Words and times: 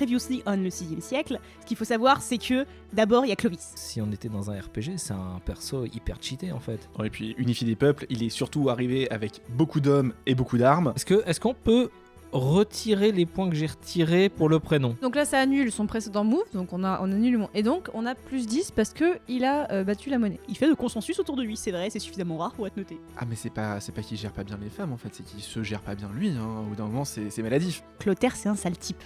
Previously 0.00 0.42
on 0.46 0.56
le 0.56 0.70
6 0.70 0.98
siècle. 1.02 1.38
Ce 1.60 1.66
qu'il 1.66 1.76
faut 1.76 1.84
savoir, 1.84 2.22
c'est 2.22 2.38
que 2.38 2.64
d'abord, 2.94 3.26
il 3.26 3.28
y 3.28 3.32
a 3.32 3.36
Clovis. 3.36 3.72
Si 3.74 4.00
on 4.00 4.10
était 4.10 4.30
dans 4.30 4.50
un 4.50 4.58
RPG, 4.58 4.96
c'est 4.96 5.12
un 5.12 5.42
perso 5.44 5.84
hyper 5.84 6.16
cheaté 6.22 6.52
en 6.52 6.58
fait. 6.58 6.88
Et 7.04 7.10
puis, 7.10 7.34
unifier 7.36 7.66
des 7.66 7.76
peuples, 7.76 8.06
il 8.08 8.22
est 8.22 8.30
surtout 8.30 8.70
arrivé 8.70 9.10
avec 9.10 9.42
beaucoup 9.50 9.80
d'hommes 9.80 10.14
et 10.24 10.34
beaucoup 10.34 10.56
d'armes. 10.56 10.94
Est-ce 10.96 11.38
qu'on 11.38 11.52
peut 11.52 11.90
retirer 12.32 13.12
les 13.12 13.26
points 13.26 13.50
que 13.50 13.56
j'ai 13.56 13.66
retirés 13.66 14.30
pour 14.30 14.48
le 14.48 14.58
prénom? 14.58 14.96
Donc 15.02 15.16
là, 15.16 15.26
ça 15.26 15.38
annule 15.38 15.70
son 15.70 15.86
précédent 15.86 16.24
move, 16.24 16.44
donc 16.54 16.72
on, 16.72 16.82
a, 16.82 16.98
on 17.02 17.12
annule 17.12 17.36
mon... 17.36 17.50
Et 17.52 17.62
donc, 17.62 17.90
on 17.92 18.06
a 18.06 18.14
plus 18.14 18.46
10 18.46 18.70
parce 18.70 18.94
que 18.94 19.18
il 19.28 19.44
a 19.44 19.70
euh, 19.70 19.84
battu 19.84 20.08
la 20.08 20.18
monnaie. 20.18 20.40
Il 20.48 20.56
fait 20.56 20.68
le 20.68 20.76
consensus 20.76 21.18
autour 21.18 21.36
de 21.36 21.42
lui, 21.42 21.58
c'est 21.58 21.72
vrai, 21.72 21.90
c'est 21.90 21.98
suffisamment 21.98 22.38
rare 22.38 22.54
pour 22.54 22.66
être 22.66 22.78
noté. 22.78 22.98
Ah, 23.18 23.26
mais 23.28 23.36
c'est 23.36 23.52
pas, 23.52 23.80
c'est 23.80 23.92
pas 23.92 24.00
qu'il 24.00 24.16
gère 24.16 24.32
pas 24.32 24.44
bien 24.44 24.58
les 24.62 24.70
femmes 24.70 24.94
en 24.94 24.96
fait, 24.96 25.10
c'est 25.12 25.26
qu'il 25.26 25.42
se 25.42 25.62
gère 25.62 25.82
pas 25.82 25.94
bien 25.94 26.08
lui. 26.14 26.30
Hein. 26.30 26.62
Au 26.62 26.70
bout 26.70 26.76
d'un 26.76 26.86
moment, 26.86 27.04
c'est 27.04 27.28
c'est 27.28 27.42
maladif. 27.42 27.82
Clotaire, 27.98 28.34
c'est 28.34 28.48
un 28.48 28.56
sale 28.56 28.78
type. 28.78 29.02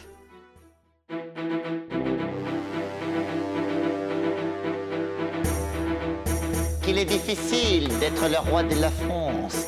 Qu'il 6.84 6.98
est 6.98 7.04
difficile 7.04 7.88
d'être 7.98 8.28
le 8.28 8.38
roi 8.50 8.62
de 8.62 8.74
la 8.80 8.90
France. 8.90 9.66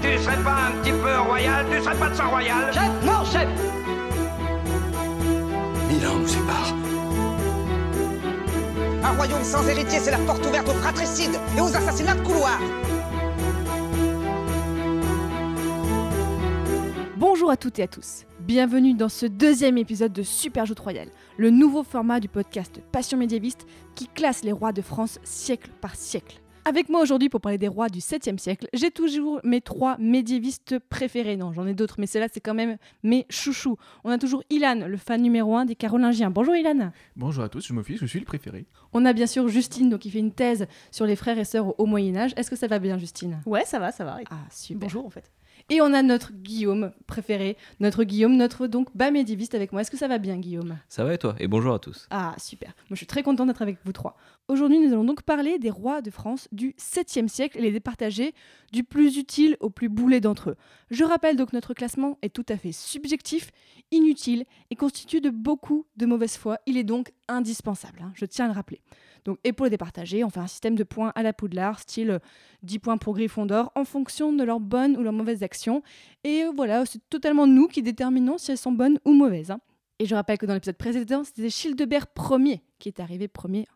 Tu 0.00 0.18
serais 0.18 0.42
pas 0.42 0.68
un 0.68 0.82
petit 0.82 0.92
peu 0.92 1.18
royal 1.26 1.66
Tu 1.70 1.82
serais 1.82 1.96
pas 1.96 2.08
de 2.08 2.14
sang 2.14 2.30
royal 2.30 2.72
Chef 2.72 2.90
Non, 3.04 3.24
chef 3.24 3.48
Mille 5.88 6.06
ans 6.06 6.16
nous 6.18 6.26
séparent. 6.26 6.74
Un 9.02 9.16
royaume 9.16 9.44
sans 9.44 9.66
héritier, 9.68 9.98
c'est 10.00 10.10
la 10.10 10.18
porte 10.18 10.44
ouverte 10.46 10.68
aux 10.68 10.74
fratricides 10.74 11.38
et 11.56 11.60
aux 11.60 11.76
assassinats 11.76 12.14
de 12.14 12.22
couloir 12.22 12.58
Bonjour 17.16 17.50
à 17.50 17.56
toutes 17.56 17.78
et 17.78 17.82
à 17.82 17.88
tous. 17.88 18.24
Bienvenue 18.46 18.94
dans 18.94 19.08
ce 19.08 19.26
deuxième 19.26 19.76
épisode 19.76 20.12
de 20.12 20.22
Super 20.22 20.66
Joute 20.66 20.78
Royale, 20.78 21.08
le 21.36 21.50
nouveau 21.50 21.82
format 21.82 22.20
du 22.20 22.28
podcast 22.28 22.80
Passion 22.92 23.18
médiéviste 23.18 23.66
qui 23.96 24.06
classe 24.06 24.44
les 24.44 24.52
rois 24.52 24.70
de 24.70 24.82
France 24.82 25.18
siècle 25.24 25.68
par 25.80 25.96
siècle. 25.96 26.40
Avec 26.64 26.88
moi 26.88 27.00
aujourd'hui 27.00 27.28
pour 27.28 27.40
parler 27.40 27.58
des 27.58 27.66
rois 27.66 27.88
du 27.88 27.98
7e 27.98 28.38
siècle, 28.38 28.68
j'ai 28.72 28.92
toujours 28.92 29.40
mes 29.42 29.60
trois 29.60 29.96
médiévistes 29.98 30.78
préférés. 30.78 31.36
Non, 31.36 31.52
j'en 31.52 31.66
ai 31.66 31.74
d'autres, 31.74 31.96
mais 31.98 32.06
ceux-là, 32.06 32.28
c'est 32.32 32.38
quand 32.38 32.54
même 32.54 32.76
mes 33.02 33.26
chouchous. 33.30 33.78
On 34.04 34.10
a 34.10 34.18
toujours 34.18 34.44
Ilan, 34.48 34.86
le 34.86 34.96
fan 34.96 35.20
numéro 35.20 35.56
un 35.56 35.64
des 35.64 35.74
Carolingiens. 35.74 36.30
Bonjour 36.30 36.54
Ilan. 36.54 36.92
Bonjour 37.16 37.42
à 37.42 37.48
tous, 37.48 37.66
je 37.66 37.72
m'office, 37.72 37.98
je 37.98 38.06
suis 38.06 38.20
le 38.20 38.24
préféré. 38.24 38.66
On 38.92 39.04
a 39.06 39.12
bien 39.12 39.26
sûr 39.26 39.48
Justine, 39.48 39.90
donc 39.90 40.02
qui 40.02 40.10
fait 40.10 40.20
une 40.20 40.32
thèse 40.32 40.68
sur 40.92 41.04
les 41.04 41.16
frères 41.16 41.38
et 41.38 41.44
sœurs 41.44 41.66
au 41.66 41.74
Haut 41.78 41.86
Moyen-Âge. 41.86 42.32
Est-ce 42.36 42.50
que 42.50 42.56
ça 42.56 42.68
va 42.68 42.78
bien, 42.78 42.96
Justine? 42.96 43.40
Ouais, 43.44 43.64
ça 43.64 43.80
va, 43.80 43.90
ça 43.90 44.04
va. 44.04 44.20
Ah, 44.30 44.36
super. 44.52 44.86
Bonjour 44.86 45.04
en 45.04 45.10
fait. 45.10 45.32
Et 45.68 45.80
on 45.80 45.92
a 45.92 46.02
notre 46.02 46.32
Guillaume 46.32 46.92
préféré, 47.08 47.56
notre 47.80 48.04
Guillaume, 48.04 48.36
notre 48.36 48.68
donc 48.68 48.96
bas 48.96 49.10
médiéviste 49.10 49.52
avec 49.56 49.72
moi. 49.72 49.80
Est-ce 49.80 49.90
que 49.90 49.96
ça 49.96 50.06
va 50.06 50.18
bien, 50.18 50.36
Guillaume? 50.36 50.78
Ça 50.88 51.02
va 51.02 51.12
et 51.12 51.18
toi? 51.18 51.34
Et 51.40 51.48
bonjour 51.48 51.74
à 51.74 51.80
tous. 51.80 52.06
Ah, 52.10 52.36
super. 52.38 52.68
Moi, 52.68 52.90
je 52.90 52.98
suis 52.98 53.06
très 53.06 53.24
contente 53.24 53.48
d'être 53.48 53.62
avec 53.62 53.78
vous 53.84 53.92
trois. 53.92 54.16
Aujourd'hui, 54.46 54.78
nous 54.78 54.92
allons 54.92 55.02
donc 55.02 55.22
parler 55.22 55.58
des 55.58 55.70
rois 55.70 56.02
de 56.02 56.10
France 56.10 56.46
du 56.52 56.76
7e 56.78 57.26
siècle 57.26 57.58
et 57.58 57.62
les 57.62 57.72
départager 57.72 58.32
du 58.72 58.84
plus 58.84 59.16
utile 59.16 59.56
au 59.58 59.68
plus 59.68 59.88
boulet 59.88 60.20
d'entre 60.20 60.50
eux. 60.50 60.56
Je 60.92 61.02
rappelle 61.02 61.34
donc 61.34 61.50
que 61.50 61.56
notre 61.56 61.74
classement 61.74 62.16
est 62.22 62.32
tout 62.32 62.46
à 62.48 62.56
fait 62.56 62.70
subjectif, 62.70 63.50
inutile 63.90 64.44
et 64.70 64.76
constitué 64.76 65.20
de 65.20 65.30
beaucoup 65.30 65.86
de 65.96 66.06
mauvaise 66.06 66.36
foi. 66.36 66.58
Il 66.66 66.76
est 66.76 66.84
donc 66.84 67.10
indispensable, 67.26 68.02
hein, 68.04 68.12
je 68.14 68.24
tiens 68.24 68.44
à 68.44 68.48
le 68.48 68.54
rappeler. 68.54 68.82
Donc, 69.26 69.38
les 69.44 69.52
départager, 69.70 70.22
on 70.22 70.30
fait 70.30 70.40
un 70.40 70.46
système 70.46 70.76
de 70.76 70.84
points 70.84 71.12
à 71.16 71.22
la 71.22 71.32
poudlard, 71.32 71.80
style 71.80 72.10
euh, 72.10 72.18
10 72.62 72.78
points 72.78 72.96
pour 72.96 73.14
Gryffondor, 73.14 73.72
en 73.74 73.84
fonction 73.84 74.32
de 74.32 74.44
leurs 74.44 74.60
bonnes 74.60 74.96
ou 74.96 75.02
leurs 75.02 75.12
mauvaises 75.12 75.42
actions. 75.42 75.82
Et 76.22 76.44
euh, 76.44 76.52
voilà, 76.54 76.86
c'est 76.86 77.00
totalement 77.10 77.46
nous 77.46 77.66
qui 77.66 77.82
déterminons 77.82 78.38
si 78.38 78.52
elles 78.52 78.58
sont 78.58 78.72
bonnes 78.72 79.00
ou 79.04 79.12
mauvaises. 79.12 79.50
hein. 79.50 79.60
Et 79.98 80.06
je 80.06 80.14
rappelle 80.14 80.38
que 80.38 80.46
dans 80.46 80.54
l'épisode 80.54 80.76
précédent, 80.76 81.24
c'était 81.24 81.50
Childebert 81.50 82.06
Ier 82.30 82.62
qui 82.78 82.88
est 82.88 83.00
arrivé 83.00 83.28
premier. 83.28 83.66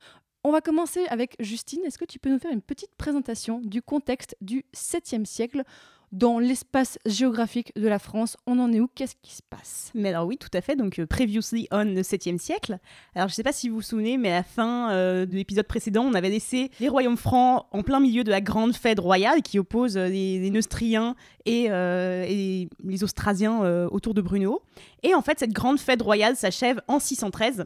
On 0.45 0.53
va 0.53 0.61
commencer 0.61 1.05
avec 1.09 1.34
Justine. 1.41 1.81
Est-ce 1.84 1.98
que 1.98 2.05
tu 2.05 2.19
peux 2.19 2.31
nous 2.31 2.38
faire 2.38 2.53
une 2.53 2.62
petite 2.62 2.94
présentation 2.97 3.61
du 3.61 3.82
contexte 3.82 4.37
du 4.41 4.65
7e 4.75 5.25
siècle 5.25 5.65
dans 6.12 6.38
l'espace 6.38 6.98
géographique 7.06 7.72
de 7.76 7.87
la 7.87 7.98
France 7.98 8.37
On 8.47 8.59
en 8.59 8.72
est 8.72 8.81
où? 8.81 8.88
Qu'est-ce 8.94 9.15
qui 9.22 9.34
se 9.34 9.43
passe? 9.43 9.91
Mais 9.94 10.10
alors 10.10 10.26
oui, 10.26 10.38
tout 10.38 10.48
à 10.53 10.60
fait. 10.60 10.76
Donc 10.76 10.98
euh, 10.98 11.06
previously 11.06 11.69
on 11.71 11.84
le 11.84 12.03
7e 12.03 12.38
siècle. 12.38 12.78
Alors 13.15 13.28
je 13.28 13.34
sais 13.34 13.43
pas 13.43 13.53
si 13.53 13.69
vous 13.69 13.76
vous 13.76 13.82
souvenez, 13.82 14.19
mais 14.19 14.31
à 14.31 14.37
la 14.37 14.43
fin 14.43 14.91
euh, 14.91 15.26
de 15.26 15.34
l'épisode 15.34 15.66
précédent, 15.66 16.04
on 16.04 16.15
avait 16.15 16.31
laissé 16.31 16.70
les 16.81 16.88
royaumes 16.88 17.16
francs 17.16 17.66
en 17.70 17.82
plein 17.82 18.00
milieu 18.00 18.25
de 18.25 18.31
la 18.31 18.41
grande 18.41 18.75
fête 18.75 18.99
royale 18.99 19.43
qui 19.43 19.59
oppose 19.59 19.97
euh, 19.97 20.09
les, 20.09 20.38
les 20.38 20.50
Neustriens 20.50 21.15
et, 21.47 21.65
et 21.65 22.69
les 22.84 23.04
Austrasiens 23.04 23.87
autour 23.87 24.15
de 24.15 24.20
Bruno. 24.20 24.60
Et 25.03 25.15
en 25.15 25.22
fait, 25.22 25.38
cette 25.38 25.53
grande 25.53 25.81
fête 25.81 26.03
royale 26.03 26.37
s'achève 26.37 26.81
en 26.87 26.99
613 26.99 27.65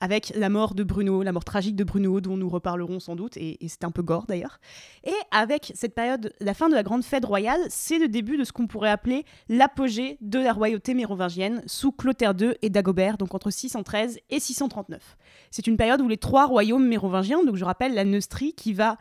avec 0.00 0.32
la 0.34 0.48
mort 0.48 0.74
de 0.74 0.82
Bruno, 0.82 1.22
la 1.22 1.32
mort 1.32 1.44
tragique 1.44 1.76
de 1.76 1.84
Bruno, 1.84 2.20
dont 2.20 2.36
nous 2.36 2.48
reparlerons 2.48 3.00
sans 3.00 3.16
doute, 3.16 3.36
et, 3.36 3.58
c'est 3.68 3.84
un 3.84 3.90
peu 3.90 4.02
gore 4.02 4.24
d'ailleurs. 4.26 4.58
Et 5.04 5.14
avec 5.30 5.72
cette 5.74 5.94
période, 5.94 6.32
la 6.40 6.54
fin 6.54 6.68
de 6.68 6.74
la 6.74 6.82
grande 6.82 7.04
fête 7.04 7.24
royale, 7.24 7.60
c'est 7.68 7.98
le 7.98 8.08
début 8.08 8.38
de 8.38 8.44
ce 8.44 8.52
qu'on 8.52 8.66
pourrait 8.66 8.90
appeler 8.90 9.24
l'apogée 9.48 10.16
de 10.20 10.38
la 10.38 10.52
royauté 10.52 10.94
mérovingienne 10.94 11.62
sous 11.66 11.92
Clotaire 11.92 12.34
II 12.38 12.54
et 12.62 12.70
Dagobert, 12.70 13.18
donc 13.18 13.34
entre 13.34 13.50
613 13.50 14.18
et 14.30 14.40
639. 14.40 15.16
C'est 15.50 15.66
une 15.66 15.76
période 15.76 16.00
où 16.00 16.08
les 16.08 16.16
trois 16.16 16.46
royaumes 16.46 16.86
mérovingiens, 16.86 17.44
donc 17.44 17.56
je 17.56 17.64
rappelle 17.64 17.94
la 17.94 18.04
Neustrie 18.04 18.54
qui 18.54 18.72
va 18.72 18.96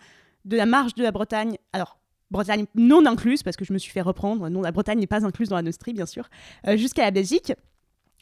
de 0.46 0.58
la 0.58 0.66
marge 0.66 0.96
de 0.96 1.04
la 1.04 1.12
Bretagne, 1.12 1.58
alors 1.74 1.98
Bretagne 2.31 2.66
non 2.76 3.06
incluse, 3.06 3.42
parce 3.42 3.56
que 3.56 3.66
je 3.66 3.74
me 3.74 3.78
suis 3.78 3.92
fait 3.92 4.02
reprendre, 4.02 4.50
non, 4.50 4.62
la 4.62 4.72
Bretagne 4.72 5.00
n'est 5.00 5.08
pas 5.08 5.26
incluse 5.26 5.50
dans 5.50 5.56
la 5.56 5.62
Neustrie, 5.62 5.94
bien 5.94 6.06
sûr, 6.06 6.30
euh, 6.68 6.78
jusqu'à 6.78 7.04
la 7.04 7.12
Belgique. 7.12 7.54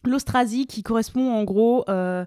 L'Austrasie 0.06 0.68
qui 0.68 0.84
correspond 0.84 1.34
en 1.34 1.44
gros 1.44 1.84
euh, 1.90 2.24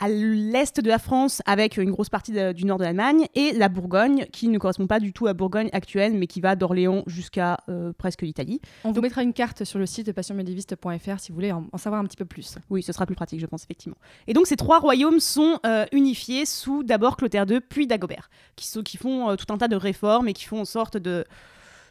à 0.00 0.08
l'est 0.08 0.80
de 0.80 0.88
la 0.88 0.98
France 0.98 1.40
avec 1.46 1.76
une 1.76 1.90
grosse 1.90 2.08
partie 2.08 2.32
de- 2.32 2.52
du 2.52 2.64
nord 2.64 2.78
de 2.78 2.84
l'Allemagne 2.84 3.26
et 3.34 3.52
la 3.52 3.68
Bourgogne 3.68 4.26
qui 4.32 4.48
ne 4.48 4.58
correspond 4.58 4.86
pas 4.88 4.98
du 5.00 5.12
tout 5.12 5.26
à 5.26 5.30
la 5.30 5.34
Bourgogne 5.34 5.68
actuelle 5.72 6.14
mais 6.14 6.26
qui 6.26 6.40
va 6.40 6.56
d'Orléans 6.56 7.04
jusqu'à 7.06 7.58
euh, 7.68 7.92
presque 7.96 8.22
l'Italie. 8.22 8.60
On 8.84 8.90
vous 8.92 9.00
mettra 9.00 9.22
une 9.22 9.32
carte 9.32 9.64
sur 9.64 9.78
le 9.78 9.86
site 9.86 10.12
passionmédiéviste.fr 10.12 11.20
si 11.20 11.30
vous 11.30 11.34
voulez 11.36 11.52
en, 11.52 11.66
en 11.72 11.78
savoir 11.78 12.00
un 12.00 12.04
petit 12.04 12.16
peu 12.16 12.24
plus. 12.24 12.56
Oui, 12.70 12.82
ce 12.82 12.92
sera 12.92 13.06
plus 13.06 13.14
pratique, 13.14 13.40
je 13.40 13.46
pense, 13.46 13.62
effectivement. 13.64 13.96
Et 14.26 14.32
donc, 14.34 14.46
ces 14.46 14.56
trois 14.56 14.80
royaumes 14.80 15.20
sont 15.20 15.58
euh, 15.64 15.86
unifiés 15.92 16.44
sous 16.44 16.82
d'abord 16.82 17.16
Clotaire 17.16 17.46
II, 17.48 17.60
puis 17.60 17.86
Dagobert, 17.86 18.30
qui, 18.56 18.66
sont- 18.66 18.82
qui 18.82 18.96
font 18.96 19.30
euh, 19.30 19.36
tout 19.36 19.52
un 19.52 19.58
tas 19.58 19.68
de 19.68 19.76
réformes 19.76 20.28
et 20.28 20.32
qui 20.32 20.44
font 20.44 20.60
en 20.60 20.64
sorte 20.64 20.96
de, 20.96 21.24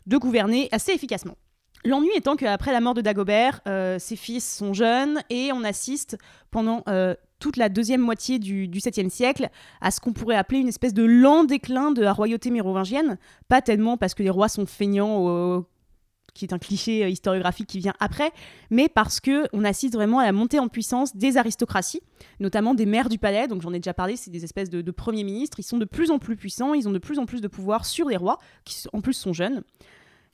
de 0.08 0.18
gouverner 0.18 0.68
assez 0.72 0.92
efficacement. 0.92 1.38
L'ennui 1.86 2.10
étant 2.16 2.36
qu'après 2.36 2.72
la 2.72 2.80
mort 2.80 2.94
de 2.94 3.02
Dagobert, 3.02 3.62
euh, 3.68 4.00
ses 4.00 4.16
fils 4.16 4.58
sont 4.58 4.74
jeunes 4.74 5.22
et 5.30 5.52
on 5.52 5.64
assiste 5.64 6.18
pendant 6.50 6.84
euh, 6.88 7.14
toute 7.40 7.58
la 7.58 7.68
deuxième 7.68 8.02
moitié 8.02 8.40
du, 8.40 8.68
7e 8.68 9.10
siècle 9.10 9.50
à 9.82 9.92
ce 9.92 10.00
qu'on 10.00 10.14
pourrait 10.14 10.38
appeler 10.38 10.60
une 10.60 10.70
espèce 10.70 10.94
de 10.94 11.04
lent 11.04 11.44
déclin 11.44 11.92
de 11.92 12.02
la 12.02 12.14
royauté 12.14 12.52
mérovingienne. 12.52 13.18
Pas 13.50 13.62
tellement 13.62 13.98
parce 13.98 14.14
que 14.14 14.24
les 14.24 14.30
rois 14.30 14.48
sont 14.48 14.66
feignants, 14.66 15.66
qui 16.34 16.46
est 16.46 16.54
un 16.54 16.60
cliché 16.60 17.04
euh, 17.04 17.10
historiographique 17.10 17.68
qui 17.68 17.80
vient 17.80 17.94
après, 18.00 18.32
mais 18.70 18.90
parce 18.90 19.20
que 19.20 19.48
on 19.54 19.64
assiste 19.64 19.94
vraiment 19.94 20.20
à 20.20 20.26
la 20.26 20.32
montée 20.32 20.60
en 20.60 20.68
puissance 20.68 21.16
des 21.16 21.38
aristocraties, 21.38 22.02
notamment 22.40 22.74
des 22.74 22.86
maires 22.86 23.10
du 23.10 23.18
palais. 23.18 23.48
Donc 23.48 23.62
j'en 23.62 23.74
ai 23.74 23.80
déjà 23.80 23.94
parlé, 23.94 24.16
c'est 24.16 24.32
des 24.32 24.44
espèces 24.44 24.70
de, 24.70 24.82
de 24.82 24.92
premiers 24.92 25.24
ministres. 25.24 25.60
Ils 25.60 25.64
sont 25.64 25.78
de 25.78 25.86
plus 25.86 26.12
en 26.12 26.20
plus 26.20 26.36
puissants, 26.36 26.74
ils 26.74 26.88
ont 26.88 26.92
de 26.92 27.00
plus 27.00 27.20
en 27.20 27.26
plus 27.26 27.42
de 27.42 27.48
pouvoir 27.48 27.86
sur 27.86 28.10
les 28.10 28.18
rois, 28.18 28.40
qui 28.66 28.84
en 28.94 29.02
plus 29.02 29.14
sont 29.14 29.34
jeunes. 29.34 29.64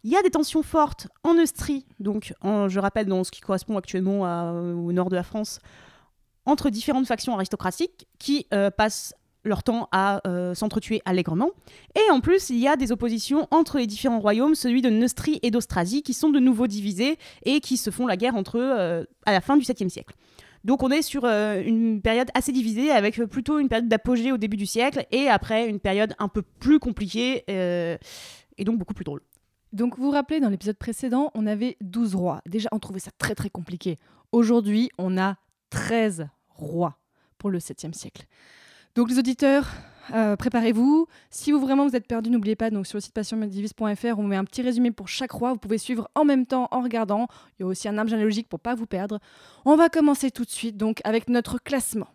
Il 0.04 0.12
y 0.12 0.16
a 0.16 0.22
des 0.22 0.30
tensions 0.30 0.64
fortes 0.64 1.08
en 1.24 1.34
Neustrie, 1.34 1.86
donc 2.00 2.34
je 2.44 2.80
rappelle 2.80 3.06
dans 3.08 3.24
ce 3.24 3.32
qui 3.32 3.42
correspond 3.42 3.78
actuellement 3.78 4.26
à- 4.26 4.54
au 4.54 4.92
nord 4.94 5.10
de 5.10 5.16
la 5.16 5.24
France, 5.24 5.60
entre 6.46 6.70
différentes 6.70 7.06
factions 7.06 7.34
aristocratiques 7.34 8.08
qui 8.18 8.48
euh, 8.54 8.72
passent 8.72 9.14
leur 9.44 9.62
temps 9.64 9.88
à 9.92 10.22
euh, 10.28 10.54
s'entretuer 10.54 11.02
allègrement. 11.06 11.52
Et 11.96 12.12
en 12.12 12.20
plus, 12.22 12.50
il 12.50 12.58
y 12.60 12.68
a 12.68 12.76
des 12.76 12.92
oppositions 12.92 13.48
entre 13.52 13.78
les 13.78 13.88
différents 13.88 14.20
royaumes, 14.20 14.56
celui 14.56 14.82
de 14.82 14.90
Neustrie 14.90 15.40
et 15.44 15.52
d'Austrasie, 15.52 16.02
qui 16.02 16.14
sont 16.14 16.30
de 16.30 16.40
nouveau 16.40 16.68
divisés 16.68 17.18
et 17.44 17.60
qui 17.62 17.78
se 17.78 17.90
font 17.90 18.08
la 18.08 18.18
guerre 18.18 18.36
entre 18.36 18.58
eux 18.58 18.74
euh, 18.78 19.04
à 19.25 19.31
la 19.31 19.42
fin 19.42 19.57
du 19.57 19.63
7e 19.66 19.90
siècle. 19.90 20.16
Donc 20.66 20.84
on 20.84 20.92
est 20.92 21.01
sur 21.01 21.24
euh, 21.24 21.62
une 21.66 22.01
période 22.01 22.30
assez 22.34 22.51
divisée, 22.51 22.92
avec 22.92 23.18
euh, 23.19 23.28
plutôt 23.28 23.60
une 23.60 23.69
période 23.69 23.88
d'apogée 23.88 24.31
au 24.34 24.38
début 24.38 24.57
du 24.57 24.66
siècle, 24.66 25.06
et 25.12 25.30
après 25.30 25.68
une 25.68 25.80
période 25.80 26.13
un 26.19 26.28
peu 26.28 26.42
plus 26.42 26.80
compliquée, 26.80 27.44
euh, 27.50 27.98
et 28.57 28.66
donc 28.66 28.78
beaucoup 28.78 28.94
plus 28.94 29.06
drôle. 29.06 29.22
Donc 29.71 29.98
vous 29.98 30.06
vous 30.06 30.12
rappelez, 30.12 30.39
dans 30.39 30.50
l'épisode 30.50 30.77
précédent, 30.77 31.31
on 31.36 31.45
avait 31.45 31.77
12 31.81 32.16
rois. 32.16 32.42
Déjà, 32.48 32.69
on 32.71 32.80
trouvait 32.80 33.00
ça 33.00 33.12
très 33.18 33.36
très 33.36 33.50
compliqué. 33.50 33.98
Aujourd'hui, 34.31 34.89
on 34.98 35.18
a 35.18 35.36
13 35.69 36.27
rois 36.50 36.98
pour 37.38 37.50
le 37.50 37.60
7e 37.60 37.94
siècle. 37.94 38.25
Donc 38.95 39.10
les 39.10 39.19
auditeurs, 39.19 39.69
euh, 40.13 40.36
préparez-vous. 40.36 41.07
Si 41.30 41.51
vous 41.51 41.60
vraiment 41.60 41.88
vous 41.88 41.95
êtes 41.95 42.07
perdu, 42.07 42.30
n'oubliez 42.30 42.56
pas, 42.56 42.69
donc 42.71 42.88
sur 42.88 42.98
le 42.98 43.01
site 43.01 43.13
passionmedivise.fr, 43.13 44.18
on 44.18 44.24
met 44.24 44.36
un 44.36 44.44
petit 44.44 44.62
résumé 44.62 44.92
pour 44.92 45.07
chaque 45.07 45.31
roi. 45.31 45.54
Vous 45.54 45.60
pouvez 45.60 45.77
suivre 45.77 46.10
en 46.15 46.25
même 46.25 46.45
temps 46.45 46.68
en 46.72 46.81
regardant. 46.81 47.27
Il 47.57 47.63
y 47.63 47.63
a 47.63 47.68
aussi 47.68 47.88
un 47.88 47.98
arbre 47.98 48.10
généalogique 48.10 48.50
pour 48.50 48.60
pas 48.60 48.75
vous 48.75 48.88
perdre. 48.88 49.19
On 49.65 49.75
va 49.75 49.89
commencer 49.89 50.31
tout 50.31 50.45
de 50.45 50.50
suite 50.50 50.77
donc 50.77 51.00
avec 51.04 51.30
notre 51.30 51.62
classement. 51.62 52.07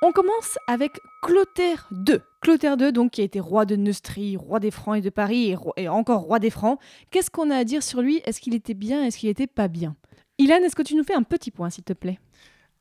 On 0.00 0.12
commence 0.12 0.58
avec 0.68 1.00
Clotaire 1.22 1.88
II. 1.92 2.20
Clotaire 2.40 2.76
II, 2.80 2.92
donc, 2.92 3.12
qui 3.12 3.20
a 3.20 3.24
été 3.24 3.40
roi 3.40 3.64
de 3.64 3.74
Neustrie, 3.76 4.36
roi 4.36 4.60
des 4.60 4.70
Francs 4.70 4.96
et 4.96 5.00
de 5.00 5.10
Paris, 5.10 5.50
et, 5.50 5.54
roi- 5.56 5.72
et 5.76 5.88
encore 5.88 6.20
roi 6.22 6.38
des 6.38 6.50
Francs. 6.50 6.78
Qu'est-ce 7.10 7.30
qu'on 7.30 7.50
a 7.50 7.56
à 7.56 7.64
dire 7.64 7.82
sur 7.82 8.00
lui? 8.00 8.20
Est-ce 8.24 8.40
qu'il 8.40 8.54
était 8.54 8.74
bien? 8.74 9.04
Est-ce 9.04 9.18
qu'il 9.18 9.28
était 9.28 9.46
pas 9.48 9.68
bien? 9.68 9.96
Ilan, 10.38 10.56
est-ce 10.62 10.76
que 10.76 10.82
tu 10.82 10.94
nous 10.94 11.02
fais 11.04 11.14
un 11.14 11.24
petit 11.24 11.50
point, 11.50 11.68
s'il 11.70 11.84
te 11.84 11.92
plaît? 11.92 12.18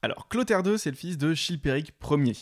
Alors, 0.04 0.28
Clotaire 0.30 0.62
II, 0.66 0.78
c'est 0.78 0.92
le 0.92 0.96
fils 0.96 1.18
de 1.18 1.34
Chilpéric 1.34 1.92
Ier. 2.12 2.34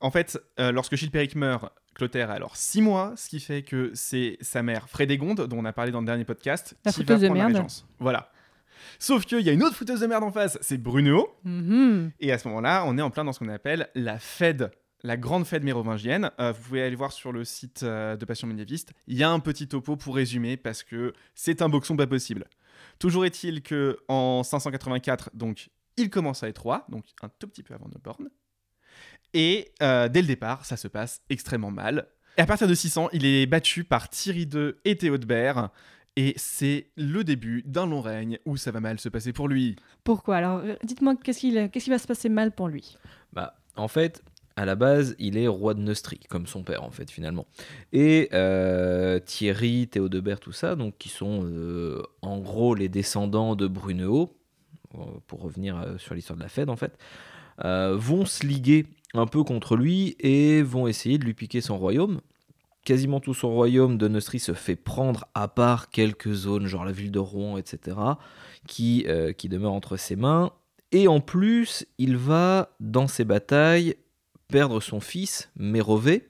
En 0.00 0.10
fait, 0.10 0.38
euh, 0.60 0.72
lorsque 0.72 0.96
Chilpéric 0.96 1.36
meurt, 1.36 1.72
Clotaire 1.94 2.30
a 2.30 2.34
alors 2.34 2.56
6 2.56 2.82
mois, 2.82 3.14
ce 3.16 3.28
qui 3.30 3.40
fait 3.40 3.62
que 3.62 3.90
c'est 3.94 4.36
sa 4.42 4.62
mère 4.62 4.88
Frédégonde, 4.88 5.46
dont 5.46 5.58
on 5.58 5.64
a 5.64 5.72
parlé 5.72 5.90
dans 5.90 6.00
le 6.00 6.06
dernier 6.06 6.24
podcast, 6.24 6.74
La 6.84 6.92
qui 6.92 6.98
va 7.00 7.02
fouteuse 7.04 7.20
de 7.22 7.26
prendre 7.28 7.38
la 7.40 7.46
merde. 7.46 7.56
régence. 7.56 7.86
Voilà. 7.98 8.30
Sauf 8.98 9.24
qu'il 9.24 9.40
y 9.40 9.48
a 9.48 9.52
une 9.52 9.62
autre 9.62 9.76
fouteuse 9.76 10.00
de 10.00 10.06
merde 10.06 10.24
en 10.24 10.32
face, 10.32 10.58
c'est 10.60 10.76
Bruno. 10.76 11.28
Mhm. 11.44 12.10
Et 12.20 12.32
à 12.32 12.38
ce 12.38 12.46
moment-là, 12.48 12.84
on 12.86 12.98
est 12.98 13.02
en 13.02 13.10
plein 13.10 13.24
dans 13.24 13.32
ce 13.32 13.38
qu'on 13.38 13.48
appelle 13.48 13.88
la 13.94 14.18
Fed, 14.18 14.70
la 15.02 15.16
grande 15.16 15.46
fête 15.46 15.62
mérovingienne. 15.62 16.30
Euh, 16.38 16.52
vous 16.52 16.62
pouvez 16.62 16.82
aller 16.82 16.96
voir 16.96 17.12
sur 17.12 17.32
le 17.32 17.44
site 17.44 17.82
euh, 17.82 18.16
de 18.16 18.24
Passion 18.24 18.46
médiéviste. 18.46 18.92
Il 19.06 19.16
y 19.16 19.22
a 19.22 19.30
un 19.30 19.40
petit 19.40 19.68
topo 19.68 19.96
pour 19.96 20.14
résumer 20.14 20.56
parce 20.56 20.82
que 20.82 21.12
c'est 21.34 21.62
un 21.62 21.68
boxon 21.68 21.96
pas 21.96 22.06
possible. 22.06 22.46
Toujours 22.98 23.24
est-il 23.24 23.62
que 23.62 23.98
en 24.08 24.42
584, 24.42 25.30
donc, 25.34 25.70
il 25.96 26.10
commence 26.10 26.42
à 26.42 26.48
être 26.48 26.62
roi, 26.62 26.86
donc 26.88 27.04
un 27.22 27.28
tout 27.28 27.48
petit 27.48 27.62
peu 27.62 27.74
avant 27.74 27.88
Neuborn. 27.88 28.28
Et 29.34 29.72
euh, 29.82 30.08
dès 30.08 30.20
le 30.20 30.26
départ, 30.26 30.64
ça 30.64 30.76
se 30.76 30.88
passe 30.88 31.22
extrêmement 31.28 31.70
mal. 31.70 32.06
Et 32.38 32.42
à 32.42 32.46
partir 32.46 32.66
de 32.66 32.74
600, 32.74 33.10
il 33.12 33.26
est 33.26 33.46
battu 33.46 33.84
par 33.84 34.08
Thierry 34.08 34.48
II 34.52 34.72
et 34.84 34.96
Théodebert. 34.96 35.70
Et 36.16 36.34
c'est 36.36 36.90
le 36.96 37.24
début 37.24 37.62
d'un 37.64 37.86
long 37.86 38.02
règne 38.02 38.38
où 38.44 38.58
ça 38.58 38.70
va 38.70 38.80
mal 38.80 39.00
se 39.00 39.08
passer 39.08 39.32
pour 39.32 39.48
lui. 39.48 39.76
Pourquoi? 40.04 40.36
Alors, 40.36 40.62
dites-moi, 40.82 41.16
qu'est-ce 41.16 41.40
qui 41.40 41.90
va 41.90 41.98
se 41.98 42.06
passer 42.06 42.28
mal 42.28 42.52
pour 42.52 42.68
lui? 42.68 42.98
Bah, 43.32 43.54
en 43.76 43.88
fait, 43.88 44.22
à 44.56 44.64
la 44.64 44.74
base, 44.74 45.14
il 45.18 45.38
est 45.38 45.48
roi 45.48 45.74
de 45.74 45.80
Neustrie, 45.80 46.20
comme 46.28 46.46
son 46.46 46.62
père, 46.62 46.82
en 46.82 46.90
fait, 46.90 47.10
finalement. 47.10 47.46
Et 47.92 48.28
euh, 48.32 49.18
Thierry, 49.18 49.88
Théodebert, 49.88 50.40
tout 50.40 50.52
ça, 50.52 50.76
donc 50.76 50.98
qui 50.98 51.08
sont 51.08 51.44
euh, 51.44 52.02
en 52.22 52.38
gros 52.38 52.74
les 52.74 52.88
descendants 52.88 53.56
de 53.56 53.66
Brunehaut, 53.66 54.36
euh, 54.94 54.98
pour 55.26 55.42
revenir 55.42 55.94
sur 55.98 56.14
l'histoire 56.14 56.36
de 56.36 56.42
la 56.42 56.48
Fed, 56.48 56.68
en 56.68 56.76
fait, 56.76 56.98
vont 57.64 58.24
se 58.24 58.44
liguer 58.44 58.86
un 59.14 59.26
peu 59.26 59.44
contre 59.44 59.76
lui 59.76 60.16
et 60.18 60.62
vont 60.62 60.86
essayer 60.86 61.18
de 61.18 61.24
lui 61.24 61.34
piquer 61.34 61.60
son 61.60 61.78
royaume. 61.78 62.20
Quasiment 62.84 63.20
tout 63.20 63.34
son 63.34 63.50
royaume 63.50 63.96
de 63.96 64.08
Neustrie 64.08 64.40
se 64.40 64.54
fait 64.54 64.74
prendre, 64.74 65.26
à 65.34 65.46
part 65.46 65.90
quelques 65.90 66.32
zones, 66.32 66.66
genre 66.66 66.84
la 66.84 66.90
ville 66.90 67.12
de 67.12 67.20
Rouen, 67.20 67.56
etc., 67.56 67.96
qui, 68.66 69.06
qui 69.38 69.48
demeurent 69.48 69.74
entre 69.74 69.96
ses 69.96 70.16
mains. 70.16 70.52
Et 70.90 71.08
en 71.08 71.20
plus, 71.20 71.86
il 71.98 72.16
va, 72.16 72.70
dans 72.80 73.06
ses 73.06 73.24
batailles, 73.24 73.94
perdre 74.52 74.80
son 74.80 75.00
fils, 75.00 75.50
Mérové, 75.56 76.28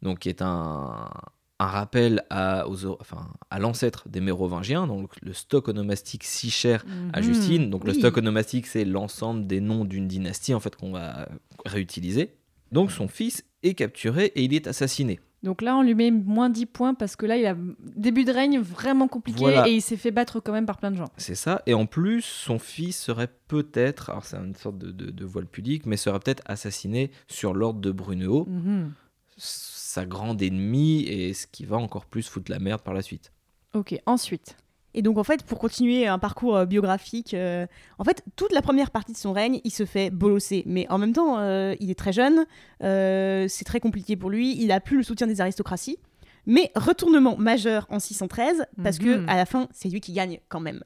donc 0.00 0.20
qui 0.20 0.28
est 0.28 0.40
un, 0.42 1.10
un 1.58 1.66
rappel 1.66 2.24
à, 2.30 2.66
aux 2.68 2.84
or- 2.86 2.98
enfin, 3.00 3.28
à 3.50 3.58
l'ancêtre 3.58 4.08
des 4.08 4.20
Mérovingiens, 4.20 4.86
donc 4.86 5.12
le 5.22 5.32
stock 5.32 5.68
onomastique 5.68 6.24
si 6.24 6.50
cher 6.50 6.84
à 7.12 7.20
Mhm. 7.20 7.24
Justine. 7.26 7.70
Donc 7.70 7.84
le 7.84 7.92
stock 7.92 8.16
onomastique, 8.16 8.66
c'est 8.66 8.84
l'ensemble 8.84 9.46
des 9.46 9.60
noms 9.60 9.84
d'une 9.84 10.08
dynastie 10.08 10.54
en 10.54 10.60
fait 10.60 10.74
qu'on 10.76 10.92
va 10.92 11.28
réutiliser. 11.66 12.34
Donc 12.72 12.90
son 12.90 13.06
fils 13.08 13.44
est 13.62 13.74
capturé 13.74 14.26
et 14.34 14.42
il 14.44 14.54
est 14.54 14.66
assassiné. 14.66 15.20
Donc 15.42 15.60
là, 15.60 15.76
on 15.76 15.82
lui 15.82 15.94
met 15.96 16.10
moins 16.12 16.50
10 16.50 16.66
points 16.66 16.94
parce 16.94 17.16
que 17.16 17.26
là, 17.26 17.36
il 17.36 17.44
a 17.46 17.56
début 17.96 18.24
de 18.24 18.30
règne 18.32 18.60
vraiment 18.60 19.08
compliqué 19.08 19.40
Voilà. 19.40 19.66
et 19.68 19.72
il 19.72 19.82
s'est 19.82 19.96
fait 19.96 20.12
battre 20.12 20.38
quand 20.38 20.52
même 20.52 20.66
par 20.66 20.78
plein 20.78 20.90
de 20.92 20.96
gens. 20.96 21.08
C'est 21.16 21.34
ça. 21.34 21.62
Et 21.66 21.74
en 21.74 21.86
plus, 21.86 22.22
son 22.22 22.60
fils 22.60 22.96
serait 22.96 23.28
peut-être, 23.48 24.10
alors 24.10 24.24
c'est 24.24 24.36
une 24.36 24.54
sorte 24.54 24.78
de, 24.78 24.92
de- 24.92 25.10
de 25.10 25.24
voile 25.24 25.46
pudique, 25.46 25.84
mais 25.86 25.96
serait 25.96 26.20
peut-être 26.20 26.42
assassiné 26.46 27.10
sur 27.26 27.54
l'ordre 27.54 27.80
de 27.80 27.90
Brunehaut, 27.90 28.46
Mhm. 28.48 28.92
sa 29.36 30.06
grande 30.06 30.40
ennemie, 30.42 31.02
et 31.02 31.34
ce 31.34 31.46
qui 31.46 31.64
va 31.64 31.76
encore 31.76 32.06
plus 32.06 32.28
foutre 32.28 32.50
la 32.50 32.58
merde 32.60 32.80
par 32.82 32.94
la 32.94 33.02
suite. 33.02 33.32
Ok, 33.74 33.98
ensuite. 34.06 34.56
Et 34.94 35.02
donc 35.02 35.16
en 35.18 35.24
fait, 35.24 35.42
pour 35.44 35.58
continuer 35.58 36.06
un 36.06 36.18
parcours 36.18 36.56
euh, 36.56 36.66
biographique, 36.66 37.34
euh, 37.34 37.66
en 37.98 38.04
fait, 38.04 38.22
toute 38.36 38.52
la 38.52 38.60
première 38.62 38.90
partie 38.90 39.12
de 39.12 39.16
son 39.16 39.32
règne, 39.32 39.60
il 39.64 39.70
se 39.70 39.84
fait 39.86 40.10
bolosser. 40.10 40.62
Mais 40.66 40.86
en 40.90 40.98
même 40.98 41.12
temps, 41.12 41.38
euh, 41.38 41.74
il 41.80 41.90
est 41.90 41.98
très 41.98 42.12
jeune, 42.12 42.44
c'est 42.80 43.64
très 43.64 43.80
compliqué 43.80 44.16
pour 44.16 44.30
lui, 44.30 44.56
il 44.62 44.70
a 44.72 44.80
plus 44.80 44.98
le 44.98 45.02
soutien 45.02 45.26
des 45.26 45.40
aristocraties. 45.40 45.98
Mais 46.44 46.72
retournement 46.74 47.36
majeur 47.36 47.86
en 47.88 48.00
613, 48.00 48.66
parce 48.82 48.98
que 48.98 49.18
Mhm. 49.18 49.28
à 49.28 49.36
la 49.36 49.46
fin, 49.46 49.68
c'est 49.72 49.88
lui 49.88 50.00
qui 50.00 50.12
gagne 50.12 50.40
quand 50.48 50.58
même. 50.58 50.82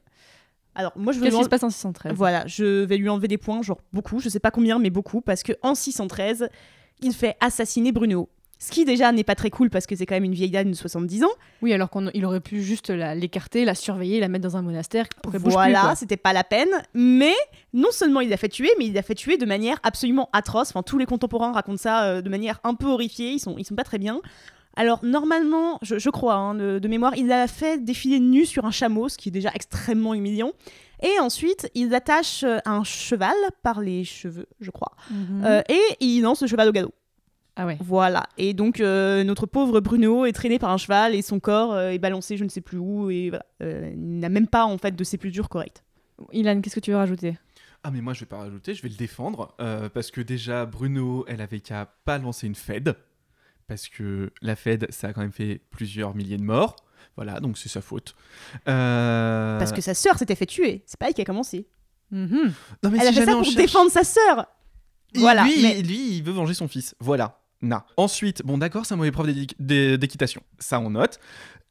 Alors 0.75 0.91
moi, 0.95 1.11
je 1.11 1.17
veux 1.17 1.25
Qu'est-ce 1.25 1.37
qui 1.37 1.43
se 1.43 1.49
passe 1.49 1.63
en 1.63 1.71
613 1.71 2.13
Voilà, 2.13 2.45
je 2.45 2.83
vais 2.83 2.97
lui 2.97 3.09
enlever 3.09 3.27
des 3.27 3.39
points, 3.39 3.63
genre 3.63 3.81
beaucoup, 3.91 4.19
je 4.19 4.29
sais 4.29 4.39
pas 4.39 4.51
combien, 4.51 4.77
mais 4.77 4.91
beaucoup, 4.91 5.21
parce 5.21 5.41
que 5.41 5.53
en 5.63 5.73
613, 5.73 6.49
il 7.01 7.13
fait 7.13 7.35
assassiner 7.39 7.91
Bruno. 7.91 8.29
Ce 8.59 8.71
qui 8.71 8.85
déjà 8.85 9.11
n'est 9.11 9.23
pas 9.23 9.35
très 9.35 9.49
cool 9.49 9.69
parce 9.69 9.85
que 9.85 9.95
c'est 9.95 10.05
quand 10.05 10.15
même 10.15 10.23
une 10.23 10.33
vieille 10.33 10.49
dame 10.49 10.71
de 10.71 10.75
70 10.75 11.23
ans. 11.23 11.29
Oui, 11.61 11.73
alors 11.73 11.89
qu'il 11.91 12.25
aurait 12.25 12.39
pu 12.39 12.61
juste 12.63 12.89
l'écarter, 12.89 13.65
la 13.65 13.75
surveiller, 13.75 14.19
la 14.19 14.27
mettre 14.29 14.43
dans 14.43 14.57
un 14.57 14.61
monastère 14.63 15.05
pour. 15.21 15.31
Voilà, 15.51 15.81
c'était 15.95 16.17
pas 16.17 16.33
la 16.33 16.43
peine. 16.43 16.69
Mais 16.93 17.35
non 17.73 17.89
seulement 17.91 18.21
il 18.21 18.29
l'a 18.29 18.37
fait 18.37 18.49
tuer, 18.49 18.71
mais 18.79 18.85
il 18.87 18.93
l'a 18.93 19.03
fait 19.03 19.15
tuer 19.15 19.37
de 19.37 19.45
manière 19.45 19.77
absolument 19.83 20.29
atroce. 20.33 20.69
Enfin, 20.69 20.81
tous 20.83 20.97
les 20.97 21.05
contemporains 21.05 21.51
racontent 21.51 21.77
ça 21.77 22.03
euh, 22.05 22.21
de 22.21 22.29
manière 22.29 22.59
un 22.63 22.73
peu 22.73 22.87
horrifiée. 22.87 23.31
Ils 23.31 23.39
sont, 23.39 23.55
ils 23.57 23.65
sont 23.65 23.75
pas 23.75 23.83
très 23.83 23.99
bien. 23.99 24.21
Alors 24.75 25.03
normalement, 25.03 25.79
je, 25.81 25.97
je 25.97 26.09
crois, 26.09 26.35
hein, 26.35 26.53
de, 26.55 26.79
de 26.79 26.87
mémoire, 26.87 27.15
il 27.17 27.27
l'a 27.27 27.47
fait 27.47 27.83
défiler 27.83 28.19
nu 28.19 28.45
sur 28.45 28.65
un 28.65 28.71
chameau, 28.71 29.09
ce 29.09 29.17
qui 29.17 29.29
est 29.29 29.31
déjà 29.31 29.49
extrêmement 29.55 30.13
humiliant. 30.13 30.51
Et 31.03 31.19
ensuite, 31.19 31.69
il 31.75 31.93
attache 31.93 32.43
euh, 32.43 32.57
un 32.65 32.83
cheval 32.83 33.35
par 33.63 33.81
les 33.81 34.03
cheveux, 34.03 34.47
je 34.59 34.71
crois, 34.71 34.93
Mhm. 35.11 35.43
Euh, 35.45 35.61
et 35.69 35.79
il 35.99 36.21
lance 36.21 36.41
le 36.41 36.47
cheval 36.47 36.69
au 36.69 36.71
galop. 36.71 36.91
Ah 37.57 37.65
ouais. 37.65 37.77
Voilà. 37.81 38.27
Et 38.37 38.53
donc, 38.53 38.79
euh, 38.79 39.23
notre 39.23 39.45
pauvre 39.47 39.79
Bruno 39.81 40.25
est 40.25 40.31
traîné 40.31 40.59
par 40.59 40.69
un 40.69 40.77
cheval 40.77 41.15
et 41.15 41.21
son 41.21 41.39
corps 41.39 41.73
euh, 41.73 41.89
est 41.89 41.97
balancé 41.99 42.37
je 42.37 42.43
ne 42.43 42.49
sais 42.49 42.61
plus 42.61 42.77
où. 42.77 43.09
Et 43.09 43.29
voilà. 43.29 43.45
Euh, 43.63 43.91
il 43.93 44.19
n'a 44.19 44.29
même 44.29 44.47
pas, 44.47 44.65
en 44.65 44.77
fait, 44.77 44.95
de 44.95 45.03
sépulture 45.03 45.49
correcte. 45.49 45.83
Ilan, 46.31 46.61
qu'est-ce 46.61 46.75
que 46.75 46.79
tu 46.79 46.91
veux 46.91 46.97
rajouter? 46.97 47.37
Ah 47.83 47.91
mais 47.91 48.01
moi 48.01 48.13
je 48.13 48.21
vais 48.21 48.25
pas 48.25 48.37
rajouter, 48.37 48.73
je 48.73 48.81
vais 48.81 48.89
le 48.89 48.95
défendre 48.95 49.53
euh, 49.61 49.87
parce 49.87 50.09
que 50.11 50.19
déjà 50.19 50.65
Bruno, 50.65 51.23
elle 51.27 51.41
avait 51.41 51.59
qu'à 51.59 51.85
pas 52.05 52.17
lancer 52.17 52.47
une 52.47 52.55
Fed 52.55 52.95
parce 53.67 53.87
que 53.87 54.31
la 54.41 54.55
Fed 54.55 54.87
ça 54.89 55.09
a 55.09 55.13
quand 55.13 55.21
même 55.21 55.31
fait 55.31 55.61
plusieurs 55.69 56.15
milliers 56.15 56.37
de 56.37 56.43
morts. 56.43 56.75
Voilà, 57.15 57.39
donc 57.39 57.57
c'est 57.57 57.69
sa 57.69 57.81
faute. 57.81 58.15
Euh, 58.67 59.57
Parce 59.59 59.71
que 59.71 59.81
sa 59.81 59.93
sœur 59.93 60.17
s'était 60.17 60.35
fait 60.35 60.45
tuer. 60.45 60.83
C'est 60.85 60.99
pas 60.99 61.07
elle 61.07 61.13
qui 61.13 61.21
a 61.21 61.25
commencé. 61.25 61.67
Mhm. 62.11 62.51
non, 62.83 62.89
mais 62.89 62.97
elle 62.99 63.01
si 63.13 63.19
a 63.19 63.21
fait 63.21 63.25
ça 63.25 63.31
pour 63.33 63.43
cherche- 63.43 63.55
défendre 63.55 63.91
sa 63.91 64.03
sœur. 64.03 64.47
Il- 65.13 65.21
Voilà. 65.21 65.43
Lui, 65.43 65.61
mais- 65.61 65.81
lui, 65.81 66.17
il 66.17 66.23
veut 66.23 66.31
venger 66.33 66.53
son 66.53 66.67
fils. 66.67 66.95
Voilà. 66.99 67.39
Ensuite, 67.97 68.43
bon 68.43 68.57
d'accord, 68.57 68.85
c'est 68.85 68.93
un 68.93 68.97
mauvais 68.97 69.11
prof 69.11 69.27
d'équitation. 69.59 70.41
Ça 70.59 70.79
on 70.79 70.91
note. 70.91 71.19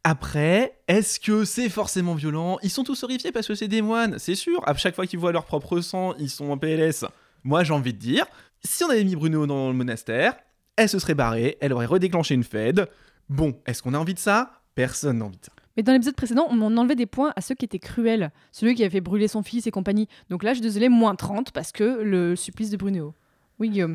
Après, 0.04 0.78
est-ce 0.86 1.18
que 1.18 1.44
c'est 1.44 1.68
forcément 1.68 2.14
violent? 2.14 2.58
Ils 2.62 2.70
sont 2.70 2.84
tous 2.84 3.02
horrifiés 3.02 3.32
parce 3.32 3.48
que 3.48 3.56
c'est 3.56 3.66
des 3.66 3.82
moines, 3.82 4.18
c'est 4.18 4.36
sûr. 4.36 4.62
À 4.68 4.74
chaque 4.74 4.94
fois 4.94 5.06
qu'ils 5.06 5.18
voient 5.18 5.32
leur 5.32 5.46
propre 5.46 5.80
sang, 5.80 6.14
ils 6.18 6.30
sont 6.30 6.50
en 6.50 6.58
PLS. 6.58 7.04
Moi, 7.42 7.64
j'ai 7.64 7.72
envie 7.72 7.92
de 7.92 7.98
dire, 7.98 8.24
si 8.62 8.84
on 8.84 8.90
avait 8.90 9.02
mis 9.02 9.16
Bruno 9.16 9.46
dans 9.46 9.68
le 9.68 9.74
monastère, 9.74 10.36
elle 10.76 10.88
se 10.88 10.98
serait 10.98 11.14
barrée, 11.14 11.56
elle 11.60 11.72
aurait 11.72 11.86
redéclenché 11.86 12.34
une 12.34 12.44
Fed. 12.44 12.88
Bon, 13.28 13.60
est-ce 13.66 13.82
qu'on 13.82 13.94
a 13.94 13.98
envie 13.98 14.14
de 14.14 14.20
ça? 14.20 14.62
Personne 14.76 15.18
n'a 15.18 15.24
envie 15.24 15.38
de 15.38 15.44
ça. 15.44 15.52
Mais 15.76 15.82
dans 15.82 15.92
l'épisode 15.92 16.14
précédent, 16.14 16.46
on 16.50 16.62
en 16.62 16.76
enlevait 16.76 16.94
des 16.94 17.06
points 17.06 17.32
à 17.34 17.40
ceux 17.40 17.54
qui 17.54 17.64
étaient 17.64 17.78
cruels. 17.78 18.30
Celui 18.52 18.74
qui 18.74 18.82
avait 18.82 18.90
fait 18.90 19.00
brûler 19.00 19.26
son 19.26 19.42
fils 19.42 19.66
et 19.66 19.70
compagnie. 19.70 20.08
Donc 20.30 20.42
là, 20.42 20.52
je 20.52 20.58
suis 20.58 20.62
désolée, 20.62 20.88
moins 20.88 21.16
30 21.16 21.50
parce 21.50 21.72
que 21.72 22.00
le 22.02 22.36
supplice 22.36 22.70
de 22.70 22.76
Bruno. 22.76 23.14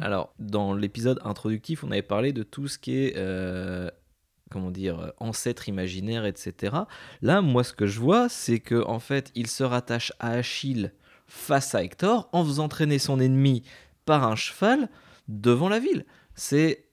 Alors, 0.02 0.34
dans 0.40 0.74
l'épisode 0.74 1.20
introductif, 1.24 1.84
on 1.84 1.92
avait 1.92 2.02
parlé 2.02 2.34
de 2.34 2.44
tout 2.44 2.68
ce 2.68 2.78
qui 2.80 2.96
est, 2.98 3.14
euh, 3.18 3.90
comment 4.50 4.72
dire, 4.72 5.00
euh, 5.00 5.10
ancêtre 5.20 5.70
imaginaire, 5.70 6.26
etc. 6.26 6.76
Là, 7.22 7.42
moi, 7.42 7.64
ce 7.64 7.74
que 7.74 7.86
je 7.88 8.00
vois, 8.00 8.28
c'est 8.30 8.60
que 8.60 8.84
en 8.86 9.00
fait, 9.00 9.32
il 9.36 9.48
se 9.48 9.64
rattache 9.64 10.12
à 10.20 10.32
Achille 10.32 10.92
face 11.28 11.76
à 11.76 11.84
Hector 11.84 12.28
en 12.34 12.44
faisant 12.44 12.68
traîner 12.68 13.00
son 13.00 13.20
ennemi 13.20 13.64
par 14.06 14.28
un 14.28 14.36
cheval 14.36 14.90
devant 15.28 15.70
la 15.70 15.80
ville. 15.80 16.06
C'est 16.36 16.86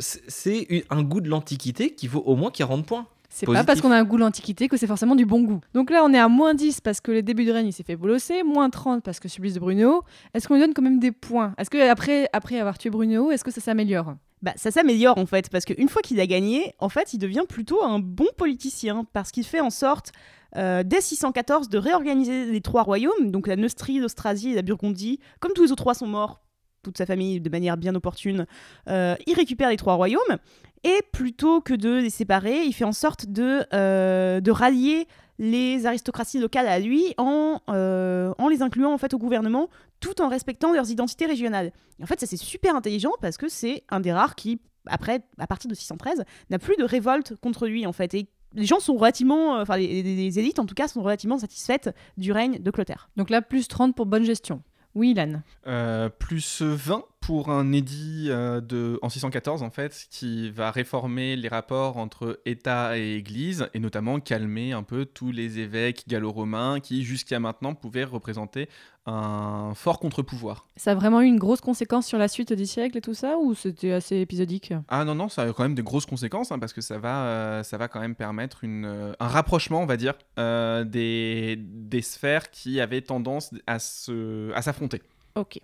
c'est- 0.00 0.84
un 0.90 1.04
goût 1.04 1.20
de 1.20 1.28
l'Antiquité 1.28 1.94
qui 1.94 2.08
vaut 2.08 2.22
au 2.22 2.34
moins 2.34 2.50
40 2.50 2.84
points. 2.86 3.06
C'est 3.28 3.46
pas 3.46 3.64
parce 3.64 3.80
qu'on 3.80 3.90
a 3.90 3.96
un 3.96 4.04
goût 4.04 4.16
l'Antiquité 4.16 4.68
que 4.68 4.76
c'est 4.76 4.86
forcément 4.86 5.14
du 5.14 5.26
bon 5.26 5.42
goût. 5.42 5.60
Donc 5.74 5.90
là, 5.90 6.02
on 6.04 6.12
est 6.12 6.18
à 6.18 6.28
moins 6.28 6.54
10 6.54 6.80
parce 6.80 7.00
que 7.00 7.12
les 7.12 7.22
débuts 7.22 7.44
de 7.44 7.52
règne, 7.52 7.68
il 7.68 7.72
s'est 7.72 7.82
fait 7.82 7.96
bolosser, 7.96 8.42
moins 8.42 8.70
30 8.70 9.02
parce 9.02 9.20
que 9.20 9.28
supplice 9.28 9.54
de 9.54 9.60
Bruno. 9.60 10.02
Est-ce 10.34 10.48
qu'on 10.48 10.54
lui 10.54 10.60
donne 10.60 10.74
quand 10.74 10.82
même 10.82 10.98
des 10.98 11.12
points? 11.12 11.54
Est-ce 11.58 11.70
que 11.70 11.90
après, 11.90 12.28
après 12.32 12.58
avoir 12.58 12.78
tué 12.78 12.90
Bruno, 12.90 13.30
est-ce 13.30 13.44
que 13.44 13.50
ça 13.50 13.60
s'améliore? 13.60 14.14
Bah, 14.42 14.52
ça 14.56 14.70
s'améliore 14.70 15.18
en 15.18 15.26
fait, 15.26 15.48
parce 15.48 15.64
qu'une 15.64 15.88
fois 15.88 16.02
qu'il 16.02 16.20
a 16.20 16.26
gagné, 16.26 16.74
en 16.78 16.88
fait, 16.88 17.14
il 17.14 17.18
devient 17.18 17.44
plutôt 17.48 17.82
un 17.82 17.98
bon 17.98 18.26
politicien, 18.36 19.06
parce 19.12 19.30
qu'il 19.30 19.44
fait 19.44 19.60
en 19.60 19.70
sorte, 19.70 20.12
euh, 20.56 20.82
dès 20.84 21.00
614, 21.00 21.68
de 21.68 21.78
réorganiser 21.78 22.46
les 22.46 22.60
trois 22.60 22.82
royaumes, 22.82 23.30
donc 23.30 23.46
la 23.46 23.56
Neustrie, 23.56 23.98
l'Austrasie 23.98 24.50
et 24.50 24.54
la 24.54 24.62
Burgondie. 24.62 25.20
Comme 25.40 25.52
tous 25.52 25.64
les 25.64 25.72
autres 25.72 25.84
rois 25.84 25.94
sont 25.94 26.06
morts, 26.06 26.42
toute 26.82 26.98
sa 26.98 27.06
famille 27.06 27.40
de 27.40 27.50
manière 27.50 27.76
bien 27.76 27.94
opportune, 27.94 28.46
euh, 28.88 29.16
il 29.26 29.34
récupère 29.34 29.70
les 29.70 29.76
trois 29.76 29.94
royaumes, 29.94 30.38
et 30.86 31.02
plutôt 31.12 31.60
que 31.60 31.74
de 31.74 31.90
les 31.98 32.10
séparer, 32.10 32.62
il 32.64 32.72
fait 32.72 32.84
en 32.84 32.92
sorte 32.92 33.26
de, 33.26 33.64
euh, 33.74 34.40
rallier 34.48 35.06
les 35.38 35.84
aristocraties 35.84 36.38
locales 36.38 36.66
à 36.68 36.78
lui 36.78 37.12
en, 37.18 37.60
euh, 37.68 38.32
en 38.38 38.48
les 38.48 38.62
incluant 38.62 38.92
en 38.92 38.98
fait 38.98 39.12
au 39.12 39.18
gouvernement 39.18 39.68
tout 40.00 40.22
en 40.22 40.28
respectant 40.28 40.72
leurs 40.72 40.90
identités 40.90 41.26
régionales. 41.26 41.72
Et 41.98 42.02
en 42.02 42.06
fait, 42.06 42.20
ça 42.20 42.26
c'est 42.26 42.36
super 42.38 42.74
intelligent 42.76 43.10
parce 43.20 43.36
que 43.36 43.48
c'est 43.48 43.82
un 43.90 44.00
des 44.00 44.12
rares 44.12 44.34
qui 44.34 44.60
après, 44.86 45.20
à 45.38 45.46
partir 45.48 45.68
de 45.68 45.74
613, 45.74 46.22
n'a 46.50 46.58
plus 46.60 46.76
de 46.76 46.84
révolte 46.84 47.34
contre 47.36 47.66
lui 47.66 47.86
en 47.86 47.92
fait. 47.92 48.14
Et 48.14 48.28
les 48.54 48.64
gens 48.66 48.78
sont 48.78 48.94
relativement, 48.96 49.56
euh, 49.56 49.62
enfin 49.62 49.76
les- 49.76 50.02
les 50.02 50.38
élites 50.38 50.58
en 50.60 50.64
tout 50.66 50.74
cas 50.76 50.86
sont 50.88 51.02
relativement 51.02 51.38
satisfaites 51.38 51.90
du 52.16 52.30
règne 52.32 52.60
de 52.60 52.70
Clotaire. 52.70 53.10
Donc 53.16 53.28
là, 53.28 53.42
plus 53.42 53.66
30 53.68 53.94
pour 53.96 54.06
bonne 54.06 54.24
gestion. 54.24 54.62
Oui, 54.96 55.10
Ilan. 55.10 55.42
Euh, 55.66 56.08
plus 56.08 56.62
20 56.62 57.04
pour 57.20 57.50
un 57.50 57.70
édit 57.72 58.28
euh, 58.30 58.62
de, 58.62 58.98
en 59.02 59.10
614 59.10 59.62
en 59.62 59.68
fait, 59.68 60.06
qui 60.10 60.50
va 60.50 60.70
réformer 60.70 61.36
les 61.36 61.48
rapports 61.48 61.98
entre 61.98 62.40
État 62.46 62.96
et 62.96 63.16
Église 63.16 63.68
et 63.74 63.78
notamment 63.78 64.20
calmer 64.20 64.72
un 64.72 64.82
peu 64.82 65.04
tous 65.04 65.32
les 65.32 65.58
évêques 65.58 66.04
gallo-romains 66.08 66.80
qui 66.80 67.04
jusqu'à 67.04 67.38
maintenant 67.38 67.74
pouvaient 67.74 68.04
représenter 68.04 68.70
un 69.06 69.72
fort 69.74 69.98
contre-pouvoir. 70.00 70.66
Ça 70.76 70.92
a 70.92 70.94
vraiment 70.94 71.20
eu 71.20 71.26
une 71.26 71.38
grosse 71.38 71.60
conséquence 71.60 72.06
sur 72.06 72.18
la 72.18 72.28
suite 72.28 72.52
des 72.52 72.66
siècles 72.66 72.98
et 72.98 73.00
tout 73.00 73.14
ça 73.14 73.38
ou 73.38 73.54
c'était 73.54 73.92
assez 73.92 74.16
épisodique? 74.16 74.72
Ah 74.88 75.04
non, 75.04 75.14
non, 75.14 75.28
ça 75.28 75.42
a 75.42 75.52
quand 75.52 75.62
même 75.62 75.74
des 75.74 75.82
grosses 75.82 76.06
conséquences 76.06 76.50
hein, 76.52 76.58
parce 76.58 76.72
que 76.72 76.80
ça 76.80 76.98
va, 76.98 77.26
euh, 77.26 77.62
ça 77.62 77.76
va 77.78 77.88
quand 77.88 78.00
même 78.00 78.14
permettre 78.16 78.64
une, 78.64 78.84
euh, 78.84 79.12
un 79.20 79.28
rapprochement, 79.28 79.80
on 79.82 79.86
va 79.86 79.96
dire, 79.96 80.14
euh, 80.38 80.84
des, 80.84 81.56
des 81.56 82.02
sphères 82.02 82.50
qui 82.50 82.80
avaient 82.80 83.02
tendance 83.02 83.54
à 83.66 83.78
se- 83.78 84.52
à 84.52 84.62
s'affronter. 84.62 85.02
Ok. 85.36 85.60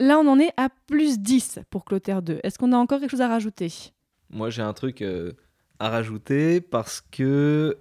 Là, 0.00 0.18
on 0.18 0.26
en 0.26 0.38
est 0.38 0.52
à 0.56 0.68
plus 0.86 1.18
10 1.20 1.58
pour 1.70 1.84
Clotaire 1.84 2.22
II. 2.26 2.38
Est-ce 2.42 2.58
qu'on 2.58 2.72
a 2.72 2.76
encore 2.76 3.00
quelque 3.00 3.10
chose 3.10 3.20
à 3.20 3.28
rajouter? 3.28 3.72
Moi, 4.30 4.48
j'ai 4.50 4.62
un 4.62 4.72
truc 4.72 5.02
euh, 5.02 5.32
à 5.78 5.90
rajouter 5.90 6.60
parce 6.60 7.00
que, 7.02 7.76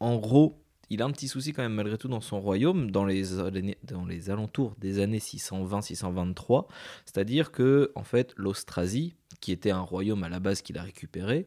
en 0.00 0.16
gros, 0.16 0.62
il 0.90 1.02
a 1.02 1.04
un 1.04 1.10
petit 1.10 1.28
souci 1.28 1.52
quand 1.52 1.62
même 1.62 1.74
malgré 1.74 1.98
tout 1.98 2.08
dans 2.08 2.20
son 2.20 2.40
royaume, 2.40 2.90
dans 2.90 3.04
les, 3.04 3.24
dans 3.84 4.04
les 4.06 4.30
alentours 4.30 4.74
des 4.78 5.00
années 5.00 5.18
620-623. 5.18 6.66
C'est-à-dire 7.04 7.50
que, 7.52 7.92
en 7.94 8.04
fait, 8.04 8.32
l'Austrasie, 8.36 9.14
qui 9.40 9.52
était 9.52 9.70
un 9.70 9.80
royaume 9.80 10.22
à 10.24 10.28
la 10.28 10.40
base 10.40 10.62
qu'il 10.62 10.78
a 10.78 10.82
récupéré, 10.82 11.46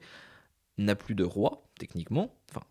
n'a 0.77 0.95
plus 0.95 1.15
de 1.15 1.23
roi, 1.23 1.63
techniquement. 1.79 2.33
Enfin, 2.51 2.65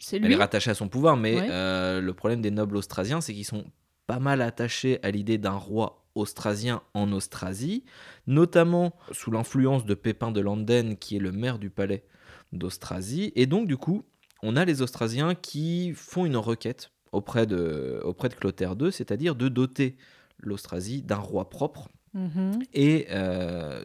C'est 0.00 0.16
elle 0.16 0.32
est 0.32 0.36
rattachée 0.36 0.70
à 0.70 0.74
son 0.74 0.88
pouvoir, 0.88 1.16
mais 1.16 1.34
Ouais. 1.40 1.48
euh, 1.50 2.00
le 2.00 2.14
problème 2.14 2.40
des 2.42 2.50
nobles 2.50 2.76
austrasiens, 2.76 3.20
c'est 3.20 3.34
qu'ils 3.34 3.44
sont 3.44 3.64
pas 4.06 4.18
mal 4.18 4.42
attachés 4.42 4.98
à 5.02 5.10
l'idée 5.10 5.38
d'un 5.38 5.52
roi 5.56 6.04
austrasien 6.14 6.82
en 6.94 7.10
Austrasie, 7.12 7.84
notamment 8.26 8.94
sous 9.12 9.30
l'influence 9.30 9.84
de 9.84 9.94
Pépin 9.94 10.30
de 10.30 10.40
Landen, 10.40 10.96
qui 10.96 11.16
est 11.16 11.20
le 11.20 11.32
maire 11.32 11.58
du 11.58 11.70
palais 11.70 12.04
d'Austrasie. 12.52 13.32
Et 13.34 13.46
donc, 13.46 13.66
du 13.66 13.76
coup, 13.76 14.04
on 14.46 14.56
a 14.56 14.64
les 14.64 14.82
Austrasiens 14.82 15.34
qui 15.34 15.92
font 15.94 16.26
une 16.26 16.36
requête 16.36 16.90
auprès 17.12 17.46
de, 17.46 18.00
auprès 18.04 18.28
de 18.28 18.34
Clotaire 18.34 18.74
II, 18.80 18.92
c'est-à-dire 18.92 19.34
de 19.34 19.48
doter 19.48 19.96
l'Austrasie 20.38 21.02
d'un 21.02 21.16
roi 21.16 21.48
propre. 21.48 21.88
Mhm. 22.12 22.58
Et 22.74 23.06
euh, 23.10 23.84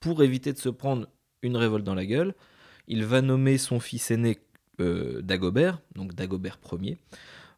pour 0.00 0.22
éviter 0.22 0.52
de 0.52 0.58
se 0.58 0.68
prendre 0.68 1.06
une 1.42 1.56
révolte 1.56 1.84
dans 1.84 1.94
la 1.94 2.06
gueule, 2.06 2.34
il 2.88 3.04
va 3.04 3.22
nommer 3.22 3.56
son 3.58 3.80
fils 3.80 4.10
aîné 4.10 4.38
euh, 4.80 5.22
Dagobert, 5.22 5.80
donc 5.94 6.14
Dagobert 6.14 6.58
Ier, 6.80 6.98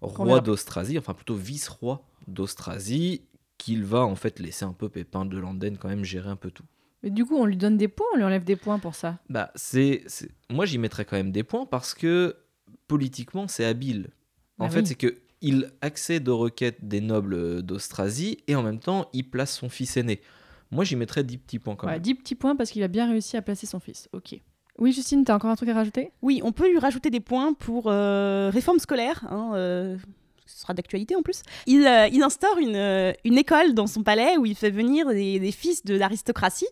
roi 0.01 0.41
d'Austrasie, 0.41 0.99
enfin 0.99 1.15
plutôt 1.15 1.37
vice-roi 1.37 2.05
d'Austrasie, 2.29 3.23
qu'il 3.59 3.85
va 3.85 4.01
en 4.05 4.17
fait 4.17 4.41
laisser 4.41 4.65
un 4.65 4.73
peu 4.73 4.89
Pépin 4.89 5.25
de 5.25 5.39
Landen 5.39 5.79
quand 5.79 5.89
même 5.89 6.05
gérer 6.05 6.29
un 6.29 6.37
peu 6.37 6.51
tout. 6.51 6.65
Mais 7.05 7.11
du 7.11 7.25
coup, 7.25 7.37
on 7.37 7.47
lui 7.47 7.57
donne 7.57 7.77
des 7.77 7.89
points, 7.89 8.07
on 8.15 8.17
lui 8.17 8.25
enlève 8.25 8.45
des 8.45 8.57
points 8.57 8.79
pour 8.79 8.95
ça. 8.95 9.19
Bah, 9.29 9.51
c'est, 9.55 10.03
c'est- 10.07 10.31
Moi, 10.51 10.67
j'y 10.67 10.79
mettrais 10.79 11.05
quand 11.05 11.17
même 11.17 11.33
des 11.33 11.43
points 11.45 11.67
parce 11.67 11.95
que 11.95 12.37
politiquement, 12.89 13.49
c'est 13.49 13.65
habile. 13.65 14.11
En 14.59 14.67
Ah 14.67 14.71
fait, 14.71 14.81
oui. 14.81 14.87
c'est 14.87 14.95
que 14.95 15.19
il 15.41 15.73
accède 15.81 16.29
aux 16.29 16.39
requêtes 16.39 16.87
des 16.87 17.01
nobles 17.01 17.63
d'Austrasie 17.63 18.39
et 18.47 18.55
en 18.55 18.63
même 18.63 18.79
temps, 18.79 19.09
il 19.13 19.29
place 19.29 19.53
son 19.57 19.69
fils 19.69 19.97
aîné. 19.97 20.21
Moi, 20.71 20.85
j'y 20.85 20.95
mettrais 20.95 21.25
10 21.25 21.39
petits 21.39 21.59
points 21.59 21.75
quand 21.75 21.87
Ouais, 21.89 21.95
même. 21.95 22.03
10 22.03 22.15
petits 22.15 22.35
points 22.37 22.55
parce 22.55 22.71
qu'il 22.71 22.83
a 22.85 22.89
bien 22.89 23.09
réussi 23.09 23.37
à 23.37 23.43
placer 23.43 23.67
son 23.67 23.81
fils. 23.81 24.09
Ok. 24.13 24.39
Oui, 24.79 24.93
Justine, 24.93 25.25
t'as 25.25 25.35
encore 25.35 25.51
un 25.51 25.57
truc 25.57 25.69
à 25.69 25.75
rajouter? 25.75 26.13
Oui, 26.23 26.41
on 26.45 26.53
peut 26.53 26.71
lui 26.71 26.79
rajouter 26.79 27.11
des 27.11 27.21
points 27.21 27.53
pour 27.55 27.89
euh, 27.89 28.51
réforme 28.51 28.79
scolaire. 28.79 29.25
hein, 29.31 29.51
euh, 29.55 29.97
ce 30.47 30.61
sera 30.61 30.75
d'actualité 30.75 31.15
en 31.17 31.23
plus. 31.23 31.43
Il, 31.67 31.87
euh, 31.87 32.07
il 32.09 32.23
instaure 32.23 32.59
une, 32.59 32.77
euh, 32.77 33.13
une 33.25 33.37
école 33.37 33.75
dans 33.75 33.87
son 33.87 34.03
palais 34.03 34.37
où 34.39 34.47
il 34.47 34.55
fait 34.55 34.71
venir 34.71 35.09
des, 35.09 35.39
des 35.41 35.53
fils 35.53 35.85
de 35.85 35.95
l'aristocratie 35.97 36.69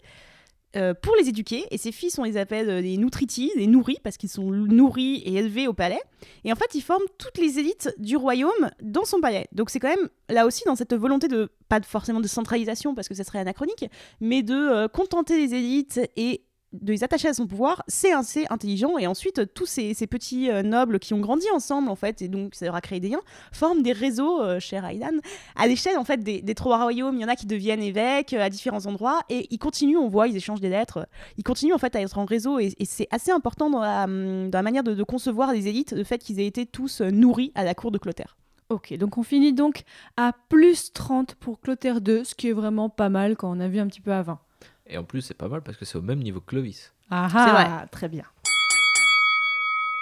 euh, 0.77 0.95
pour 0.95 1.17
les 1.17 1.29
éduquer. 1.29 1.65
Et 1.73 1.79
ces 1.79 1.91
fils, 1.91 2.17
on 2.19 2.23
les 2.23 2.37
appelle 2.37 2.71
euh, 2.71 2.81
des 2.81 2.97
nutriti, 2.97 3.51
des 3.57 3.67
nourris, 3.67 3.99
parce 4.05 4.17
qu'ils 4.17 4.29
sont 4.29 4.51
nourris 4.51 5.17
et 5.25 5.35
élevés 5.35 5.67
au 5.67 5.73
palais. 5.73 6.01
Et 6.45 6.53
en 6.53 6.55
fait, 6.55 6.75
il 6.75 6.81
forme 6.81 7.03
toutes 7.19 7.39
les 7.39 7.59
élites 7.59 7.93
du 7.99 8.17
royaume 8.17 8.71
dans 8.81 9.05
son 9.05 9.21
palais. 9.21 9.49
Donc 9.51 9.71
c'est 9.71 9.81
quand 9.81 9.89
même 9.89 10.09
là 10.29 10.47
aussi 10.47 10.63
dans 10.67 10.77
cette 10.77 10.95
volonté 10.95 11.27
de, 11.27 11.51
pas 11.69 11.81
forcément 11.83 12.21
de 12.21 12.29
centralisation, 12.29 12.95
parce 12.95 13.09
que 13.09 13.15
ça 13.15 13.25
serait 13.25 13.41
anachronique, 13.41 13.87
mais 14.21 14.45
de 14.45 14.55
euh, 14.55 14.87
contenter 14.87 15.37
les 15.37 15.55
élites 15.55 16.01
et 16.17 16.45
de 16.73 16.93
les 16.93 17.03
attacher 17.03 17.29
à 17.29 17.35
son 17.35 17.47
pouvoir, 17.47 17.83
c'est 17.89 18.13
assez 18.13 18.47
intelligent. 18.51 18.97
Et 18.99 19.07
ensuite, 19.07 19.53
tous 19.55 19.67
ces, 19.67 19.95
petits 20.07 20.51
euh, 20.51 20.63
nobles 20.63 20.99
qui 20.99 21.15
ont 21.15 21.21
grandi 21.21 21.47
ensemble, 21.53 21.89
en 21.89 21.97
fait, 21.97 22.23
et 22.23 22.29
donc 22.29 22.55
ça 22.55 22.67
leur 22.67 22.75
a 22.75 22.81
créé 22.81 23.01
des 23.01 23.09
liens, 23.09 23.21
forment 23.53 23.83
des 23.83 23.93
réseaux, 23.93 24.41
euh, 24.41 24.61
cher 24.61 24.85
Aidan, 24.85 25.19
à 25.57 25.67
l'échelle, 25.67 25.99
en 25.99 26.05
fait, 26.05 26.19
des, 26.19 26.55
trois 26.55 26.83
royaumes. 26.83 27.17
Il 27.17 27.23
y 27.23 27.25
en 27.25 27.29
a 27.29 27.37
qui 27.37 27.47
deviennent 27.47 27.83
évêques 27.83 28.33
euh, 28.33 28.43
à 28.43 28.51
différents 28.51 28.87
endroits, 28.87 29.21
et 29.29 29.47
ils 29.51 29.59
continuent, 29.59 29.99
on 29.99 30.09
voit, 30.09 30.29
ils 30.29 30.37
échangent 30.37 30.61
des 30.61 30.69
lettres, 30.69 31.09
ils 31.37 31.45
continuent, 31.45 31.75
en 31.75 31.79
fait, 31.79 31.97
à 31.97 32.01
être 32.01 32.19
en 32.19 32.25
réseau, 32.25 32.59
et, 32.59 32.75
c'est 32.85 33.09
assez 33.11 33.31
important 33.31 33.71
dans 33.71 33.81
la, 33.81 34.07
manière 34.63 34.83
de, 34.83 34.95
de 34.95 35.03
concevoir 35.03 35.53
les 35.53 35.69
élites, 35.69 35.93
le 35.93 36.05
fait 36.05 36.19
qu'ils 36.19 36.41
aient 36.41 36.47
été 36.47 36.67
tous 36.67 37.01
euh, 37.01 37.11
nourris 37.11 37.53
à 37.55 37.65
la 37.65 37.75
cour 37.75 37.91
de 37.91 37.99
Clotaire. 37.99 38.37
Ok, 38.69 38.95
donc 38.97 39.19
on 39.19 39.25
finit 39.25 39.53
donc 39.53 39.83
à 40.17 40.33
plus 40.49 40.93
30 40.93 41.35
pour 41.35 41.61
Clotaire 41.61 41.99
II, 42.07 42.25
ce 42.25 42.37
qui 42.37 42.49
est 42.49 42.53
vraiment 42.53 42.89
pas 42.89 43.09
mal 43.09 43.37
quand 43.37 43.51
on 43.51 43.59
a 43.59 43.67
vu 43.67 43.81
un 43.81 43.89
petit 43.89 44.01
peu 44.01 44.13
avant. 44.13 44.39
Et 44.91 44.99
en 44.99 45.05
plus, 45.05 45.23
c'est 45.23 45.35
pas 45.35 45.49
mal 45.49 45.63
parce 45.63 45.79
que 45.79 45.85
c'est 45.85 45.97
au 45.97 46.03
même 46.03 46.19
niveau 46.19 46.41
que 46.41 46.47
Clovis. 46.47 46.93
Ah 47.11 47.29
C'est 47.31 47.39
ah, 47.39 47.87
très 47.91 48.09
bien. 48.09 48.25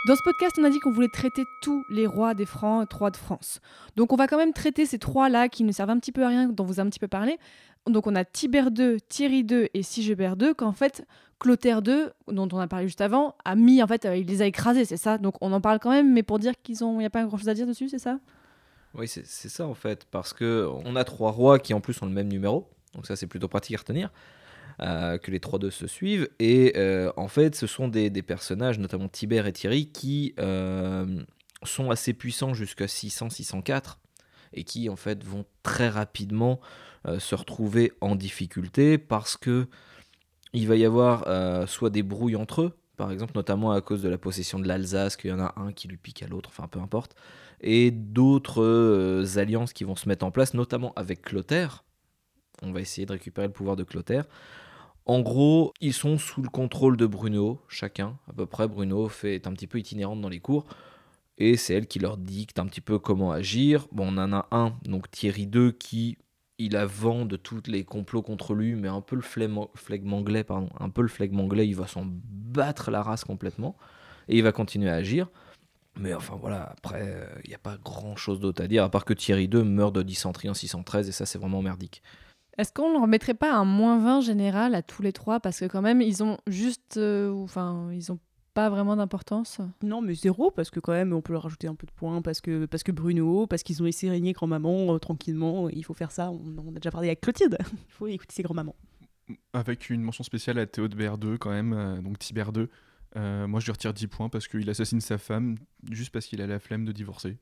Dans 0.07 0.17
ce 0.17 0.23
podcast, 0.23 0.57
on 0.59 0.65
a 0.65 0.71
dit 0.71 0.81
qu'on 0.81 0.91
voulait 0.91 1.09
traiter 1.09 1.45
tous 1.61 1.85
les 1.91 2.07
rois 2.07 2.33
des 2.33 2.47
Francs, 2.47 2.89
trois 2.89 3.11
de 3.11 3.17
France. 3.17 3.61
Donc 3.97 4.13
on 4.13 4.17
va 4.17 4.27
quand 4.27 4.39
même 4.39 4.55
traiter 4.55 4.87
ces 4.87 4.99
trois-là 4.99 5.49
qui 5.49 5.65
ne 5.65 5.73
servent 5.73 5.91
un 5.91 5.99
petit 5.99 6.13
peu 6.13 6.25
à 6.25 6.29
rien, 6.29 6.49
dont 6.49 6.65
vous 6.65 6.81
avez 6.81 6.87
un 6.87 6.91
petit 6.91 6.99
peu 6.99 7.09
parlé. 7.09 7.39
Donc 7.87 8.07
on 8.07 8.15
a 8.15 8.25
Tibère 8.25 8.71
II, 8.75 8.99
Thierry 9.09 9.41
II 9.41 9.69
et 9.75 9.83
Sigebert 9.83 10.37
II, 10.41 10.55
qu'en 10.55 10.73
fait 10.73 11.07
Clotaire 11.39 11.83
II, 11.87 12.07
dont 12.29 12.49
on 12.51 12.59
a 12.59 12.67
parlé 12.67 12.87
juste 12.87 13.03
avant, 13.03 13.35
a 13.45 13.55
mis, 13.55 13.83
en 13.83 13.87
fait, 13.87 14.07
euh, 14.07 14.17
il 14.17 14.27
les 14.27 14.41
a 14.41 14.47
écrasés, 14.47 14.85
c'est 14.87 14.97
ça? 14.97 15.19
Donc 15.19 15.35
on 15.43 15.53
en 15.53 15.61
parle 15.61 15.79
quand 15.79 15.91
même, 15.91 16.13
mais 16.13 16.23
pour 16.23 16.39
dire 16.39 16.55
qu'ils 16.63 16.85
ont, 16.85 16.95
il 16.95 16.99
n'y 16.99 17.07
a 17.07 17.11
pas 17.11 17.25
grand-chose 17.25 17.49
à 17.49 17.55
dire 17.55 17.67
dessus, 17.67 17.89
c'est 17.89 17.99
ça? 17.99 18.19
Oui, 18.95 19.07
c'est 19.07 19.27
c'est 19.27 19.51
ça 19.51 19.67
en 19.67 19.75
fait, 19.75 20.07
parce 20.11 20.33
que 20.33 20.67
on 20.85 20.97
a 20.97 21.05
trois 21.05 21.31
rois 21.31 21.59
qui 21.59 21.75
en 21.75 21.81
plus 21.81 22.01
ont 22.01 22.07
le 22.07 22.13
même 22.13 22.29
numéro, 22.29 22.67
donc 22.95 23.07
ça 23.07 23.17
c'est 23.17 23.27
plutôt 23.27 23.49
pratique 23.49 23.77
à 23.77 23.79
retenir, 23.79 24.11
euh, 24.81 25.19
que 25.19 25.31
les 25.31 25.41
trois 25.41 25.59
deux 25.59 25.71
se 25.71 25.87
suivent, 25.87 26.29
et 26.39 26.75
euh, 26.77 27.13
en 27.17 27.29
fait 27.29 27.55
ce 27.55 27.67
sont 27.67 27.89
des, 27.89 28.11
des 28.11 28.23
personnages, 28.23 28.79
notamment 28.79 29.09
Tibère 29.09 29.47
et 29.47 29.53
Thierry, 29.53 29.91
qui 29.91 30.35
euh, 30.39 31.23
sont 31.63 31.91
assez 31.91 32.13
puissants 32.15 32.55
jusqu'à 32.55 32.87
600-604, 32.87 33.97
et 34.53 34.65
qui 34.65 34.89
en 34.89 34.97
fait 34.97 35.25
vont 35.25 35.45
très 35.63 35.89
rapidement 35.89 36.61
se 37.19 37.35
retrouver 37.35 37.93
en 38.01 38.17
difficulté, 38.17 38.99
parce 38.99 39.37
que 39.37 39.67
il 40.53 40.67
va 40.67 40.77
y 40.77 40.85
avoir 40.85 41.69
soit 41.69 41.91
des 41.91 42.03
brouilles 42.03 42.37
entre 42.37 42.63
eux, 42.63 42.79
par 42.97 43.13
exemple, 43.13 43.33
notamment 43.35 43.73
à 43.73 43.81
cause 43.81 44.03
de 44.03 44.09
la 44.09 44.19
possession 44.19 44.59
de 44.59 44.67
l'Alsace, 44.67 45.17
qu'il 45.17 45.31
y 45.31 45.33
en 45.33 45.39
a 45.39 45.55
un 45.57 45.73
qui 45.73 45.89
lui 45.89 45.97
pique 45.97 46.23
à 46.23 46.27
l'autre, 46.27 46.51
enfin 46.51 46.67
peu 46.67 46.81
importe 46.81 47.15
et 47.61 47.91
d'autres 47.91 49.25
alliances 49.37 49.73
qui 49.73 49.85
vont 49.85 49.97
se 49.97 50.09
mettre 50.09 50.25
en 50.25 50.31
place, 50.31 50.55
notamment 50.55 50.93
avec 50.97 51.23
Clotaire. 51.23 51.85
On 52.63 52.73
va 52.73 52.81
essayer 52.81 53.07
de 53.07 53.13
récupérer 53.13 53.47
le 53.47 53.53
pouvoir 53.53 53.77
de 53.77 53.85
Clotaire. 53.85 54.25
En 55.09 55.21
gros, 55.21 55.73
ils 55.81 55.95
sont 55.95 56.19
sous 56.19 56.43
le 56.43 56.51
contrôle 56.51 56.99
de 56.99 57.07
Bruno, 57.07 57.63
chacun, 57.67 58.19
à 58.29 58.35
peu 58.35 58.45
près. 58.45 58.69
Bruno 58.69 59.09
fait, 59.09 59.47
un 59.47 59.55
petit 59.55 59.67
peu 59.67 59.79
itinérante 59.79 60.21
dans 60.21 60.29
les 60.29 60.39
cours, 60.39 60.67
et 61.39 61.57
c'est 61.57 61.73
elle 61.73 61.87
qui 61.87 61.99
leur 61.99 62.19
dicte 62.19 62.59
un 62.59 62.67
petit 62.67 62.83
peu 62.83 62.99
comment 62.99 63.33
agir. 63.33 63.89
Bon, 63.91 64.09
on 64.13 64.19
en 64.19 64.35
a 64.35 64.47
un, 64.51 64.75
donc 64.85 65.11
Thierry 65.11 65.49
II, 65.53 65.73
qui 65.73 66.19
il 66.59 66.77
a 66.77 66.85
vent 66.85 67.25
de 67.25 67.37
tous 67.37 67.63
les 67.69 67.85
complots 67.85 68.21
contre 68.21 68.53
lui, 68.53 68.75
mais 68.75 68.89
un 68.89 69.01
peu 69.01 69.17
le 69.17 69.23
flegme, 69.23 69.59
anglais, 70.13 70.45
pardon, 70.45 70.69
un 70.79 70.91
peu 70.91 71.01
le 71.01 71.09
flegme 71.09 71.41
anglais, 71.41 71.67
il 71.67 71.77
va 71.77 71.87
s'en 71.87 72.05
battre 72.05 72.91
la 72.91 73.03
race 73.03 73.25
complètement, 73.25 73.77
et 74.29 74.37
il 74.37 74.43
va 74.43 74.53
continuer 74.53 74.91
à 74.91 74.95
agir. 74.95 75.31
Mais 75.99 76.13
enfin 76.13 76.37
voilà, 76.39 76.75
après, 76.77 77.27
il 77.45 77.49
n'y 77.49 77.55
a 77.55 77.59
pas 77.59 77.79
grand 77.79 78.17
chose 78.17 78.41
d'autre 78.41 78.63
à 78.63 78.67
dire, 78.67 78.85
à 78.85 78.91
part 78.91 79.07
que 79.07 79.15
Thierry 79.15 79.45
II 79.45 79.65
meurt 79.65 79.95
de 79.95 80.03
dysenterie 80.03 80.51
en 80.51 80.55
613, 80.55 81.09
et 81.09 81.13
ça 81.13 81.25
c'est 81.25 81.39
vraiment 81.39 81.63
merdique. 81.63 82.03
Est-ce 82.59 82.73
qu'on 82.73 82.93
leur 82.93 83.07
mettrait 83.07 83.35
pas 83.35 83.55
un 83.55 83.65
moins 83.65 83.99
20 83.99 84.21
général 84.21 84.75
à 84.75 84.83
tous 84.83 85.01
les 85.03 85.13
trois? 85.13 85.39
Parce 85.41 85.61
que 85.61 85.65
quand 85.67 85.81
même, 85.83 86.03
ils 86.03 86.23
ont 86.23 86.39
juste... 86.47 86.97
euh, 86.97 87.33
Enfin, 87.33 87.89
ils 87.93 88.11
ont 88.13 88.19
pas 88.55 88.69
vraiment 88.69 88.97
d'importance. 88.97 89.61
Non, 89.85 90.01
mais 90.03 90.15
zéro, 90.15 90.51
parce 90.51 90.71
que 90.71 90.81
quand 90.81 90.91
même, 90.93 91.13
on 91.13 91.21
peut 91.21 91.33
leur 91.33 91.45
rajouter 91.45 91.69
un 91.69 91.77
peu 91.77 91.87
de 91.87 91.93
points, 91.93 92.21
parce 92.21 92.41
que, 92.41 92.67
parce 92.67 92.83
que 92.83 92.91
Bruno, 92.91 93.47
parce 93.47 93.63
qu'ils 93.63 93.81
ont 93.81 93.85
laissé 93.85 94.11
régner 94.11 94.33
grand-maman 94.33 94.95
euh, 94.95 94.99
tranquillement, 94.99 95.69
il 95.69 95.85
faut 95.85 95.95
faire 95.95 96.11
ça, 96.11 96.33
on, 96.33 96.41
on 96.67 96.71
a 96.75 96.81
déjà 96.81 96.91
parlé 96.91 97.07
avec 97.09 97.21
Clotilde, 97.21 97.57
il 97.73 97.93
faut 97.93 98.09
écouter 98.09 98.35
ses 98.35 98.43
grands-mamans. 98.43 98.75
Avec 99.53 99.91
une 99.91 100.03
mention 100.03 100.25
spéciale 100.25 100.59
à 100.59 100.67
Théodebert 100.67 101.17
II, 101.23 101.39
quand 101.39 101.51
même, 101.51 101.73
euh, 101.73 102.01
donc 102.01 102.19
Tibère 102.19 102.51
II. 102.57 102.67
Euh, 103.17 103.47
moi, 103.47 103.61
je 103.61 103.67
lui 103.67 103.73
retire 103.73 103.95
10 103.95 104.09
points 104.09 104.29
parce 104.29 104.49
qu'il 104.49 104.69
assassine 104.69 105.01
sa 105.01 105.19
femme 105.19 105.57
juste 105.93 106.11
parce 106.11 106.27
qu'il 106.27 106.43
a 106.43 106.49
la 106.49 106.59
flemme 106.59 106.85
de 106.85 106.91
divorcer. 106.91 107.37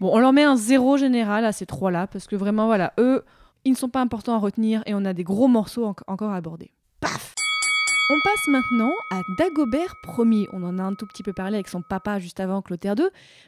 Bon, 0.00 0.10
on 0.14 0.18
leur 0.18 0.34
met 0.34 0.44
un 0.44 0.56
zéro 0.56 0.98
général 0.98 1.46
à 1.46 1.52
ces 1.52 1.64
trois-là, 1.64 2.06
parce 2.08 2.26
que 2.26 2.36
vraiment, 2.36 2.66
voilà, 2.66 2.92
eux, 2.98 3.24
ils 3.64 3.72
ne 3.72 3.76
sont 3.76 3.88
pas 3.88 4.00
importants 4.00 4.34
à 4.34 4.38
retenir 4.38 4.82
et 4.86 4.94
on 4.94 5.04
a 5.04 5.12
des 5.12 5.24
gros 5.24 5.48
morceaux 5.48 5.84
en- 5.86 5.94
encore 6.06 6.30
à 6.30 6.36
aborder. 6.36 6.70
Paf 7.00 7.34
On 8.12 8.18
passe 8.24 8.48
maintenant 8.48 8.92
à 9.12 9.20
Dagobert 9.38 9.94
Ier. 10.18 10.48
On 10.52 10.62
en 10.64 10.78
a 10.78 10.82
un 10.82 10.94
tout 10.94 11.06
petit 11.06 11.22
peu 11.22 11.32
parlé 11.32 11.54
avec 11.56 11.68
son 11.68 11.80
papa 11.82 12.18
juste 12.18 12.40
avant 12.40 12.60
Clotaire 12.62 12.94
II. 12.98 13.04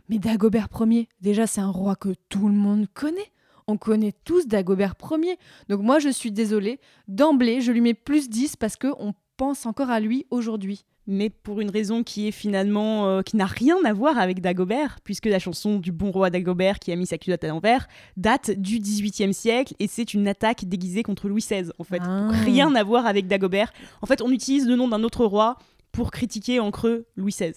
Mais 0.09 0.19
Dagobert 0.19 0.69
Ier, 0.81 1.09
déjà, 1.21 1.47
c'est 1.47 1.61
un 1.61 1.71
roi 1.71 1.97
que 1.97 2.11
tout 2.28 2.47
le 2.49 2.54
monde 2.54 2.87
connaît. 2.95 3.33
On 3.66 3.76
connaît 3.76 4.12
tous 4.25 4.47
Dagobert 4.47 4.95
Ier. 5.11 5.37
Donc 5.69 5.81
moi, 5.83 5.99
je 5.99 6.09
suis 6.11 6.31
désolée. 6.33 6.78
D'emblée, 7.09 7.61
je 7.61 7.73
lui 7.73 7.81
mets 7.81 7.95
plus 7.95 8.28
10 8.28 8.57
parce 8.57 8.76
qu'on 8.76 9.14
pense 9.37 9.66
encore 9.66 9.90
à 9.90 9.99
lui 9.99 10.26
aujourd'hui. 10.31 10.85
Mais 11.07 11.31
pour 11.31 11.61
une 11.61 11.71
raison 11.71 12.03
qui 12.03 12.29
est 12.29 12.33
finalement 12.33 13.07
euh, 13.09 13.23
qui 13.23 13.37
n'a 13.37 13.47
rien 13.47 13.77
à 13.85 13.93
voir 13.93 14.19
avec 14.19 14.41
Dagobert, 14.41 14.99
puisque 15.05 15.27
la 15.27 15.39
chanson 15.39 15.79
du 15.79 15.91
bon 15.93 16.11
roi 16.11 16.31
Dagobert 16.31 16.79
qui 16.79 16.93
a 16.93 16.97
mis 16.97 17.07
sa 17.07 17.19
culotte 17.19 17.43
à 17.45 17.49
l'envers 17.49 17.89
date 18.17 18.51
du 18.53 18.79
XVIIIe 18.79 19.35
siècle 19.35 19.75
et 19.81 19.87
c'est 19.89 20.15
une 20.15 20.29
attaque 20.29 20.65
déguisée 20.65 21.03
contre 21.03 21.29
Louis 21.29 21.41
XVI 21.43 21.71
en 21.79 21.85
fait. 21.85 22.01
Ah. 22.03 22.29
Rien 22.45 22.75
à 22.75 22.83
voir 22.85 23.07
avec 23.07 23.27
Dagobert. 23.27 23.73
En 24.01 24.07
fait, 24.07 24.23
on 24.23 24.31
utilise 24.31 24.67
le 24.69 24.77
nom 24.77 24.89
d'un 24.89 25.03
autre 25.03 25.25
roi 25.25 25.57
pour 25.91 26.11
critiquer 26.11 26.61
en 26.61 26.71
creux 26.71 27.07
Louis 27.17 27.33
XVI. 27.33 27.53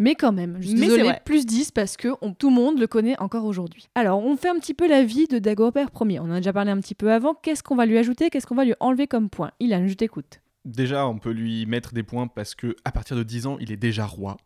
Mais 0.00 0.14
quand 0.14 0.30
même, 0.32 0.58
je 0.60 0.68
suis 0.68 0.78
désolée, 0.80 1.02
plus 1.24 1.44
10 1.44 1.72
parce 1.72 1.96
que 1.96 2.08
on- 2.22 2.32
tout 2.32 2.50
le 2.50 2.54
monde 2.54 2.78
le 2.78 2.86
connaît 2.86 3.18
encore 3.20 3.44
aujourd'hui. 3.44 3.88
Alors, 3.96 4.24
on 4.24 4.36
fait 4.36 4.48
un 4.48 4.54
petit 4.60 4.74
peu 4.74 4.86
la 4.88 5.02
vie 5.02 5.26
de 5.26 5.40
Dagobert 5.40 5.88
Ier. 6.02 6.20
On 6.20 6.24
en 6.26 6.30
a 6.32 6.36
déjà 6.36 6.52
parlé 6.52 6.70
un 6.70 6.78
petit 6.80 6.94
peu 6.94 7.10
avant. 7.12 7.34
Qu'est-ce 7.34 7.64
qu'on 7.64 7.74
va 7.74 7.84
lui 7.84 7.98
ajouter? 7.98 8.30
Qu'est-ce 8.30 8.46
qu'on 8.46 8.54
va 8.54 8.64
lui 8.64 8.74
enlever 8.78 9.08
comme 9.08 9.28
point? 9.28 9.50
Ilan, 9.58 9.88
je 9.88 9.94
t'écoute. 9.94 10.40
Déjà, 10.64 11.06
on 11.06 11.18
peut 11.18 11.30
lui 11.30 11.66
mettre 11.66 11.92
des 11.94 12.02
points 12.02 12.26
parce 12.26 12.54
que 12.54 12.76
à 12.84 12.92
partir 12.92 13.16
de 13.16 13.22
10 13.22 13.46
ans, 13.46 13.56
il 13.60 13.72
est 13.72 13.76
déjà 13.76 14.04
roi. 14.06 14.36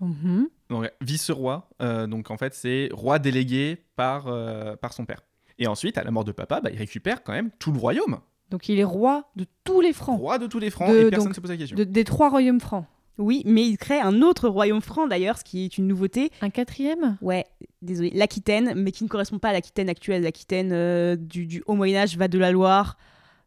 Mhm. 0.00 0.48
Donc, 0.70 0.90
vice-roi, 1.00 1.68
euh, 1.82 2.06
donc 2.06 2.30
en 2.30 2.36
fait, 2.36 2.54
c'est 2.54 2.88
roi 2.92 3.18
délégué 3.18 3.84
par, 3.96 4.26
euh, 4.28 4.76
par 4.76 4.92
son 4.92 5.04
père. 5.04 5.22
Et 5.58 5.66
ensuite, 5.66 5.98
à 5.98 6.04
la 6.04 6.10
mort 6.10 6.24
de 6.24 6.32
papa, 6.32 6.60
bah, 6.60 6.70
il 6.72 6.78
récupère 6.78 7.22
quand 7.22 7.32
même 7.32 7.50
tout 7.58 7.72
le 7.72 7.78
royaume. 7.78 8.18
Donc, 8.50 8.68
il 8.68 8.78
est 8.78 8.84
roi 8.84 9.30
de 9.36 9.46
tous 9.64 9.80
les 9.80 9.92
francs, 9.92 10.18
Roi 10.18 10.38
de 10.38 10.46
tous 10.46 10.58
les 10.58 10.70
francs, 10.70 10.90
De- 10.90 10.98
et 11.06 11.10
personne 11.10 11.18
donc, 11.26 11.28
ne 11.30 11.34
se 11.34 11.40
pose 11.40 11.50
la 11.50 11.56
question. 11.56 11.76
de- 11.76 11.84
des 11.84 12.04
trois 12.04 12.30
royaumes 12.30 12.60
francs. 12.60 12.84
Oui, 13.18 13.42
mais 13.44 13.66
il 13.66 13.76
crée 13.76 14.00
un 14.00 14.22
autre 14.22 14.48
royaume 14.48 14.80
franc 14.80 15.06
d'ailleurs, 15.06 15.36
ce 15.38 15.44
qui 15.44 15.64
est 15.66 15.76
une 15.76 15.86
nouveauté. 15.86 16.30
Un 16.40 16.48
quatrième? 16.50 17.18
Ouais, 17.20 17.44
désolé, 17.82 18.10
l'Aquitaine, 18.14 18.72
mais 18.76 18.92
qui 18.92 19.04
ne 19.04 19.08
correspond 19.10 19.38
pas 19.38 19.50
à 19.50 19.52
l'Aquitaine 19.52 19.90
actuelle. 19.90 20.22
L'Aquitaine 20.22 20.70
euh, 20.72 21.16
du, 21.16 21.46
du 21.46 21.62
Haut 21.66 21.74
Moyen 21.74 22.00
Âge 22.00 22.16
va 22.16 22.28
de 22.28 22.38
la 22.38 22.50
Loire 22.50 22.96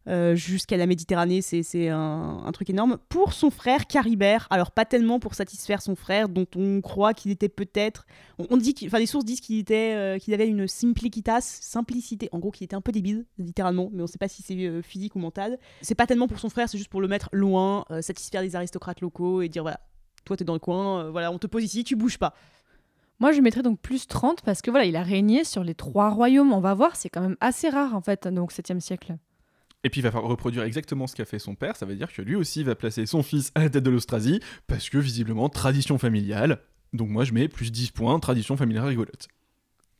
euh, 0.08 0.36
jusqu'à 0.36 0.76
la 0.76 0.86
Méditerranée, 0.86 1.42
c'est 1.42 1.90
un, 1.90 2.44
un 2.46 2.52
truc 2.52 2.70
énorme. 2.70 2.98
Pour 3.10 3.34
son 3.34 3.50
frère 3.50 3.88
Caribert, 3.88 4.48
alors 4.50 4.72
pas 4.72 4.86
tellement 4.86 5.20
pour 5.20 5.34
satisfaire 5.34 5.82
son 5.82 5.96
frère, 5.96 6.30
dont 6.30 6.48
on 6.56 6.82
croit 6.82 7.14
qu'il 7.14 7.32
était 7.32 7.50
peut-être... 7.50 8.06
On, 8.50 8.58
dit, 8.58 8.76
enfin 8.86 9.00
les 9.00 9.06
sources 9.06 9.26
disent 9.26 9.40
qu'il 9.40 9.60
était, 9.60 9.94
euh, 9.96 10.18
qu'il 10.18 10.34
avait 10.34 10.48
une 10.48 10.68
simplicitas, 10.68 11.42
simplicité, 11.42 12.28
en 12.32 12.40
gros 12.40 12.52
qu'il 12.52 12.66
était 12.66 12.76
un 12.76 12.82
peu 12.82 12.92
débile, 12.92 13.26
littéralement, 13.38 13.90
mais 13.94 14.04
on 14.04 14.08
sait 14.08 14.18
pas 14.18 14.28
si 14.28 14.42
c'est 14.44 14.56
euh, 14.56 14.82
physique 14.82 15.16
ou 15.16 15.20
mental. 15.20 15.58
C'est 15.82 15.96
pas 15.96 16.08
tellement 16.08 16.28
pour 16.28 16.40
son 16.40 16.50
frère, 16.50 16.68
c'est 16.68 16.78
juste 16.78 16.90
pour 16.90 17.02
le 17.02 17.08
mettre 17.08 17.30
loin, 17.32 17.86
satisfaire 18.02 18.42
les 18.42 18.56
aristocrates 18.56 19.02
locaux 19.02 19.42
et 19.42 19.50
dire 19.50 19.64
voilà, 19.64 19.80
toi 20.26 20.36
t'es 20.36 20.44
dans 20.44 20.54
le 20.54 20.60
coin, 20.60 21.10
voilà, 21.12 21.32
on 21.32 21.38
te 21.38 21.48
pose 21.48 21.64
ici, 21.64 21.84
tu 21.84 21.96
bouges 21.96 22.18
pas. 22.18 22.34
Moi, 23.20 23.32
je 23.32 23.40
mettrais 23.40 23.62
donc 23.62 23.80
plus 23.80 24.08
30 24.08 24.42
parce 24.42 24.62
que 24.62 24.70
voilà, 24.70 24.86
il 24.86 24.96
a 24.96 25.04
régné 25.04 25.44
sur 25.44 25.64
les 25.64 25.76
trois 25.76 26.10
royaumes. 26.10 26.52
On 26.52 26.60
va 26.60 26.74
voir, 26.74 26.96
c'est 26.96 27.10
quand 27.10 27.22
même 27.22 27.38
assez 27.40 27.70
rare 27.70 27.96
en 27.96 28.02
fait, 28.02 28.28
donc 28.28 28.52
7e 28.52 28.80
siècle. 28.80 29.16
Et 29.84 29.90
puis 29.90 30.00
il 30.00 30.04
va 30.04 30.12
falloir 30.12 30.30
reproduire 30.30 30.64
exactement 30.64 31.08
ce 31.08 31.16
qu'a 31.16 31.26
fait 31.26 31.40
son 31.40 31.56
père, 31.56 31.76
ça 31.76 31.86
veut 31.86 31.96
dire 31.96 32.12
que 32.12 32.22
lui 32.22 32.36
aussi 32.36 32.64
va 32.64 32.76
placer 32.76 33.06
son 33.06 33.22
fils 33.22 33.52
à 33.56 33.62
la 33.62 33.70
tête 33.70 33.84
de 33.84 33.90
l'Austrasie, 33.90 34.40
parce 34.68 34.90
que 34.90 34.98
visiblement, 34.98 35.50
tradition 35.50 35.98
familiale. 35.98 36.60
Donc 36.94 37.10
moi 37.10 37.26
je 37.26 37.34
mets 37.34 37.48
plus 37.48 37.72
10 37.72 37.92
points, 37.92 38.20
tradition 38.20 38.56
familiale 38.56 38.86
rigolote. 38.86 39.28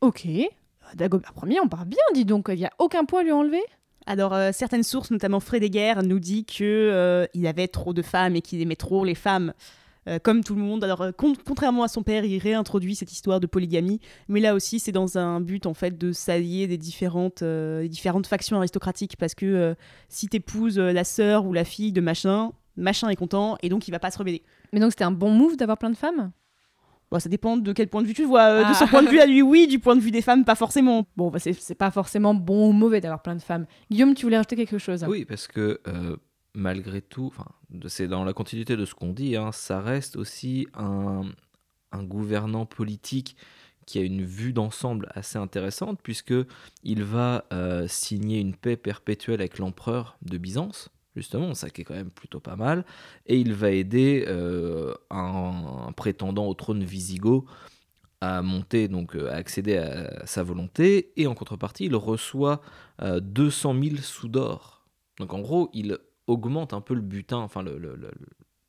Ok. 0.00 0.26
Dagobert 0.94 1.32
Ier, 1.46 1.60
on 1.60 1.68
part 1.68 1.86
bien, 1.86 1.98
dis 2.14 2.24
donc. 2.24 2.46
Il 2.48 2.56
n'y 2.56 2.66
a 2.66 2.72
aucun 2.78 3.04
point 3.04 3.20
à 3.20 3.24
lui 3.24 3.32
enlever? 3.32 3.62
Alors, 4.06 4.34
euh, 4.34 4.50
certaines 4.52 4.82
sources, 4.82 5.10
notamment 5.10 5.40
Frédéguerre, 5.40 6.02
nous 6.02 6.20
dit 6.20 6.44
que 6.44 6.62
euh, 6.62 7.26
il 7.32 7.46
avait 7.46 7.68
trop 7.68 7.94
de 7.94 8.02
femmes 8.02 8.36
et 8.36 8.42
qu'il 8.42 8.60
aimait 8.60 8.76
trop 8.76 9.04
les 9.04 9.14
femmes, 9.14 9.54
euh, 10.08 10.18
comme 10.18 10.42
tout 10.44 10.54
le 10.54 10.60
monde. 10.60 10.84
Alors, 10.84 11.02
euh, 11.02 11.12
con- 11.12 11.34
contrairement 11.46 11.82
à 11.82 11.88
son 11.88 12.02
père, 12.02 12.24
il 12.24 12.38
réintroduit 12.38 12.94
cette 12.94 13.12
histoire 13.12 13.40
de 13.40 13.46
polygamie, 13.46 14.00
mais 14.28 14.40
là 14.40 14.54
aussi, 14.54 14.78
c'est 14.80 14.92
dans 14.92 15.18
un 15.18 15.40
but 15.40 15.66
en 15.66 15.74
fait 15.74 15.96
de 15.98 16.12
s'allier 16.12 16.66
des 16.66 16.78
différentes, 16.78 17.42
euh, 17.42 17.82
des 17.82 17.88
différentes 17.88 18.26
factions 18.26 18.56
aristocratiques, 18.58 19.16
parce 19.16 19.34
que 19.34 19.46
euh, 19.46 19.74
si 20.08 20.28
t'épouses 20.28 20.78
la 20.78 21.04
sœur 21.04 21.46
ou 21.46 21.52
la 21.52 21.64
fille 21.64 21.92
de 21.92 22.00
machin, 22.00 22.52
machin 22.76 23.08
est 23.08 23.16
content 23.16 23.56
et 23.62 23.68
donc 23.68 23.88
il 23.88 23.90
va 23.90 23.98
pas 23.98 24.10
se 24.10 24.18
rebeller. 24.18 24.42
Mais 24.72 24.80
donc, 24.80 24.90
c'était 24.90 25.04
un 25.04 25.12
bon 25.12 25.30
move 25.30 25.56
d'avoir 25.56 25.78
plein 25.78 25.90
de 25.90 25.96
femmes? 25.96 26.32
Bon, 27.10 27.20
ça 27.20 27.28
dépend 27.28 27.56
de 27.56 27.72
quel 27.72 27.86
point 27.88 28.02
de 28.02 28.06
vue 28.08 28.14
tu 28.14 28.22
le 28.22 28.28
vois. 28.28 28.44
Euh, 28.46 28.62
Ah. 28.64 28.70
De 28.70 28.74
son 28.74 28.86
point 28.88 29.02
de 29.02 29.08
vue 29.08 29.20
à 29.20 29.26
lui, 29.26 29.40
oui. 29.42 29.66
Du 29.68 29.78
point 29.78 29.94
de 29.94 30.00
vue 30.00 30.10
des 30.10 30.22
femmes, 30.22 30.44
pas 30.44 30.54
forcément. 30.56 31.06
Bon, 31.16 31.30
bah, 31.30 31.38
c'est 31.38 31.74
pas 31.76 31.90
forcément 31.92 32.34
bon 32.34 32.70
ou 32.70 32.72
mauvais 32.72 33.00
d'avoir 33.00 33.22
plein 33.22 33.36
de 33.36 33.42
femmes. 33.42 33.66
Guillaume, 33.90 34.14
tu 34.14 34.24
voulais 34.26 34.36
rajouter 34.38 34.56
quelque 34.56 34.78
chose? 34.78 35.04
Oui, 35.08 35.24
parce 35.24 35.46
que 35.46 35.80
euh, 35.86 36.16
malgré 36.54 37.02
tout, 37.02 37.32
c'est 37.86 38.08
dans 38.08 38.24
la 38.24 38.32
continuité 38.32 38.76
de 38.76 38.84
ce 38.84 38.94
qu'on 38.94 39.12
dit, 39.12 39.36
hein, 39.36 39.52
ça 39.52 39.80
reste 39.80 40.16
aussi 40.16 40.66
un, 40.74 41.22
gouvernant 41.94 42.66
politique 42.66 43.36
qui 43.86 43.98
a 43.98 44.02
une 44.02 44.24
vue 44.24 44.52
d'ensemble 44.52 45.08
assez 45.14 45.38
intéressante, 45.38 46.00
puisque 46.02 46.34
il 46.82 47.04
va 47.04 47.44
euh, 47.52 47.86
signer 47.86 48.40
une 48.40 48.56
paix 48.56 48.76
perpétuelle 48.76 49.40
avec 49.40 49.58
l'empereur 49.58 50.16
de 50.22 50.38
Byzance, 50.38 50.90
justement, 51.14 51.54
ça 51.54 51.70
qui 51.70 51.82
est 51.82 51.84
quand 51.84 51.94
même 51.94 52.10
plutôt 52.10 52.40
pas 52.40 52.56
mal, 52.56 52.84
et 53.26 53.38
il 53.38 53.52
va 53.52 53.70
aider 53.70 54.24
euh, 54.28 54.94
un, 55.10 55.92
prétendant 55.96 56.46
au 56.46 56.54
trône 56.54 56.82
wisigoth 56.82 57.44
à 58.20 58.42
monter, 58.42 58.88
donc 58.88 59.16
euh, 59.16 59.30
à 59.30 59.34
accéder 59.34 59.76
à 59.76 60.26
sa 60.26 60.42
volonté, 60.42 61.12
et 61.16 61.26
en 61.26 61.34
contrepartie, 61.34 61.84
il 61.86 61.96
reçoit 61.96 62.60
euh, 63.02 63.20
200 63.20 63.74
000 63.82 63.96
sous 63.96 64.28
d'or. 64.28 64.86
Donc 65.18 65.32
en 65.32 65.40
gros, 65.40 65.70
il 65.72 65.98
augmente 66.26 66.72
un 66.72 66.80
peu 66.80 66.94
le 66.94 67.00
butin, 67.00 67.38
enfin 67.38 67.62
le- 67.62 67.78
le- 67.78 67.96
le- 67.96 68.10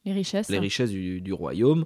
Les 0.06 0.14
richesses 0.14 0.50
les 0.50 0.60
richesses 0.60 0.90
du, 0.92 1.22
du 1.22 1.34
royaume, 1.34 1.86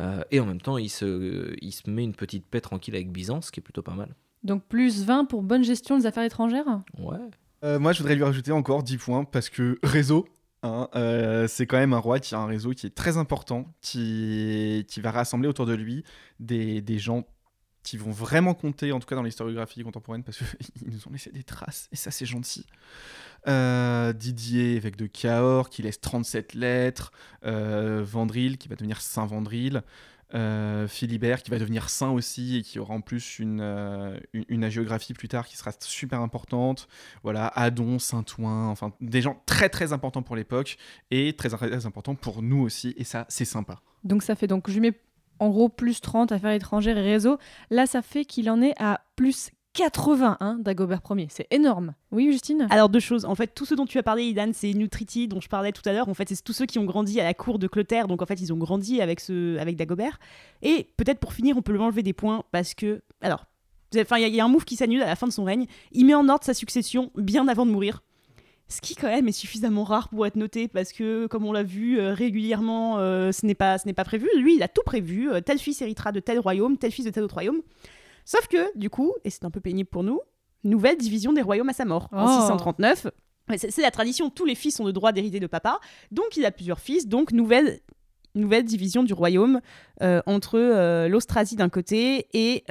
euh, 0.00 0.22
et 0.30 0.40
en 0.40 0.46
même 0.46 0.60
temps, 0.60 0.76
il 0.78 0.88
se, 0.90 1.54
il 1.62 1.72
se 1.72 1.88
met 1.88 2.02
une 2.04 2.14
petite 2.14 2.46
paix 2.46 2.60
tranquille 2.60 2.94
avec 2.94 3.10
Byzance, 3.12 3.46
ce 3.46 3.52
qui 3.52 3.60
est 3.60 3.62
plutôt 3.62 3.82
pas 3.82 3.94
mal. 3.94 4.14
Donc, 4.42 4.64
plus 4.64 5.04
20 5.04 5.24
pour 5.24 5.42
bonne 5.42 5.64
gestion 5.64 5.96
des 5.98 6.06
affaires 6.06 6.24
étrangères? 6.24 6.82
Ouais. 6.98 7.16
Euh, 7.64 7.78
moi 7.78 7.92
je 7.92 7.98
voudrais 8.00 8.14
lui 8.14 8.24
rajouter 8.24 8.52
encore 8.52 8.82
10 8.82 8.98
points, 8.98 9.24
parce 9.24 9.48
que 9.48 9.78
réseau, 9.82 10.26
hein, 10.62 10.88
euh, 10.96 11.46
c'est 11.48 11.66
quand 11.66 11.78
même 11.78 11.94
un 11.94 11.98
roi 11.98 12.18
qui 12.20 12.34
a 12.34 12.38
un 12.38 12.46
réseau 12.46 12.72
qui 12.72 12.86
est 12.86 12.94
très 12.94 13.16
important, 13.16 13.72
qui, 13.80 14.84
qui 14.88 15.00
va 15.00 15.10
rassembler 15.12 15.48
autour 15.48 15.64
de 15.64 15.72
lui 15.74 16.04
des, 16.40 16.82
des 16.82 16.98
gens 16.98 17.24
qui 17.84 17.96
vont 17.96 18.10
vraiment 18.10 18.54
compter, 18.54 18.90
en 18.90 18.98
tout 18.98 19.06
cas 19.06 19.14
dans 19.14 19.22
l'historiographie 19.22 19.84
contemporaine, 19.84 20.24
parce 20.24 20.38
qu'ils 20.38 20.46
nous 20.92 21.06
ont 21.06 21.12
laissé 21.12 21.30
des 21.30 21.44
traces, 21.44 21.88
et 21.92 21.96
ça 21.96 22.10
c'est 22.10 22.26
gentil. 22.26 22.66
Euh, 23.46 24.12
Didier, 24.12 24.74
évêque 24.74 24.96
de 24.96 25.06
Cahors, 25.06 25.70
qui 25.70 25.82
laisse 25.82 26.00
37 26.00 26.54
lettres. 26.54 27.12
Euh, 27.44 28.02
Vandril, 28.04 28.56
qui 28.56 28.68
va 28.68 28.74
devenir 28.74 29.00
Saint 29.00 29.26
Vandril. 29.26 29.82
Euh, 30.34 30.88
Philibert, 30.88 31.44
qui 31.44 31.50
va 31.52 31.60
devenir 31.60 31.88
saint 31.88 32.10
aussi, 32.10 32.56
et 32.56 32.62
qui 32.62 32.80
aura 32.80 32.94
en 32.94 33.00
plus 33.00 33.38
une, 33.38 33.60
euh, 33.60 34.18
une, 34.32 34.64
hagiographie 34.64 35.12
plus 35.12 35.28
tard 35.28 35.46
qui 35.46 35.56
sera 35.56 35.70
super 35.78 36.20
importante. 36.20 36.88
Voilà, 37.22 37.46
Adon, 37.54 38.00
Saint-Ouen, 38.00 38.68
enfin 38.68 38.92
des 39.00 39.22
gens 39.22 39.40
très 39.46 39.68
très 39.68 39.92
importants 39.92 40.22
pour 40.22 40.34
l'époque, 40.34 40.76
et 41.12 41.34
très, 41.34 41.50
très 41.50 41.86
importants 41.86 42.16
pour 42.16 42.42
nous 42.42 42.62
aussi, 42.62 42.94
et 42.96 43.04
ça 43.04 43.26
c'est 43.28 43.44
sympa. 43.44 43.80
Donc, 44.02 44.24
ça 44.24 44.34
fait 44.34 44.48
donc, 44.48 44.68
je 44.68 44.80
mets 44.80 44.98
en 45.38 45.50
gros 45.50 45.68
plus 45.68 46.00
30 46.00 46.32
affaires 46.32 46.52
étrangères 46.52 46.98
et 46.98 47.02
réseau. 47.02 47.38
Là, 47.70 47.86
ça 47.86 48.02
fait 48.02 48.24
qu'il 48.24 48.50
en 48.50 48.60
est 48.62 48.74
à 48.80 49.00
plus 49.16 49.50
81 49.74 50.36
hein, 50.40 50.58
Dagobert 50.60 51.00
Ier. 51.10 51.26
C'est 51.30 51.48
énorme. 51.50 51.94
Oui, 52.12 52.30
Justine? 52.30 52.66
Alors 52.70 52.88
deux 52.88 53.00
choses. 53.00 53.24
En 53.24 53.34
fait, 53.34 53.48
tous 53.48 53.66
ceux 53.66 53.76
dont 53.76 53.86
tu 53.86 53.98
as 53.98 54.02
parlé, 54.02 54.24
Idan, 54.24 54.50
c'est 54.52 54.72
Nutriti 54.72 55.28
dont 55.28 55.40
je 55.40 55.48
parlais 55.48 55.72
tout 55.72 55.82
à 55.84 55.92
l'heure. 55.92 56.08
En 56.08 56.14
fait, 56.14 56.28
c'est 56.28 56.42
tous 56.42 56.52
ceux 56.52 56.66
qui 56.66 56.78
ont 56.78 56.84
grandi 56.84 57.20
à 57.20 57.24
la 57.24 57.34
cour 57.34 57.58
de 57.58 57.66
Clotaire. 57.66 58.06
Donc 58.06 58.22
en 58.22 58.26
fait, 58.26 58.40
ils 58.40 58.52
ont 58.52 58.56
grandi 58.56 59.00
avec 59.00 59.20
ce, 59.20 59.58
avec 59.58 59.76
Dagobert. 59.76 60.18
Et 60.62 60.88
peut-être 60.96 61.18
pour 61.18 61.32
finir, 61.32 61.56
on 61.56 61.62
peut 61.62 61.72
lui 61.72 61.80
enlever 61.80 62.04
des 62.04 62.12
points 62.12 62.44
parce 62.52 62.74
que, 62.74 63.02
alors, 63.20 63.46
il 63.92 64.00
y, 64.00 64.30
y 64.30 64.40
a 64.40 64.44
un 64.44 64.48
move 64.48 64.64
qui 64.64 64.76
s'annule 64.76 65.02
à 65.02 65.06
la 65.06 65.16
fin 65.16 65.26
de 65.26 65.32
son 65.32 65.44
règne. 65.44 65.66
Il 65.92 66.06
met 66.06 66.14
en 66.14 66.28
ordre 66.28 66.44
sa 66.44 66.54
succession 66.54 67.10
bien 67.16 67.48
avant 67.48 67.66
de 67.66 67.72
mourir. 67.72 68.02
Ce 68.68 68.80
qui 68.80 68.94
quand 68.94 69.08
même 69.08 69.28
est 69.28 69.32
suffisamment 69.32 69.84
rare 69.84 70.08
pour 70.08 70.26
être 70.26 70.36
noté 70.36 70.68
parce 70.68 70.92
que, 70.92 71.26
comme 71.26 71.44
on 71.44 71.52
l'a 71.52 71.62
vu 71.62 71.98
euh, 72.00 72.14
régulièrement, 72.14 72.98
euh, 72.98 73.30
ce 73.30 73.44
n'est 73.44 73.54
pas, 73.54 73.78
ce 73.78 73.86
n'est 73.86 73.92
pas 73.92 74.04
prévu. 74.04 74.28
Lui, 74.38 74.56
il 74.56 74.62
a 74.62 74.68
tout 74.68 74.82
prévu. 74.84 75.30
Euh, 75.30 75.40
tel 75.40 75.58
fils 75.58 75.82
héritera 75.82 76.12
de 76.12 76.20
tel 76.20 76.38
royaume, 76.38 76.78
tel 76.78 76.90
fils 76.90 77.04
de 77.04 77.10
tel 77.10 77.22
autre 77.22 77.34
royaume. 77.34 77.60
Sauf 78.24 78.48
que, 78.48 78.76
du 78.78 78.88
coup, 78.88 79.12
et 79.24 79.30
c'est 79.30 79.44
un 79.44 79.50
peu 79.50 79.60
pénible 79.60 79.88
pour 79.90 80.02
nous, 80.02 80.20
nouvelle 80.64 80.96
division 80.96 81.34
des 81.34 81.42
royaumes 81.42 81.68
à 81.68 81.74
sa 81.74 81.84
mort 81.84 82.08
en 82.10 82.24
Oh. 82.24 82.40
639. 82.40 83.08
Ouais, 83.50 83.58
C'est 83.58 83.82
la 83.82 83.90
tradition, 83.90 84.30
tous 84.30 84.46
les 84.46 84.54
fils 84.54 84.80
ont 84.80 84.86
le 84.86 84.94
droit 84.94 85.12
d'hériter 85.12 85.40
de 85.40 85.46
papa, 85.46 85.78
donc 86.10 86.38
il 86.38 86.46
a 86.46 86.50
plusieurs 86.50 86.80
fils, 86.80 87.06
donc 87.06 87.32
nouvelle, 87.32 87.80
nouvelle 88.34 88.64
division 88.64 89.02
du 89.02 89.12
royaume 89.12 89.60
euh, 90.00 90.22
entre 90.24 91.06
l'Austrasie 91.06 91.54
d'un 91.54 91.68
côté 91.68 92.28
et 92.32 92.64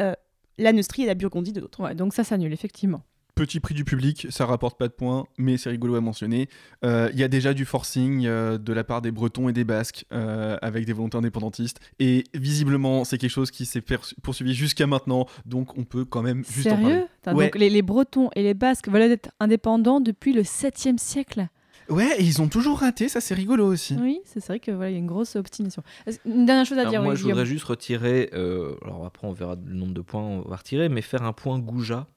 la 0.58 0.74
Neustrie 0.74 1.04
et 1.04 1.06
la 1.06 1.14
Burgondie 1.14 1.52
de 1.54 1.62
l'autre. 1.62 1.84
Ouais, 1.84 1.94
donc 1.94 2.16
ça 2.16 2.24
s'annule, 2.24 2.54
effectivement. 2.54 3.04
Petit 3.36 3.60
prix 3.60 3.74
du 3.74 3.84
public, 3.84 4.28
ça 4.30 4.46
rapporte 4.46 4.78
pas 4.78 4.88
de 4.88 4.94
points, 4.94 5.26
mais 5.40 5.58
c'est 5.58 5.72
rigolo 5.72 5.96
à 5.96 6.02
mentionner. 6.02 6.50
Euh, 6.86 7.10
Il 7.14 7.20
y 7.20 7.24
a 7.24 7.28
déjà 7.28 7.56
du 7.56 7.66
forcing 7.66 8.28
euh, 8.28 8.60
de 8.60 8.74
la 8.74 8.84
part 8.84 9.02
des 9.02 9.10
Bretons 9.10 9.50
et 9.50 9.54
des 9.54 9.64
Basques 9.64 10.06
euh, 10.14 10.56
avec 10.62 10.86
des 10.86 10.94
volontés 10.94 11.18
indépendantistes. 11.18 11.80
Et 12.00 12.26
visiblement, 12.36 13.04
c'est 13.06 13.18
quelque 13.18 13.32
chose 13.32 13.50
qui 13.50 13.66
s'est 13.66 13.84
poursuivi 14.22 14.54
jusqu'à 14.54 14.86
maintenant, 14.86 15.26
donc 15.48 15.76
on 15.80 15.84
peut 15.84 16.06
quand 16.06 16.22
même 16.22 16.44
juste 16.46 16.68
en 16.68 16.72
parler. 16.72 16.86
Sérieux 16.86 17.08
Attends, 17.26 17.36
Ouais. 17.38 17.46
Donc 17.46 17.56
les, 17.56 17.70
les 17.72 17.82
Bretons 17.82 18.30
et 18.36 18.44
les 18.44 18.54
Basques 18.54 18.88
veulent 18.88 19.02
être 19.12 19.32
indépendants 19.40 20.00
depuis 20.00 20.34
le 20.34 20.44
7e 20.44 21.00
siècle. 21.00 21.48
Ouais, 21.90 22.16
et 22.20 22.24
ils 22.24 22.40
ont 22.42 22.48
toujours 22.48 22.80
raté, 22.80 23.10
ça 23.10 23.20
c'est 23.20 23.34
rigolo 23.34 23.66
aussi. 23.66 23.98
Oui, 24.00 24.20
c'est 24.26 24.46
vrai 24.46 24.60
que 24.60 24.70
voilà, 24.72 24.92
il 24.92 24.94
y 24.94 24.96
a 24.96 25.00
une 25.00 25.08
grosse 25.08 25.36
obstination. 25.36 25.82
Une 26.26 26.46
dernière 26.46 26.66
chose 26.66 26.78
à 26.78 26.82
Alors, 26.82 26.92
dire. 26.92 27.02
moi, 27.02 27.12
oui, 27.14 27.18
je 27.18 27.24
Guillaume. 27.24 27.38
voudrais 27.40 27.46
juste 27.52 27.66
retirer. 27.66 28.30
euh, 28.34 28.76
alors 28.86 29.06
après, 29.06 29.28
on 29.28 29.34
verra 29.34 29.56
le 29.66 29.74
nombre 29.74 29.94
de 29.94 30.02
points 30.02 30.22
on 30.22 30.42
va 30.48 30.56
retirer, 30.56 30.88
mais 30.88 31.02
faire 31.02 31.24
un 31.24 31.34
point 31.34 31.58
Gouja. 31.60 32.08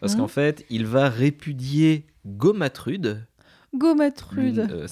Parce 0.00 0.16
qu'en 0.16 0.28
fait, 0.28 0.64
il 0.70 0.86
va 0.86 1.08
répudier 1.08 2.06
Gomatrude. 2.26 3.26
Gomatrude. 3.74 4.56
l'une, 4.56 4.70
euh, 4.70 4.86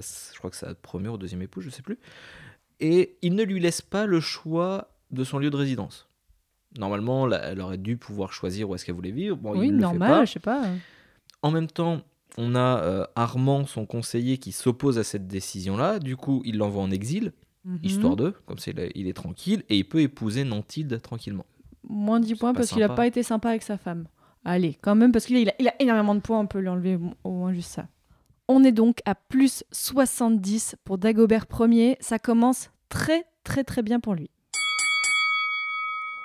je 0.00 0.38
crois 0.38 0.50
que 0.50 0.56
sa 0.56 0.74
première 0.74 1.12
ou 1.14 1.18
deuxième 1.18 1.42
épouse, 1.42 1.64
je 1.64 1.70
sais 1.70 1.82
plus. 1.82 1.98
Et 2.80 3.16
il 3.22 3.34
ne 3.34 3.42
lui 3.42 3.60
laisse 3.60 3.82
pas 3.82 4.06
le 4.06 4.20
choix 4.20 4.88
de 5.10 5.24
son 5.24 5.38
lieu 5.38 5.50
de 5.50 5.56
résidence. 5.56 6.08
Normalement, 6.78 7.26
là, 7.26 7.38
elle 7.44 7.60
aurait 7.60 7.76
dû 7.78 7.96
pouvoir 7.96 8.32
choisir 8.32 8.70
où 8.70 8.74
est-ce 8.74 8.84
qu'elle 8.86 8.94
voulait 8.94 9.10
vivre. 9.10 9.36
Bon, 9.36 9.52
oui, 9.52 9.66
il 9.66 9.72
ne 9.72 9.76
le 9.76 9.78
fait 9.78 9.82
normal, 9.82 10.08
pas. 10.10 10.24
je 10.24 10.32
sais 10.32 10.40
pas. 10.40 10.62
En 11.42 11.50
même 11.50 11.66
temps, 11.66 12.00
on 12.38 12.54
a 12.54 12.78
euh, 12.82 13.06
Armand, 13.14 13.66
son 13.66 13.84
conseiller, 13.84 14.38
qui 14.38 14.52
s'oppose 14.52 14.98
à 14.98 15.04
cette 15.04 15.26
décision-là. 15.26 15.98
Du 15.98 16.16
coup, 16.16 16.40
il 16.46 16.56
l'envoie 16.56 16.82
en 16.82 16.90
exil, 16.90 17.32
Mhm. 17.64 17.78
histoire 17.82 18.16
de, 18.16 18.30
comme 18.46 18.58
ça 18.58 18.70
il 18.70 18.80
est- 18.80 18.92
il 18.94 19.06
est 19.06 19.12
tranquille, 19.12 19.62
et 19.68 19.76
il 19.76 19.84
peut 19.84 20.00
épouser 20.00 20.44
Nantilde 20.44 21.00
tranquillement. 21.02 21.44
Moins 21.88 22.20
10 22.20 22.36
points 22.36 22.54
parce 22.54 22.70
qu'il 22.70 22.78
n'a 22.78 22.88
pas 22.88 23.06
été 23.06 23.22
sympa 23.22 23.50
avec 23.50 23.62
sa 23.62 23.76
femme. 23.76 24.06
Allez, 24.44 24.76
quand 24.82 24.94
même, 24.94 25.12
parce 25.12 25.26
qu'il 25.26 25.48
a, 25.48 25.74
énormément 25.78 26.14
de 26.14 26.20
points, 26.20 26.40
on 26.40 26.46
peut 26.46 26.58
lui 26.58 26.68
enlever 26.68 26.98
au 27.24 27.30
moins 27.30 27.52
juste 27.52 27.70
ça. 27.70 27.86
On 28.48 28.64
est 28.64 28.72
donc 28.72 28.98
à 29.04 29.14
plus 29.14 29.64
70 29.70 30.76
pour 30.84 30.98
Dagobert 30.98 31.46
Ier. 31.60 31.96
Ça 32.00 32.18
commence 32.18 32.70
très 32.88 33.24
très 33.44 33.64
très 33.64 33.82
bien 33.82 34.00
pour 34.00 34.14
lui. 34.14 34.30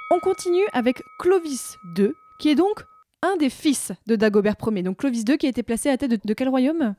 On 0.10 0.20
continue 0.20 0.66
avec 0.74 1.02
Clovis 1.20 1.78
II, 1.98 2.12
qui 2.40 2.50
est 2.50 2.56
donc 2.56 2.84
un 3.22 3.38
des 3.38 3.50
fils 3.50 3.92
de 4.08 4.16
Dagobert 4.16 4.56
Ier. 4.66 4.84
Donc 4.84 4.98
Clovis 4.98 5.24
II 5.28 5.38
qui 5.38 5.46
a 5.46 5.50
été 5.50 5.64
placé 5.64 5.90
à 5.90 5.94
la 5.94 5.98
tête 5.98 6.12
de, 6.12 6.20
de 6.24 6.34
quel 6.34 6.50
royaume? 6.50 6.96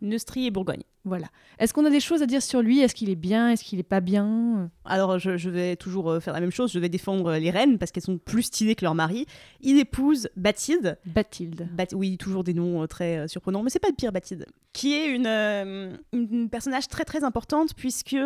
Neustrie 0.00 0.46
et 0.46 0.50
Bourgogne. 0.50 0.84
Voilà. 1.04 1.28
Est-ce 1.58 1.72
qu'on 1.72 1.86
a 1.86 1.90
des 1.90 2.00
choses 2.00 2.20
à 2.22 2.26
dire 2.26 2.42
sur 2.42 2.60
lui? 2.60 2.80
Est-ce 2.80 2.94
qu'il 2.94 3.08
est 3.08 3.14
bien? 3.16 3.48
Est-ce 3.48 3.64
qu'il 3.64 3.78
est 3.78 3.82
pas 3.82 4.00
bien? 4.00 4.70
Alors, 4.84 5.18
je, 5.18 5.38
je 5.38 5.48
vais 5.48 5.76
toujours 5.76 6.10
euh, 6.10 6.20
faire 6.20 6.34
la 6.34 6.40
même 6.40 6.50
chose. 6.50 6.70
Je 6.72 6.78
vais 6.78 6.90
défendre 6.90 7.26
euh, 7.28 7.38
les 7.38 7.50
reines 7.50 7.78
parce 7.78 7.90
qu'elles 7.90 8.02
sont 8.02 8.18
plus 8.18 8.42
stylées 8.42 8.74
que 8.74 8.84
leur 8.84 8.94
mari. 8.94 9.24
Il 9.62 9.78
épouse 9.78 10.28
Bathilde. 10.36 10.98
Bathilde. 11.06 11.68
Bat- 11.72 11.94
oui, 11.94 12.18
toujours 12.18 12.44
des 12.44 12.52
noms 12.52 12.82
euh, 12.82 12.86
très 12.86 13.26
surprenants, 13.28 13.62
mais 13.62 13.70
c'est 13.70 13.78
pas 13.78 13.88
le 13.88 13.94
pire 13.94 14.12
Bathilde. 14.12 14.44
Qui 14.74 14.92
est 14.92 15.08
une, 15.08 15.26
euh, 15.26 15.96
une, 16.12 16.28
une 16.30 16.50
personnage 16.50 16.86
très 16.88 17.04
très 17.04 17.24
importante 17.24 17.74
puisque, 17.74 18.16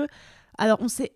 alors 0.59 0.79
on 0.81 0.89
sait, 0.89 1.13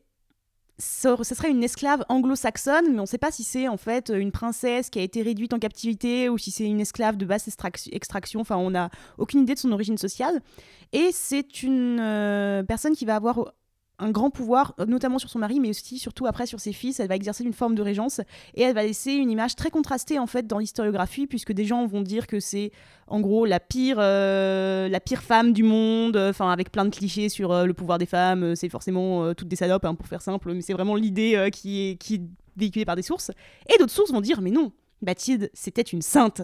ce 0.79 1.35
serait 1.35 1.51
une 1.51 1.65
esclave 1.65 2.05
anglo-saxonne, 2.09 2.93
mais 2.93 3.01
on 3.01 3.07
sait 3.07 3.19
pas 3.19 3.33
si 3.33 3.43
c'est 3.43 3.67
en 3.67 3.77
fait 3.77 4.11
une 4.15 4.31
princesse 4.31 4.91
qui 4.91 5.01
a 5.01 5.03
été 5.03 5.23
réduite 5.23 5.53
en 5.53 5.59
captivité 5.59 6.29
ou 6.29 6.39
si 6.39 6.51
c'est 6.51 6.67
une 6.67 6.81
esclave 6.81 7.17
de 7.17 7.27
basse 7.27 7.49
extrac- 7.49 7.89
extraction. 7.93 8.41
Enfin, 8.41 8.57
on 8.57 8.71
n'a 8.71 8.91
aucune 9.19 9.41
idée 9.41 9.55
de 9.55 9.59
son 9.59 9.73
origine 9.73 9.99
sociale. 9.99 10.41
Et 10.93 11.11
c'est 11.13 11.63
une 11.63 11.99
euh, 12.01 12.63
personne 12.63 12.95
qui 12.95 13.05
va 13.05 13.17
avoir 13.17 13.53
un 13.99 14.11
grand 14.11 14.31
pouvoir, 14.31 14.75
euh, 14.79 14.87
notamment 14.87 15.19
sur 15.19 15.29
son 15.29 15.39
mari, 15.39 15.61
mais 15.61 15.71
aussi 15.71 15.99
surtout 15.99 16.27
après 16.27 16.47
sur 16.47 16.61
ses 16.61 16.73
fils. 16.73 17.01
Elle 17.01 17.09
va 17.09 17.17
exercer 17.17 17.45
une 17.45 17.53
forme 17.53 17.75
de 17.75 17.83
régence 17.83 18.21
et 18.55 18.63
elle 18.63 18.75
va 18.75 18.85
laisser 18.85 19.13
une 19.13 19.31
image 19.31 19.57
très 19.57 19.71
contrastée 19.71 20.19
en 20.19 20.27
fait 20.27 20.47
dans 20.47 20.59
l'historiographie, 20.59 21.27
puisque 21.27 21.53
des 21.53 21.65
gens 21.65 21.87
vont 21.87 22.03
dire 22.03 22.27
que 22.27 22.41
c'est 22.41 22.71
en 23.09 23.21
gros 23.21 23.45
la 23.45 23.61
pire, 23.61 23.97
euh, 23.99 24.89
la 24.89 25.01
pire 25.01 25.23
femme 25.23 25.53
du 25.53 25.63
monde, 25.63 26.17
enfin 26.17 26.51
avec 26.51 26.71
plein 26.71 26.85
de 26.85 26.91
clichés 26.91 27.29
sur 27.29 27.53
euh, 27.53 27.65
le 27.65 27.75
pouvoir 27.75 27.99
des 27.99 28.07
femmes. 28.07 28.55
c'est 28.55 28.69
forcément 28.69 29.35
toutes 29.35 29.49
des 29.49 29.57
salopes, 29.57 29.85
hein, 29.85 29.95
pour 29.95 30.07
faire 30.07 30.23
simple, 30.23 30.53
mais 30.53 30.63
c'est 30.63 30.73
vraiment 30.73 30.95
l'idée 30.95 31.49
qui 31.53 31.89
est 31.89 31.97
qui 31.97 32.23
véhiculée 32.57 32.85
par 32.85 32.97
des 32.97 33.03
sources. 33.03 33.31
Et 33.69 33.79
d'autres 33.79 33.93
sources 33.93 34.13
vont 34.13 34.21
dire 34.21 34.41
mais 34.41 34.51
non, 34.51 34.73
Bathilde 35.03 35.51
c'était 35.55 35.83
une 35.83 36.03
sainte. 36.03 36.43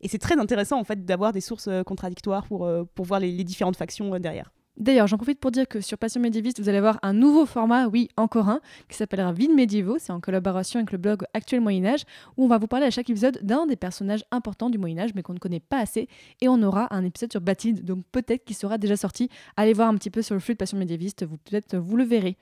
Et 0.00 0.08
c'est 0.08 0.18
très 0.18 0.38
intéressant 0.38 0.78
en 0.78 0.84
fait 0.84 1.04
d'avoir 1.04 1.32
des 1.32 1.40
sources 1.40 1.68
contradictoires 1.86 2.46
pour, 2.46 2.68
pour 2.94 3.06
voir 3.06 3.20
les, 3.20 3.44
différentes 3.44 3.76
factions 3.76 4.18
derrière. 4.18 4.50
D'ailleurs, 4.78 5.06
j'en 5.06 5.16
profite 5.16 5.40
pour 5.40 5.50
dire 5.50 5.66
que 5.66 5.80
sur 5.80 5.96
Passion 5.96 6.20
médiéviste, 6.20 6.60
vous 6.60 6.68
allez 6.68 6.78
avoir 6.78 6.98
un 7.02 7.14
nouveau 7.14 7.46
format, 7.46 7.88
oui, 7.88 8.08
encore 8.18 8.50
un, 8.50 8.60
qui 8.90 8.96
s'appellera 8.96 9.32
Vide 9.32 9.52
médiévaux. 9.54 9.96
C'est 9.98 10.12
en 10.12 10.20
collaboration 10.20 10.78
avec 10.80 10.92
le 10.92 10.98
blog 10.98 11.22
Actuel 11.32 11.62
Moyen-Âge, 11.62 12.02
où 12.36 12.44
on 12.44 12.48
va 12.48 12.58
vous 12.58 12.66
parler 12.66 12.84
à 12.86 12.90
chaque 12.90 13.08
épisode 13.08 13.38
d'un 13.42 13.66
des 13.66 13.76
personnages 13.76 14.24
importants 14.30 14.68
du 14.68 14.76
Moyen-Âge, 14.76 15.10
mais 15.14 15.22
qu'on 15.22 15.32
ne 15.32 15.38
connaît 15.38 15.60
pas 15.60 15.78
assez. 15.78 16.08
Et 16.42 16.48
on 16.48 16.62
aura 16.62 16.94
un 16.94 17.04
épisode 17.04 17.32
sur 17.32 17.40
Bathilde, 17.40 17.84
donc 17.84 18.04
peut-être 18.12 18.44
qu'il 18.44 18.54
sera 18.56 18.76
déjà 18.76 18.96
sorti. 18.96 19.30
Allez 19.56 19.72
voir 19.72 19.88
un 19.88 19.94
petit 19.94 20.10
peu 20.10 20.20
sur 20.20 20.34
le 20.34 20.40
flux 20.40 20.54
de 20.54 20.58
Passion 20.58 20.76
médiéviste, 20.78 21.24
vous 21.24 21.38
peut-être 21.38 21.76
vous 21.78 21.96
le 21.96 22.04
verrez. 22.04 22.36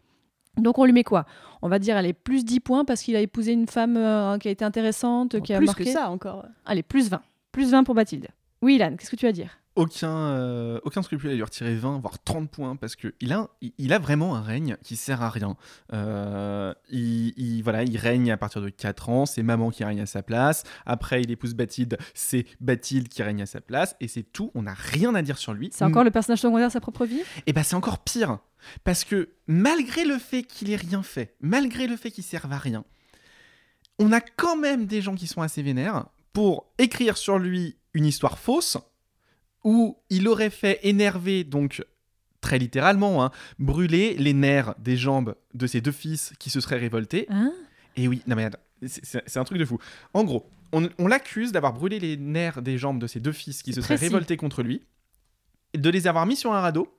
Donc 0.56 0.78
on 0.78 0.84
lui 0.84 0.92
met 0.92 1.04
quoi? 1.04 1.26
On 1.62 1.68
va 1.68 1.78
dire, 1.78 1.96
allez, 1.96 2.12
plus 2.12 2.44
10 2.44 2.60
points 2.60 2.84
parce 2.84 3.02
qu'il 3.02 3.14
a 3.16 3.20
épousé 3.20 3.52
une 3.52 3.66
femme 3.68 3.96
euh, 3.96 4.38
qui 4.38 4.48
a 4.48 4.50
été 4.50 4.64
intéressante, 4.64 5.40
qui 5.40 5.52
a 5.52 5.58
Plus 5.58 5.66
marqué. 5.66 5.84
que 5.84 5.90
ça 5.90 6.10
encore. 6.10 6.46
Allez, 6.64 6.82
plus 6.82 7.08
20. 7.10 7.20
Plus 7.52 7.70
20 7.70 7.84
pour 7.84 7.94
Bathilde. 7.94 8.28
Oui, 8.62 8.74
Ilan, 8.76 8.96
qu'est-ce 8.96 9.10
que 9.10 9.16
tu 9.16 9.26
vas 9.26 9.32
dire? 9.32 9.58
Aucun, 9.76 10.08
euh, 10.14 10.78
aucun 10.84 11.02
scrupule 11.02 11.30
à 11.30 11.34
lui 11.34 11.42
retirer 11.42 11.74
20, 11.74 11.98
voire 11.98 12.22
30 12.22 12.48
points, 12.48 12.76
parce 12.76 12.94
que 12.94 13.12
il 13.20 13.32
a, 13.32 13.48
il- 13.60 13.92
a 13.92 13.98
vraiment 13.98 14.36
un 14.36 14.40
règne 14.40 14.76
qui 14.84 14.94
sert 14.94 15.20
à 15.20 15.30
rien. 15.30 15.56
Euh, 15.92 16.72
il, 16.90 17.32
il- 17.36 17.62
voilà, 17.62 17.82
il 17.82 17.96
règne 17.96 18.30
à 18.30 18.36
partir 18.36 18.62
de 18.62 18.68
4 18.68 19.08
ans, 19.08 19.26
c'est 19.26 19.42
maman 19.42 19.70
qui 19.70 19.82
règne 19.82 20.00
à 20.00 20.06
sa 20.06 20.22
place. 20.22 20.62
Après, 20.86 21.22
il 21.22 21.30
épouse 21.32 21.54
Bathilde, 21.54 21.98
c'est 22.14 22.46
Bathilde 22.60 23.08
qui 23.08 23.22
règne 23.24 23.42
à 23.42 23.46
sa 23.46 23.60
place, 23.60 23.96
et 24.00 24.06
c'est 24.06 24.22
tout. 24.22 24.52
On 24.54 24.62
n'a 24.62 24.74
rien 24.74 25.12
à 25.16 25.22
dire 25.22 25.38
sur 25.38 25.52
lui. 25.54 25.70
C'est 25.72 25.84
encore 25.84 26.04
le 26.04 26.12
personnage 26.12 26.40
secondaire 26.40 26.68
de 26.68 26.72
sa 26.72 26.80
propre 26.80 27.04
vie? 27.04 27.22
Et 27.46 27.52
bah 27.52 27.64
c'est 27.64 27.74
encore 27.76 27.98
pire. 27.98 28.38
Parce 28.84 29.02
que 29.04 29.30
malgré 29.48 30.04
le 30.04 30.18
fait 30.18 30.44
qu'il 30.44 30.70
ait 30.70 30.76
rien 30.76 31.02
fait, 31.02 31.34
malgré 31.40 31.88
le 31.88 31.96
fait 31.96 32.12
qu'il 32.12 32.22
serve 32.24 32.52
à 32.52 32.58
rien, 32.58 32.84
on 33.98 34.12
a 34.12 34.20
quand 34.20 34.56
même 34.56 34.86
des 34.86 35.02
gens 35.02 35.14
qui 35.16 35.26
sont 35.26 35.42
assez 35.42 35.62
vénères 35.62 36.06
pour 36.32 36.72
écrire 36.78 37.16
sur 37.16 37.38
lui 37.38 37.76
une 37.92 38.06
histoire 38.06 38.38
fausse 38.38 38.78
où 39.64 39.96
il 40.10 40.28
aurait 40.28 40.50
fait 40.50 40.78
énerver, 40.82 41.42
donc 41.44 41.84
très 42.40 42.58
littéralement, 42.58 43.24
hein, 43.24 43.30
brûler 43.58 44.14
les 44.18 44.34
nerfs 44.34 44.74
des 44.78 44.96
jambes 44.96 45.34
de 45.54 45.66
ses 45.66 45.80
deux 45.80 45.92
fils 45.92 46.34
qui 46.38 46.50
se 46.50 46.60
seraient 46.60 46.78
révoltés. 46.78 47.26
Hein? 47.30 47.52
Et 47.96 48.06
oui, 48.08 48.22
non 48.26 48.36
mais 48.36 48.50
c'est- 48.86 49.36
un 49.38 49.44
truc 49.44 49.58
de 49.58 49.64
fou. 49.64 49.78
En 50.12 50.24
gros, 50.24 50.48
on, 50.72 50.88
on 50.98 51.06
l'accuse 51.06 51.52
d'avoir 51.52 51.72
brûlé 51.72 51.98
les 51.98 52.16
nerfs 52.18 52.60
des 52.60 52.76
jambes 52.76 52.98
de 53.00 53.06
ses 53.06 53.20
deux 53.20 53.32
fils 53.32 53.62
qui 53.62 53.72
se 53.72 53.80
seraient 53.80 53.94
précis. 53.94 54.12
révoltés 54.12 54.36
contre 54.36 54.62
lui, 54.62 54.82
de 55.74 55.88
les 55.90 56.06
avoir 56.06 56.26
mis 56.26 56.36
sur 56.36 56.52
un 56.52 56.60
radeau, 56.60 56.94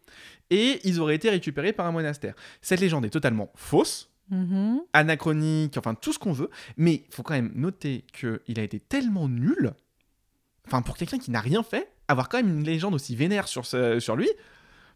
et 0.49 0.79
ils 0.83 0.99
auraient 0.99 1.15
été 1.15 1.29
récupérés 1.29 1.73
par 1.73 1.85
un 1.85 1.91
monastère. 1.91 2.33
Cette 2.61 2.79
légende 2.81 3.05
est 3.05 3.09
totalement 3.09 3.51
fausse, 3.55 4.09
Mhm. 4.31 4.79
anachronique, 4.93 5.77
enfin 5.77 5.93
tout 5.93 6.11
ce 6.11 6.17
qu'on 6.17 6.31
veut, 6.33 6.49
mais 6.77 7.03
il 7.07 7.13
faut 7.13 7.21
quand 7.21 7.35
même 7.35 7.51
noter 7.53 8.03
qu'il 8.11 8.59
a 8.59 8.63
été 8.63 8.79
tellement 8.79 9.29
nul, 9.29 9.73
enfin 10.65 10.81
pour 10.81 10.97
quelqu'un 10.97 11.19
qui 11.19 11.29
n'a 11.29 11.41
rien 11.41 11.61
fait, 11.61 11.91
avoir 12.07 12.29
quand 12.29 12.37
même 12.37 12.49
une 12.59 12.63
légende 12.63 12.93
aussi 12.93 13.15
vénère 13.15 13.47
sur, 13.47 13.65
ce- 13.65 13.99
sur 13.99 14.15
lui, 14.15 14.29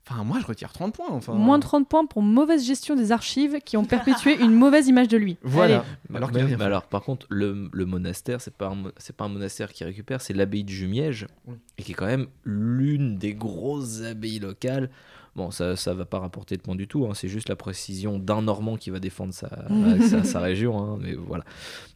enfin 0.08 0.24
moi 0.24 0.38
je 0.42 0.46
retire 0.46 0.72
30 0.74 0.94
points. 0.96 1.08
Enfin, 1.10 1.34
Moins 1.34 1.60
30 1.60 1.88
points 1.88 2.06
pour 2.06 2.22
mauvaise 2.22 2.66
gestion 2.66 2.96
des 2.96 3.12
archives 3.12 3.60
qui 3.64 3.78
ont 3.78 3.86
perpétué 3.86 4.40
une 4.42 4.54
mauvaise 4.54 4.88
image 4.88 5.08
de 5.08 5.18
lui. 5.18 5.38
Voilà. 5.44 5.78
Allez. 6.10 6.18
Alors 6.18 6.32
fait. 6.32 6.62
alors 6.64 6.84
par 6.84 7.02
contre, 7.04 7.26
le, 7.30 7.70
le 7.72 7.86
monastère, 7.86 8.42
c'est 8.42 8.54
pas 8.56 8.68
un, 8.68 8.92
pas 9.16 9.26
un 9.26 9.30
monastère 9.30 9.72
qui 9.74 9.84
récupère, 9.84 10.22
c'est 10.22 10.34
l'abbaye 10.34 10.64
de 10.64 10.70
Jumièges, 10.70 11.28
Oui. 11.48 11.56
et 11.78 11.84
qui 11.84 11.92
est 11.92 11.96
quand 11.96 12.06
même 12.08 12.28
l'une 12.44 13.18
des 13.18 13.34
grosses 13.34 14.02
abbayes 14.04 14.40
locales. 14.40 14.90
Bon, 15.36 15.52
ça, 15.52 15.76
ça 15.76 15.94
va 15.94 16.06
pas 16.06 16.20
rapporter 16.20 16.58
de 16.58 16.62
points 16.62 16.76
du 16.76 16.88
tout, 16.88 17.06
hein, 17.06 17.14
c'est 17.14 17.28
juste 17.28 17.50
la 17.50 17.56
précision 17.56 18.18
d'un 18.20 18.42
Normand 18.42 18.78
qui 18.78 18.90
va 18.90 19.00
défendre 19.00 19.34
sa, 19.34 19.50
sa, 20.10 20.24
sa 20.24 20.40
région, 20.40 20.78
hein, 20.82 20.98
mais 21.02 21.14
voilà. 21.14 21.44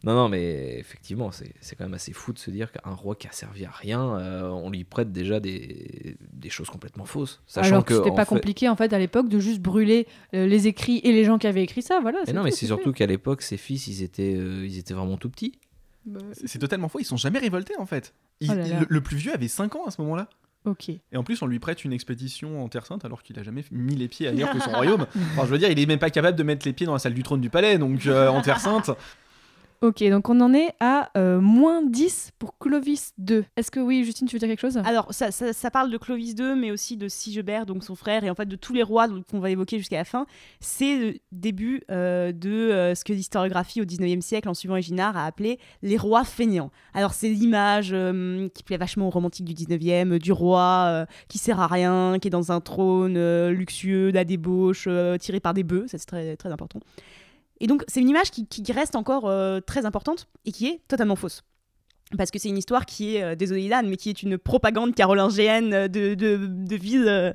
Non, 0.04 0.14
non, 0.14 0.28
mais 0.28 0.78
effectivement, 0.78 1.30
c'est 1.32 1.52
c'est 1.60 1.76
quand 1.76 1.84
même 1.84 1.94
assez 1.94 2.12
fou 2.12 2.32
de 2.32 2.38
se 2.38 2.50
dire 2.50 2.70
qu'un 2.72 2.92
roi 2.92 3.16
qui 3.16 3.26
a 3.26 3.32
servi 3.32 3.64
à 3.64 3.70
rien, 3.70 4.16
euh, 4.18 4.48
on 4.48 4.70
lui 4.70 4.84
prête 4.84 5.12
déjà 5.12 5.40
des, 5.40 6.16
des 6.32 6.48
choses 6.50 6.70
complètement 6.70 7.04
fausses. 7.04 7.42
Sachant 7.46 7.68
Alors 7.70 7.84
que 7.84 7.94
que 7.94 7.98
c'était 8.04 8.14
pas 8.14 8.24
fait- 8.24 8.34
compliqué 8.36 8.68
en 8.68 8.76
fait 8.76 8.92
à 8.92 8.98
l'époque 8.98 9.28
de 9.28 9.38
juste 9.40 9.60
brûler 9.60 10.06
euh, 10.34 10.46
les 10.46 10.66
écrits 10.68 11.00
et 11.04 11.12
les 11.12 11.24
gens 11.24 11.38
qui 11.38 11.46
avaient 11.46 11.62
écrit 11.64 11.82
ça, 11.82 11.98
voilà. 12.00 12.18
Mais 12.26 12.32
non, 12.32 12.42
mais 12.44 12.50
c'est 12.50 12.66
surtout 12.66 12.92
qu'à 12.92 13.06
l'époque, 13.06 13.42
ses 13.42 13.56
fils, 13.56 13.86
ils 13.88 14.02
étaient, 14.02 14.34
euh, 14.36 14.64
ils 14.66 14.78
étaient 14.78 14.94
vraiment 14.94 15.16
tout 15.16 15.28
petits. 15.30 15.52
C'est 16.32 16.46
c'est 16.48 16.58
totalement 16.58 16.88
faux, 16.88 17.00
ils 17.00 17.04
sont 17.06 17.16
jamais 17.16 17.38
révoltés 17.38 17.74
en 17.78 17.86
fait. 17.86 18.12
Il- 18.40 18.50
Oh 18.50 18.54
là 18.54 18.66
là. 18.68 18.80
le, 18.80 18.86
le 18.88 19.00
plus 19.00 19.16
vieux 19.16 19.32
avait 19.34 19.48
5 19.48 19.74
ans 19.76 19.84
à 19.86 19.90
ce 19.90 20.00
moment-là. 20.02 20.28
Ok. 20.64 20.88
Et 20.88 21.16
en 21.16 21.22
plus, 21.22 21.42
on 21.42 21.46
lui 21.46 21.58
prête 21.58 21.84
une 21.84 21.92
expédition 21.92 22.64
en 22.64 22.68
Terre 22.68 22.86
Sainte 22.86 23.04
alors 23.04 23.22
qu'il 23.22 23.38
a 23.38 23.42
jamais 23.42 23.64
mis 23.70 23.96
les 23.96 24.08
pieds 24.08 24.28
ailleurs 24.28 24.50
que 24.50 24.60
son 24.60 24.70
royaume. 24.74 25.06
Enfin, 25.32 25.42
je 25.44 25.50
veux 25.50 25.58
dire, 25.58 25.70
il 25.70 25.78
est 25.78 25.86
même 25.86 25.98
pas 25.98 26.10
capable 26.10 26.38
de 26.38 26.42
mettre 26.42 26.66
les 26.66 26.72
pieds 26.72 26.86
dans 26.86 26.94
la 26.94 26.98
salle 26.98 27.14
du 27.14 27.22
trône 27.22 27.40
du 27.40 27.50
palais, 27.50 27.76
donc 27.76 28.06
euh, 28.06 28.28
en 28.28 28.40
Terre 28.40 28.60
Sainte. 28.60 28.90
Ok, 29.84 30.02
donc 30.08 30.30
on 30.30 30.40
en 30.40 30.54
est 30.54 30.70
à 30.80 31.10
euh, 31.18 31.42
moins 31.42 31.82
10 31.84 32.30
pour 32.38 32.56
Clovis 32.56 33.12
II. 33.18 33.42
Est-ce 33.54 33.70
que 33.70 33.80
oui, 33.80 34.02
Justine, 34.02 34.26
tu 34.26 34.34
veux 34.34 34.38
dire 34.38 34.48
quelque 34.48 34.58
chose? 34.62 34.78
Alors, 34.78 35.12
ça, 35.12 35.70
parle 35.70 35.90
de 35.90 35.98
Clovis 35.98 36.30
II, 36.38 36.54
mais 36.56 36.70
aussi 36.70 36.96
de 36.96 37.06
Sigebert, 37.06 37.66
donc 37.66 37.84
son 37.84 37.94
frère, 37.94 38.24
et 38.24 38.30
en 38.30 38.34
fait 38.34 38.46
de 38.46 38.56
tous 38.56 38.72
les 38.72 38.82
rois 38.82 39.08
qu'on 39.30 39.40
va 39.40 39.50
évoquer 39.50 39.76
jusqu'à 39.76 39.98
la 39.98 40.06
fin. 40.06 40.24
C'est 40.58 40.96
le 40.96 41.14
début 41.32 41.82
euh, 41.90 42.32
de 42.32 42.48
euh, 42.48 42.94
ce 42.94 43.04
que 43.04 43.12
l'historiographie 43.12 43.82
au 43.82 43.84
19e 43.84 44.22
siècle, 44.22 44.48
en 44.48 44.54
suivant 44.54 44.76
Éginard, 44.76 45.18
a 45.18 45.26
appelé 45.26 45.58
les 45.82 45.98
rois 45.98 46.24
feignants. 46.24 46.70
Alors, 46.94 47.12
c'est 47.12 47.28
l'image 47.28 47.94
qui 48.54 48.62
plaît 48.62 48.78
vachement 48.78 49.08
aux 49.08 49.10
romantiques 49.10 49.44
du 49.44 49.52
19e, 49.52 50.12
euh, 50.12 50.18
du 50.18 50.32
roi 50.32 51.06
qui 51.28 51.36
sert 51.36 51.60
à 51.60 51.66
rien, 51.66 52.16
qui 52.22 52.28
est 52.28 52.30
dans 52.30 52.52
un 52.52 52.62
trône 52.62 53.18
luxueux, 53.50 54.12
la 54.12 54.24
débauche, 54.24 54.88
tiré 55.20 55.40
par 55.40 55.52
des 55.52 55.62
bœufs, 55.62 55.88
ça 55.88 55.98
c'est 55.98 56.06
très, 56.06 56.36
très 56.36 56.50
important. 56.50 56.80
Et 57.64 57.66
donc, 57.66 57.82
c'est 57.88 58.00
une 58.02 58.10
image 58.10 58.30
qui, 58.30 58.46
qui 58.46 58.72
reste 58.72 58.94
encore 58.94 59.26
euh, 59.26 59.58
très 59.60 59.86
importante 59.86 60.28
et 60.44 60.52
qui 60.52 60.66
est 60.66 60.82
totalement 60.86 61.16
fausse. 61.16 61.42
parce 62.18 62.30
que 62.30 62.38
c'est 62.38 62.50
une 62.50 62.58
histoire 62.58 62.84
qui 62.84 63.16
est, 63.16 63.22
euh, 63.22 63.34
désolé 63.34 63.62
Ilan, 63.62 63.84
mais 63.86 63.96
qui 63.96 64.10
est 64.10 64.22
une 64.22 64.36
propagande 64.36 64.94
carolingienne 64.94 65.72
euh, 65.72 65.88
de, 65.88 66.12
de, 66.14 66.36
de 66.46 66.76
ville. 66.76 67.08
euh, 67.08 67.32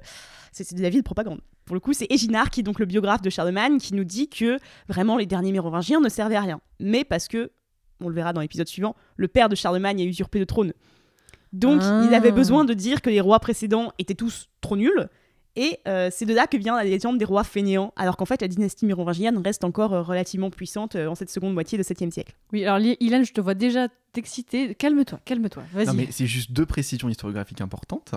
c'est 0.51 0.71
de 0.75 0.81
la 0.83 0.89
vie 0.91 0.97
de 0.99 1.03
propagande. 1.03 1.41
Pour 1.65 1.73
le 1.73 1.79
coup, 1.79 1.93
c'est 1.93 2.05
Éginard, 2.11 2.51
qui 2.51 2.59
est 2.59 2.63
donc 2.63 2.77
le 2.79 2.85
biographe 2.85 3.23
de 3.23 3.31
Charlemagne, 3.31 3.79
qui 3.79 3.95
nous 3.95 4.03
dit 4.03 4.29
que 4.29 4.59
vraiment 4.87 5.17
les 5.17 5.25
derniers 5.25 5.51
mérovingiens 5.51 5.99
ne 5.99 6.09
servaient 6.09 6.35
à 6.35 6.41
rien. 6.41 6.61
Mais 6.79 7.03
parce 7.03 7.27
que, 7.27 7.51
on 7.99 8.07
le 8.07 8.13
verra 8.13 8.31
dans 8.31 8.41
l'épisode 8.41 8.67
suivant, 8.67 8.95
le 9.17 9.27
père 9.27 9.49
de 9.49 9.55
Charlemagne 9.55 9.99
a 10.01 10.05
usurpé 10.05 10.37
le 10.37 10.45
trône. 10.45 10.73
Donc 11.53 11.81
Ah. 11.83 12.03
il 12.07 12.13
avait 12.13 12.31
besoin 12.31 12.65
de 12.65 12.75
dire 12.75 13.01
que 13.01 13.09
les 13.09 13.19
rois 13.19 13.39
précédents 13.39 13.91
étaient 13.97 14.13
tous 14.13 14.47
trop 14.61 14.77
nuls. 14.77 15.09
Et 15.55 15.79
euh, 15.87 16.09
c'est 16.11 16.25
de 16.25 16.33
là 16.33 16.47
que 16.47 16.57
vient 16.57 16.75
la 16.75 16.83
légende 16.83 17.17
des 17.17 17.25
rois 17.25 17.43
fainéants, 17.43 17.93
alors 17.95 18.17
qu'en 18.17 18.25
fait 18.25 18.41
la 18.41 18.47
dynastie 18.47 18.85
mérovingienne 18.85 19.37
reste 19.39 19.63
encore 19.63 19.93
euh, 19.93 20.01
relativement 20.01 20.49
puissante 20.49 20.95
euh, 20.95 21.07
en 21.07 21.15
cette 21.15 21.29
seconde 21.29 21.53
moitié 21.53 21.77
de 21.77 21.83
7e 21.83 22.11
siècle. 22.11 22.33
Oui, 22.53 22.63
alors 22.65 22.79
Ilan, 22.99 23.23
je 23.23 23.33
te 23.33 23.41
vois 23.41 23.55
déjà 23.55 23.87
t'exciter. 24.13 24.75
Calme-toi, 24.75 25.19
calme-toi. 25.25 25.63
Non, 25.73 25.83
Vas-y. 25.85 25.95
mais 25.95 26.07
c'est 26.11 26.27
juste 26.27 26.51
deux 26.51 26.65
précisions 26.65 27.09
historiographiques 27.09 27.61
importantes. 27.61 28.13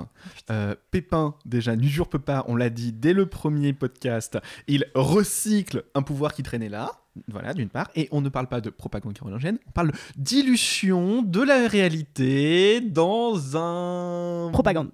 Euh, 0.51 0.75
Pépin, 0.91 1.35
déjà, 1.45 1.77
n'usurpe 1.77 2.19
pas, 2.19 2.45
on 2.49 2.57
l'a 2.57 2.71
dit 2.71 2.93
dès 2.93 3.13
le 3.13 3.27
premier 3.27 3.73
podcast, 3.73 4.39
il 4.69 4.87
recycle 4.95 5.85
un 5.95 6.03
pouvoir 6.03 6.35
qui 6.35 6.43
traînait 6.43 6.69
là. 6.69 6.93
Voilà, 7.29 7.53
d'une 7.53 7.69
part. 7.69 7.91
Et 7.95 8.09
on 8.11 8.23
ne 8.23 8.31
parle 8.31 8.47
pas 8.47 8.63
de 8.63 8.71
propagande 8.71 9.13
carolingienne, 9.13 9.59
on 9.69 9.71
parle 9.73 9.93
d'illusion 10.17 11.23
de 11.23 11.43
la 11.43 11.69
réalité 11.69 12.81
dans 12.81 13.57
un. 13.57 14.51
Propagande. 14.51 14.91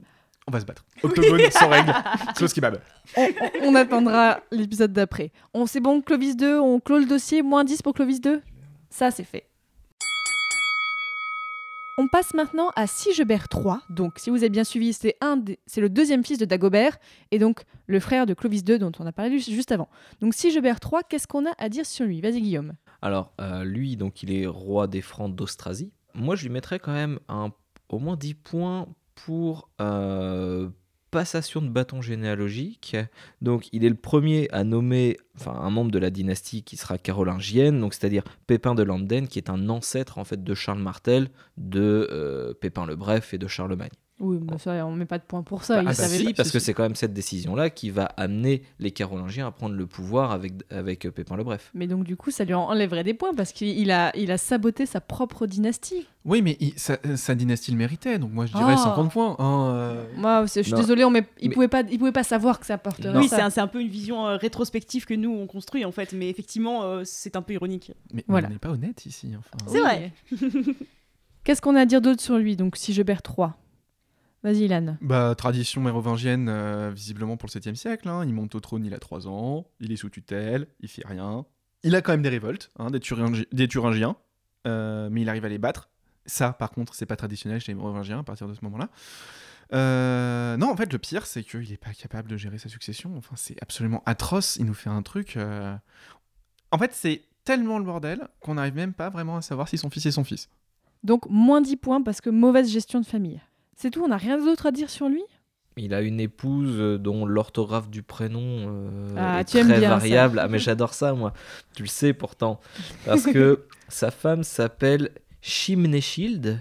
On 0.49 0.51
va 0.51 0.61
se 0.61 0.65
battre. 0.65 0.83
Octogone, 1.03 1.51
sans 1.51 1.69
règle, 1.69 1.93
kebab. 2.55 2.81
on, 3.19 3.23
on- 3.23 3.69
on 3.69 3.75
attendra 3.75 4.41
l'épisode 4.51 4.95
d'après. 4.95 5.31
On 5.53 5.67
C'est 5.67 5.81
bon, 5.81 6.01
Clovis 6.01 6.37
2, 6.37 6.59
on 6.59 6.81
clôt 6.81 6.99
le 6.99 7.05
dossier. 7.05 7.43
Moins 7.43 7.65
10 7.65 7.83
pour 7.83 7.93
Clovis 7.93 8.21
2 8.23 8.41
Ça, 8.89 9.11
c'est 9.11 9.25
fait. 9.25 9.45
On 12.01 12.07
passe 12.07 12.33
maintenant 12.33 12.71
à 12.77 12.87
Sigebert 12.87 13.49
III. 13.53 13.75
Donc, 13.91 14.21
si 14.21 14.31
vous 14.31 14.37
avez 14.37 14.49
bien 14.51 14.63
suivi, 14.65 14.93
c'est 14.93 15.17
un 15.21 15.37
des- 15.37 15.59
c'est 15.67 15.81
le 15.81 15.89
deuxième 15.89 16.25
fils 16.25 16.39
de 16.39 16.45
Dagobert 16.45 16.97
et 17.33 17.39
donc 17.41 17.63
le 17.89 17.99
frère 18.01 18.25
de 18.25 18.35
Clovis 18.35 18.63
II 18.67 18.79
dont 18.79 18.93
on 19.01 19.07
a 19.07 19.11
parlé 19.13 19.39
ju- 19.39 19.53
juste 19.53 19.73
avant. 19.73 19.89
Donc, 20.21 20.33
Sigebert 20.33 20.79
III, 20.83 21.01
qu'est-ce 21.09 21.27
qu'on 21.27 21.45
a 21.45 21.53
à 21.59 21.69
dire 21.69 21.85
sur 21.85 22.07
lui? 22.07 22.21
Vas-y, 22.21 22.41
Guillaume. 22.41 22.73
Alors, 23.03 23.33
euh, 23.41 23.65
lui, 23.65 23.97
donc, 23.97 24.23
il 24.23 24.33
est 24.33 24.47
roi 24.47 24.87
des 24.87 25.03
Francs 25.03 25.35
d'Austrasie. 25.35 25.93
Moi, 26.15 26.37
je 26.37 26.45
lui 26.45 26.51
mettrais 26.51 26.79
quand 26.79 26.93
même 26.95 27.19
un, 27.29 27.51
au 27.89 27.99
moins 27.99 28.17
10 28.17 28.35
points 28.35 28.87
pour 29.25 29.69
euh, 29.81 30.69
passation 31.11 31.61
de 31.63 31.69
bâton 31.69 32.03
généalogique. 32.03 32.97
Donc, 33.43 33.69
il 33.73 33.85
est 33.85 33.89
le 33.89 33.95
premier 33.95 34.49
à 34.53 34.65
nommer 34.65 35.17
enfin, 35.37 35.53
un 35.53 35.71
membre 35.71 35.91
de 35.91 35.99
la 35.99 36.11
dynastie 36.11 36.63
qui 36.63 36.77
sera 36.77 36.99
carolingienne, 36.99 37.87
c'est-à-dire 37.91 38.25
Pépin 38.47 38.75
de 38.75 38.83
Landen, 38.83 39.27
qui 39.29 39.39
est 39.39 39.51
un 39.51 39.69
ancêtre 39.69 40.19
en 40.19 40.25
fait 40.25 40.43
de 40.43 40.55
Charles 40.55 40.81
Martel, 40.81 41.31
de 41.57 42.09
euh, 42.11 42.55
Pépin 42.55 42.87
le 42.87 42.97
Bref 42.97 43.35
et 43.35 43.39
de 43.39 43.47
Charlemagne. 43.47 43.91
Oui, 44.21 44.39
mais 44.51 44.59
ça, 44.59 44.85
on 44.85 44.93
met 44.97 45.05
pas 45.07 45.19
de 45.19 45.23
point 45.23 45.43
pour 45.43 45.63
ça. 45.63 45.77
Bah, 45.77 45.83
il 45.85 45.89
ah, 45.89 45.95
savait 45.95 46.17
si, 46.19 46.25
pas. 46.25 46.33
parce 46.35 46.51
que 46.51 46.59
c'est 46.59 46.75
quand 46.75 46.83
même 46.83 46.97
cette 46.97 47.13
décision-là 47.13 47.71
qui 47.71 47.91
va 47.91 48.05
amener 48.17 48.63
les 48.81 48.91
Carolingiens 48.91 49.47
à 49.47 49.51
prendre 49.53 49.77
le 49.77 49.87
pouvoir 49.87 50.33
avec, 50.33 50.55
avec 50.71 51.09
Pépin 51.11 51.37
le 51.37 51.45
Bref. 51.45 51.71
Mais 51.75 51.87
donc, 51.87 52.03
du 52.05 52.17
coup, 52.17 52.31
ça 52.33 52.45
lui 52.45 52.55
enlèverait 52.55 53.05
des 53.05 53.15
points 53.15 53.33
parce 53.35 53.53
qu'il 53.53 53.91
a, 53.93 54.11
il 54.17 54.33
a 54.33 54.39
saboté 54.39 54.87
sa 54.87 55.01
propre 55.01 55.47
dynastie. 55.47 56.07
Oui, 56.25 56.43
mais 56.43 56.57
il- 56.61 56.73
sa, 56.77 56.99
sa 57.17 57.35
dynastie 57.35 57.71
le 57.71 57.77
méritait, 57.77 58.19
donc 58.19 58.33
moi 58.33 58.45
je 58.45 58.53
dirais 58.53 58.75
Ah. 58.77 58.77
50 58.77 59.13
points. 59.13 59.37
hein, 59.39 59.71
euh. 59.73 60.05
Moi, 60.17 60.47
c'est- 60.49 60.63
je 60.63 60.75
suis 60.75 61.05
on 61.05 61.11
met... 61.11 61.25
il 61.41 61.49
Mais- 61.51 61.55
pouvait 61.55 61.69
pas, 61.69 61.83
il 61.89 61.99
pouvait 61.99 62.13
pas 62.13 62.25
savoir 62.25 62.59
que 62.61 62.67
ça 62.67 62.75
apporterait 62.75 63.13
Non. 63.13 63.21
Oui, 63.21 63.29
ça. 63.29 63.49
c'est 63.51 63.61
un, 63.61 63.67
peu 63.69 63.81
une 63.81 63.89
vision 63.89 64.27
euh, 64.27 64.37
rétrospective 64.37 65.07
que 65.07 65.15
nous 65.15 65.31
on 65.31 65.47
construit 65.47 65.85
en 65.85 65.93
fait, 65.93 66.13
mais 66.13 66.29
effectivement 66.29 66.83
euh, 66.83 67.03
c'est 67.05 67.37
un 67.37 67.43
peu 67.43 67.53
ironique. 67.55 67.93
Mais, 68.13 68.17
mais 68.17 68.25
Voilà. 68.29 68.49
on 68.49 68.51
n'est 68.51 68.59
pas 68.59 68.71
honnête 68.71 69.07
ici. 69.07 69.31
Enfin. 69.39 69.65
C'est 69.71 69.81
vrai. 69.81 70.13
Qu'est-ce 71.45 71.63
qu'on 71.63 71.77
a 71.77 71.81
à 71.83 71.87
dire 71.87 72.01
d'autre 72.03 72.21
sur 72.21 72.37
lui 72.37 72.57
Donc, 72.57 72.77
Sigebert 72.77 73.23
III. 73.27 73.49
Vas-y, 74.45 74.65
Ilan. 74.67 74.97
Bah, 75.01 75.35
tradition 75.37 75.81
mérovingienne, 75.81 76.49
euh, 76.49 76.91
visiblement 76.95 77.37
pour 77.37 77.49
le 77.49 77.53
7 77.53 77.75
siècle. 77.77 78.09
hein. 78.09 78.25
Il 78.25 78.33
monte 78.33 78.55
au 78.55 78.61
trône, 78.61 78.85
il 78.87 78.95
a 78.95 78.99
3 78.99 79.27
ans. 79.27 79.67
Il 79.81 79.91
est 79.93 79.97
sous 79.97 80.11
tutelle, 80.11 80.69
il 80.81 80.89
fait 80.89 81.07
rien. 81.07 81.45
Il 81.83 81.95
a 81.97 82.03
quand 82.03 82.13
même 82.13 82.23
des 82.23 82.29
révoltes, 82.29 82.71
hein, 82.79 82.91
des, 82.91 82.99
Thuringi- 83.01 83.47
des 83.53 83.67
Thuringiens. 83.69 84.17
euh, 84.67 85.09
mais 85.11 85.23
il 85.23 85.29
arrive 85.29 85.45
à 85.45 85.49
les 85.49 85.59
battre. 85.59 85.89
Ça, 86.27 86.53
par 86.53 86.71
contre, 86.71 86.95
c'est 86.95 87.07
pas 87.07 87.17
traditionnel 87.17 87.61
chez 87.61 87.73
les 87.73 87.77
mérovingiens 87.77 88.19
à 88.21 88.23
partir 88.23 88.47
de 88.49 88.55
ce 88.55 88.61
moment-là. 88.65 88.91
Euh, 89.73 90.57
non, 90.57 90.71
en 90.71 90.77
fait, 90.77 90.93
le 90.93 90.99
pire, 90.99 91.27
c'est 91.27 91.43
qu'il 91.43 91.73
est 91.73 91.77
pas 91.77 91.93
capable 91.93 92.29
de 92.31 92.37
gérer 92.37 92.59
sa 92.59 92.69
succession. 92.69 93.17
Enfin, 93.17 93.35
c'est 93.37 93.57
absolument 93.63 94.03
atroce. 94.07 94.57
Il 94.57 94.67
nous 94.67 94.75
fait 94.75 94.91
un 94.91 95.03
truc. 95.03 95.39
En 96.71 96.79
fait, 96.79 96.93
c'est 96.95 97.23
tellement 97.45 97.79
le 97.79 97.85
bordel 97.85 98.29
qu'on 98.41 98.55
n'arrive 98.55 98.75
même 98.75 98.93
pas 98.93 99.09
vraiment 99.11 99.37
à 99.37 99.43
savoir 99.43 99.69
si 99.69 99.79
son 99.79 99.91
fils 99.91 100.05
est 100.07 100.13
son 100.13 100.25
fils. 100.25 100.49
Donc, 101.03 101.29
moins 101.31 101.61
10 101.61 101.77
points 101.77 102.03
parce 102.03 102.21
que 102.21 102.29
mauvaise 102.31 102.71
gestion 102.71 103.01
de 103.01 103.07
famille. 103.07 103.41
C'est 103.81 103.91
tout, 103.91 104.03
on 104.03 104.09
n'a 104.09 104.17
rien 104.17 104.39
d'autre 104.39 104.67
à 104.67 104.73
dire 104.73 104.91
sur 104.91 105.09
lui? 105.09 105.23
Il 105.77 105.95
a 105.95 106.01
une 106.01 106.19
épouse 106.19 106.75
euh, 106.81 106.99
dont 106.99 107.25
l'orthographe 107.25 107.89
du 107.89 108.03
prénom 108.03 108.41
euh, 108.43 109.15
Ah, 109.17 109.41
est 109.41 109.45
tu 109.45 109.61
très 109.61 109.79
bien 109.79 109.81
ça. 109.83 109.89
variable. 109.99 110.41
Ah, 110.41 110.49
mais 110.49 110.59
j'adore 110.59 110.95
ça, 110.95 111.15
moi. 111.15 111.33
Tu 111.77 111.83
le 111.85 111.89
sais 111.89 112.13
pourtant. 112.13 112.59
Parce 113.07 113.23
que 113.23 113.65
sa 113.87 114.11
femme 114.11 114.43
s'appelle 114.43 115.11
Shimneshild 115.43 116.61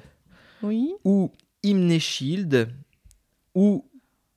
Oui. 0.61 0.93
ou 1.03 1.31
Imneshild 1.63 2.69
ou 3.55 3.83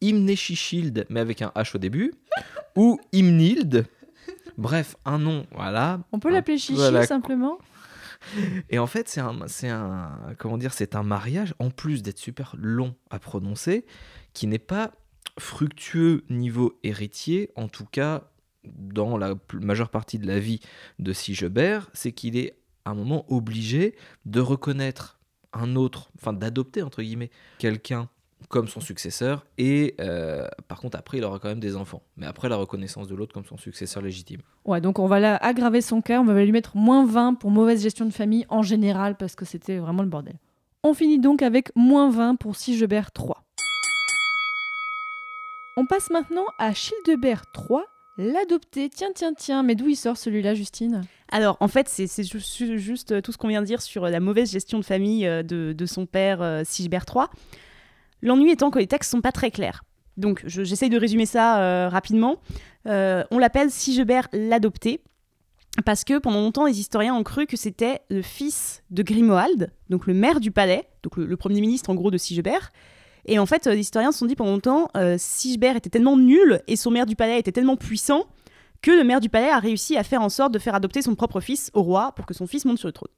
Imneshishild, 0.01 1.05
mais 1.11 1.21
avec 1.21 1.43
un 1.43 1.53
H 1.55 1.77
au 1.77 1.79
début, 1.79 2.15
ou 2.77 2.99
Imnild. 3.13 3.85
Bref, 4.57 4.97
un 5.05 5.19
nom, 5.19 5.45
voilà. 5.55 6.01
On 6.13 6.19
peut 6.19 6.31
l'appeler 6.31 6.57
Chichi 6.57 6.91
la 6.91 7.07
simplement 7.07 7.59
Et 8.69 8.79
en 8.79 8.87
fait, 8.87 9.09
c'est 9.09 9.21
un, 9.21 9.41
un, 9.65 10.35
comment 10.39 10.59
dire, 10.59 10.73
c'est 10.73 10.95
un 10.95 11.03
mariage 11.03 11.55
en 11.59 11.71
plus 11.71 12.03
d'être 12.03 12.19
super 12.19 12.55
long 12.59 12.95
à 13.11 13.19
prononcer, 13.19 13.85
qui 14.35 14.47
n'est 14.47 14.59
pas 14.59 14.93
fructueux 15.39 16.25
niveau 16.29 16.79
héritier, 16.83 17.51
en 17.57 17.69
tout 17.69 17.87
cas 17.87 18.31
dans 18.65 19.17
la 19.17 19.35
majeure 19.55 19.89
partie 19.89 20.19
de 20.19 20.27
la 20.27 20.39
vie 20.39 20.61
de 20.99 21.13
Sigebert, 21.13 21.89
c'est 21.95 22.13
qu'il 22.13 22.37
est 22.37 22.59
à 22.85 22.91
un 22.91 22.95
moment 22.95 23.25
obligé 23.33 23.95
de 24.27 24.41
reconnaître 24.41 25.19
un 25.53 25.77
autre, 25.77 26.11
enfin 26.17 26.33
d'adopter 26.33 26.83
entre 26.83 27.03
guillemets 27.03 27.31
quelqu'un 27.59 28.09
comme 28.49 28.67
son 28.69 28.81
successeur, 28.81 29.45
et 29.59 29.95
euh, 30.01 30.47
par 30.67 30.81
contre 30.81 30.99
après 30.99 31.19
il 31.19 31.25
aura 31.25 31.39
quand 31.39 31.49
même 31.49 31.61
des 31.61 31.77
enfants, 31.77 32.03
mais 32.17 32.27
après 32.27 32.49
la 32.49 32.57
reconnaissance 32.57 33.07
de 33.07 33.15
l'autre 33.15 33.33
comme 33.35 33.45
son 33.45 33.57
successeur 33.59 34.03
légitime. 34.03 34.41
Ouais, 34.65 34.81
donc 34.81 34.99
on 34.99 35.07
va 35.07 35.21
là 35.21 35.37
aggraver 35.37 35.81
son 35.83 36.01
cas, 36.03 36.21
on 36.21 36.25
va 36.25 36.43
lui 36.45 36.53
mettre 36.53 36.77
moins 36.77 37.05
20 37.07 37.35
pour 37.35 37.51
mauvaise 37.51 37.83
gestion 37.83 38.07
de 38.07 38.13
famille 38.13 38.47
en 38.49 38.63
général 38.63 39.17
parce 39.17 39.35
que 39.37 39.45
c'était 39.45 39.79
vraiment 39.79 40.03
le 40.03 40.09
bordel. 40.09 40.35
On 40.83 40.95
finit 40.95 41.19
donc 41.19 41.43
avec 41.43 41.71
moins 41.77 42.11
20 42.11 42.37
pour 42.37 42.57
Sigebert 42.57 43.11
III. 43.19 43.35
On 45.77 45.87
passe 45.87 46.11
maintenant 46.11 46.47
à 46.59 46.75
Childebert 46.75 47.45
III, 47.57 47.81
l'adopté. 48.19 48.91
Tiens, 48.91 49.11
tiens, 49.15 49.33
tiens, 49.35 49.63
mais 49.63 49.75
d'où 49.75 49.89
il 49.89 49.97
sort 49.97 50.17
celui-là, 50.17 50.55
Justine? 50.55 51.03
Alors, 51.31 51.57
en 51.61 51.69
fait, 51.69 51.89
c'est 51.89 52.07
c'est 52.07 52.25
ju- 52.25 52.41
ju- 52.41 52.79
juste 52.79 53.23
tout 53.23 53.33
ce 53.33 53.39
qu'on 53.39 53.49
vient 53.49 53.61
de 53.63 53.67
dire 53.67 53.81
sur 53.81 54.05
la 54.09 54.21
mauvaise 54.21 54.51
gestion 54.51 54.79
de 54.79 54.85
famille 54.85 55.27
euh, 55.27 55.43
de, 55.43 55.73
de 55.73 55.87
son 55.87 56.07
père 56.07 56.43
euh, 56.43 56.63
Sigebert 56.65 57.05
III. 57.15 57.27
L'ennui 58.23 58.51
étant 58.51 58.71
que 58.71 58.79
les 58.79 58.87
textes 58.87 59.11
sont 59.11 59.21
pas 59.21 59.33
très 59.33 59.51
clairs. 59.51 59.85
Donc, 60.17 60.43
je- 60.47 60.65
j'essaye 60.65 60.91
de 60.91 60.99
résumer 60.99 61.27
ça 61.27 61.61
euh, 61.63 61.89
rapidement. 61.89 62.37
Euh, 62.87 63.25
on 63.31 63.39
l'appelle 63.39 63.71
Sigebert 63.71 64.29
l'adopté 64.33 65.01
parce 65.85 66.05
que 66.05 66.19
pendant 66.19 66.41
longtemps, 66.41 66.67
les 66.67 66.81
historiens 66.81 67.15
ont 67.15 67.23
cru 67.23 67.47
que 67.47 67.57
c'était 67.57 68.01
le 68.11 68.23
fils 68.23 68.83
de 68.91 69.03
Grimoald, 69.03 69.73
donc 69.89 70.07
le 70.07 70.15
maire 70.15 70.41
du 70.41 70.51
palais, 70.51 70.89
donc 71.03 71.17
le, 71.17 71.37
premier 71.37 71.61
ministre 71.61 71.91
en 71.91 71.95
gros 71.95 72.11
de 72.11 72.19
Sigebert. 72.19 72.73
Et 73.27 73.39
en 73.39 73.47
fait, 73.47 73.67
euh, 73.67 73.75
les 73.75 73.81
historiens 73.81 74.13
se 74.13 74.19
sont 74.19 74.27
dit 74.27 74.35
pendant 74.37 74.53
longtemps, 74.53 74.89
Sigebert 75.17 75.77
était 75.77 75.91
tellement 75.91 76.17
nul 76.17 76.61
et 76.67 76.77
son 76.77 76.91
maire 76.91 77.07
du 77.07 77.17
palais 77.17 77.39
était 77.39 77.53
tellement 77.53 77.77
puissant 77.77 78.25
que 78.83 78.91
le 78.91 79.05
maire 79.05 79.21
du 79.21 79.29
palais 79.29 79.51
a 79.51 79.59
réussi 79.59 79.97
à 79.97 80.03
faire 80.03 80.23
en 80.23 80.31
sorte 80.31 80.53
de 80.53 80.59
faire 80.59 80.75
adopter 80.75 81.03
son 81.03 81.15
propre 81.15 81.41
fils 81.41 81.71
au 81.75 81.83
roi 81.83 82.13
pour 82.17 82.25
que 82.27 82.33
son 82.35 82.47
fils 82.47 82.65
monte 82.65 82.79
sur 82.79 82.89
le 82.89 82.93
trône. 82.93 83.11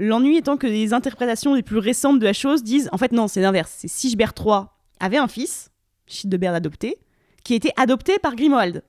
L'ennui 0.00 0.38
étant 0.38 0.56
que 0.56 0.66
les 0.66 0.94
interprétations 0.94 1.54
les 1.54 1.62
plus 1.62 1.78
récentes 1.78 2.18
de 2.18 2.24
la 2.24 2.32
chose 2.32 2.64
disent 2.64 2.88
en 2.90 2.98
fait 2.98 3.12
non, 3.12 3.28
c'est 3.28 3.42
l'inverse. 3.42 3.72
C'est 3.76 3.88
Sigebert 3.88 4.32
III 4.38 4.62
avait 4.98 5.18
un 5.18 5.28
fils, 5.28 5.70
Childebert 6.06 6.52
l'adopté, 6.52 6.98
qui 7.44 7.52
a 7.52 7.56
été 7.56 7.70
adopté 7.76 8.18
par 8.18 8.34
Grimoald. 8.34 8.82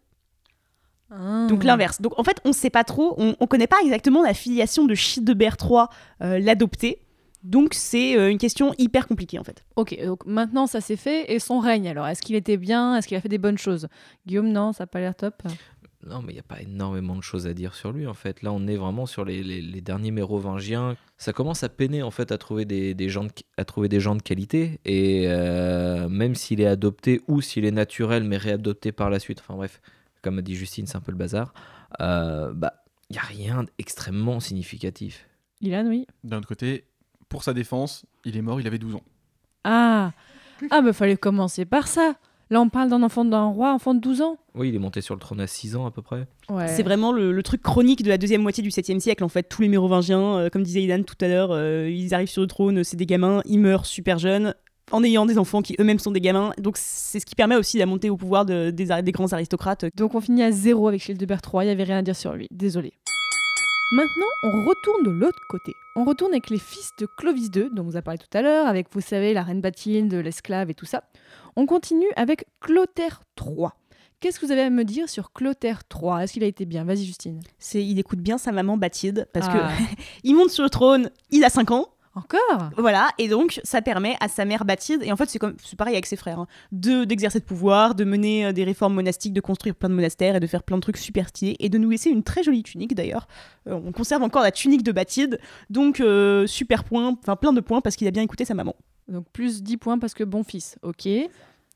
Donc 1.50 1.65
l'inverse. 1.65 2.00
Donc 2.00 2.17
en 2.17 2.24
fait, 2.24 2.38
on 2.45 2.50
ne 2.50 2.54
sait 2.54 2.69
pas 2.69 2.86
trop, 2.86 3.15
on 3.17 3.36
ne 3.39 3.45
connaît 3.45 3.67
pas 3.67 3.76
exactement 3.84 4.24
la 4.24 4.34
filiation 4.34 4.86
de 4.86 4.95
Childebert 4.95 5.58
III 5.62 5.86
euh, 6.21 6.39
l'adopté. 6.39 7.02
Donc 7.43 7.74
c'est 7.74 8.17
euh, 8.17 8.30
une 8.30 8.38
question 8.38 8.74
hyper 8.78 9.08
compliquée 9.08 9.38
en 9.38 9.43
fait. 9.43 9.65
Ok, 9.76 9.97
donc 10.06 10.26
maintenant 10.26 10.67
ça 10.67 10.80
s'est 10.80 10.95
fait. 10.95 11.34
Et 11.34 11.39
son 11.39 11.60
règne, 11.60 11.89
alors, 11.89 12.08
est-ce 12.08 12.21
qu'il 12.21 12.36
était 12.36 12.56
bien? 12.56 12.95
Est-ce 12.95 13.10
qu'il 13.10 13.17
a 13.17 13.21
fait 13.21 13.28
des 13.28 13.39
bonnes 13.39 13.58
choses? 13.58 13.89
Guillaume, 14.26 14.50
non, 14.50 14.71
ça 14.71 14.84
n'a 14.84 14.88
pas 14.88 15.00
l'air 15.00 15.15
top. 15.15 15.41
Non, 16.08 16.22
mais 16.22 16.32
il 16.32 16.36
n'y 16.36 16.40
a 16.40 16.44
pas 16.44 16.60
énormément 16.62 17.16
de 17.16 17.22
choses 17.22 17.46
à 17.46 17.54
dire 17.54 17.76
sur 17.76 17.92
lui, 17.92 18.08
en 18.08 18.14
fait. 18.16 18.42
Là, 18.42 18.52
on 18.52 18.66
est 18.68 18.76
vraiment 18.76 19.06
sur 19.06 19.24
les, 19.24 19.44
les- 19.44 19.62
les 19.62 19.82
derniers 19.82 20.10
mérovingiens. 20.12 20.96
Ça 21.18 21.32
commence 21.34 21.64
à 21.64 21.70
peiner, 21.70 22.02
en 22.02 22.10
fait, 22.12 22.32
à 22.32 22.38
trouver 22.40 22.66
des, 22.66 22.94
des 22.96 23.08
gens, 23.10 23.26
de, 23.26 23.32
à 23.58 23.66
trouver 23.66 23.88
des 23.88 24.00
gens 24.00 24.16
de 24.16 24.22
qualité. 24.24 24.80
Et 24.86 25.26
euh, 25.28 26.10
même 26.10 26.34
s'il 26.34 26.60
est 26.60 26.66
adopté 26.66 27.22
ou 27.28 27.42
s'il 27.42 27.66
est 27.66 27.72
naturel, 27.72 28.24
mais 28.24 28.38
réadopté 28.38 28.92
par 28.92 29.10
la 29.12 29.20
suite, 29.20 29.40
enfin 29.42 29.56
bref, 29.56 29.80
comme 30.24 30.40
a 30.40 30.42
dit 30.42 30.56
Justine, 30.56 30.88
c'est 30.88 30.98
un 30.98 31.02
peu 31.02 31.12
le 31.12 31.18
bazar, 31.20 31.54
euh, 32.00 32.52
bah, 32.54 32.84
il 33.10 33.14
n'y 33.14 33.20
a 33.20 33.24
rien 33.24 33.64
d'extrêmement 33.78 34.40
significatif. 34.40 35.28
Ilan, 35.62 35.86
oui. 35.88 36.08
D'un 36.24 36.38
autre 36.40 36.48
côté, 36.48 36.86
Pour 37.30 37.44
sa 37.44 37.54
défense, 37.54 38.06
il 38.26 38.36
est 38.36 38.42
mort, 38.42 38.60
il 38.60 38.66
avait 38.68 38.80
12 38.80 38.96
ans. 38.96 39.04
Ah, 39.64 40.12
ah 40.72 40.82
bah 40.82 40.92
fallait 40.94 41.16
commencer 41.18 41.66
par 41.66 41.88
ça. 41.88 42.16
Là, 42.52 42.60
on 42.62 42.68
parle 42.70 42.90
d'un 42.90 43.02
enfant 43.02 43.24
d'un 43.26 43.46
roi, 43.46 43.74
enfant 43.74 43.94
de 43.96 44.00
12 44.02 44.22
ans. 44.22 44.36
Oui, 44.56 44.68
il 44.70 44.76
est 44.76 44.80
monté 44.80 45.00
sur 45.02 45.16
le 45.16 45.20
trône 45.22 45.40
à 45.40 45.48
6 45.48 45.76
ans 45.78 45.86
à 45.86 45.92
peu 45.92 46.02
près. 46.02 46.28
Ouais. 46.50 46.68
C'est 46.68 46.84
vraiment 46.84 47.14
le, 47.14 47.32
le 47.32 47.44
truc 47.44 47.62
chronique 47.62 48.04
de 48.04 48.10
la 48.10 48.18
deuxième 48.18 48.42
moitié 48.42 48.62
du 48.62 48.70
7e 48.70 49.00
siècle. 49.00 49.24
En 49.24 49.30
fait, 49.30 49.44
tous 49.44 49.62
les 49.62 49.70
Mérovingiens, 49.70 50.36
euh, 50.38 50.50
comme 50.50 50.62
disait 50.64 50.84
Idan 50.84 51.02
tout 51.04 51.16
à 51.22 51.30
l'heure, 51.30 51.52
euh, 51.52 51.90
ils 51.90 52.14
arrivent 52.14 52.28
sur 52.30 52.42
le 52.42 52.48
trône, 52.48 52.84
c'est 52.84 52.98
des 52.98 53.06
gamins, 53.06 53.42
ils 53.46 53.58
meurent 53.60 53.86
super 53.86 54.20
jeunes 54.20 54.54
en 54.92 55.02
ayant 55.06 55.26
des 55.26 55.38
enfants 55.38 55.62
qui 55.62 55.78
eux-mêmes 55.80 56.00
sont 56.00 56.12
des 56.12 56.20
gamins. 56.20 56.52
Donc 56.58 56.76
c'est 56.78 57.22
ce 57.22 57.26
qui 57.26 57.36
permet 57.36 57.56
aussi 57.56 57.78
la 57.78 57.86
montée 57.86 58.10
au 58.10 58.18
pouvoir 58.18 58.46
de- 58.46 58.70
des, 58.72 58.88
des 59.02 59.12
grands 59.14 59.32
aristocrates. 59.32 59.86
Donc 59.96 60.14
on 60.16 60.20
finit 60.20 60.44
à 60.44 60.52
zéro 60.52 60.90
avec 60.90 61.02
Childebert 61.02 61.40
III, 61.46 61.64
il 61.64 61.66
n'y 61.68 61.72
avait 61.72 61.84
rien 61.86 62.00
à 62.00 62.02
dire 62.02 62.18
sur 62.18 62.34
lui, 62.34 62.50
désolé. 62.52 62.92
Maintenant, 63.92 64.26
on 64.44 64.64
retourne 64.66 65.04
de 65.04 65.10
l'autre 65.12 65.40
côté. 65.50 65.74
On 65.98 66.06
retourne 66.06 66.32
avec 66.32 66.50
les 66.50 66.58
fils 66.60 66.92
de 66.98 67.06
Clovis 67.18 67.50
II, 67.54 67.70
dont 67.74 67.82
on 67.82 67.86
vous 67.86 67.98
a 67.98 68.02
parlé 68.02 68.18
tout 68.18 68.38
à 68.38 68.42
l'heure, 68.42 68.68
avec, 68.68 68.88
vous 68.92 69.02
savez, 69.02 69.34
la 69.34 69.44
reine 69.44 69.60
Bathilde, 69.62 70.14
l'esclave 70.14 70.70
et 70.70 70.74
tout 70.74 70.86
ça. 70.86 71.04
On 71.58 71.66
continue 71.66 72.08
avec 72.16 72.46
Clotaire 72.62 73.22
III. 73.40 73.68
Qu'est-ce 74.22 74.40
que 74.40 74.46
vous 74.46 74.52
avez 74.52 74.62
à 74.62 74.70
me 74.70 74.86
dire 74.86 75.10
sur 75.10 75.34
Clotaire 75.34 75.82
III 75.94 76.24
Est-ce 76.24 76.34
qu'il 76.34 76.44
a 76.44 76.48
été 76.48 76.66
bien? 76.66 76.86
Vas-y, 76.86 77.04
Justine. 77.06 77.42
C'est, 77.60 77.84
il 77.84 78.00
écoute 78.00 78.20
bien 78.20 78.38
sa 78.38 78.52
maman 78.54 78.78
Bathilde 78.78 79.28
parce 79.34 79.48
Ah. 79.50 79.72
que 79.78 79.84
il 80.24 80.36
monte 80.36 80.52
sur 80.52 80.64
le 80.64 80.70
trône, 80.70 81.10
il 81.32 81.44
a 81.44 81.50
5 81.50 81.72
ans. 81.72 81.88
Encore 82.13 82.71
Voilà, 82.78 83.10
et 83.17 83.30
donc 83.30 83.62
ça 83.63 83.82
permet 83.82 84.15
à 84.19 84.28
sa 84.28 84.43
mère 84.43 84.65
Bathilde, 84.65 85.02
et 85.04 85.12
en 85.13 85.15
fait 85.15 85.30
c'est 85.30 85.39
comme 85.39 85.56
c'est 85.63 85.78
pareil 85.78 85.93
avec 85.95 86.06
ses 86.06 86.17
frères, 86.17 86.39
hein, 86.39 86.47
de 86.74 87.06
d'exercer 87.06 87.39
de 87.39 87.45
pouvoir, 87.45 87.95
de 87.95 88.04
mener 88.04 88.47
euh, 88.47 88.52
des 88.52 88.65
réformes 88.65 88.93
monastiques, 88.95 89.32
de 89.34 89.39
construire 89.39 89.76
plein 89.76 89.88
de 89.88 89.93
monastères 89.93 90.36
et 90.36 90.39
de 90.41 90.47
faire 90.47 90.63
plein 90.63 90.76
de 90.76 90.82
trucs 90.82 90.97
super 90.97 91.30
stylés, 91.30 91.56
et 91.60 91.69
de 91.69 91.78
nous 91.78 91.89
laisser 91.89 92.10
une 92.10 92.24
très 92.24 92.43
jolie 92.43 92.63
tunique 92.63 92.95
d'ailleurs. 92.95 93.28
Euh, 93.67 93.80
on 93.86 93.93
conserve 93.93 94.24
encore 94.24 94.43
la 94.43 94.52
tunique 94.52 94.84
de 94.84 94.91
Bathilde, 94.91 95.39
donc 95.69 96.02
euh, 96.02 96.47
super 96.47 96.84
point, 96.84 97.15
enfin 97.21 97.38
plein 97.38 97.54
de 97.54 97.62
points 97.62 97.80
parce 97.80 97.95
qu'il 97.95 98.08
a 98.08 98.12
bien 98.12 98.24
écouté 98.24 98.43
sa 98.43 98.56
maman. 98.56 98.76
Donc 99.08 99.26
plus 99.32 99.63
10 99.63 99.78
points 99.78 99.97
parce 100.00 100.13
que 100.13 100.24
bon 100.26 100.43
fils, 100.43 100.78
ok. 100.84 101.08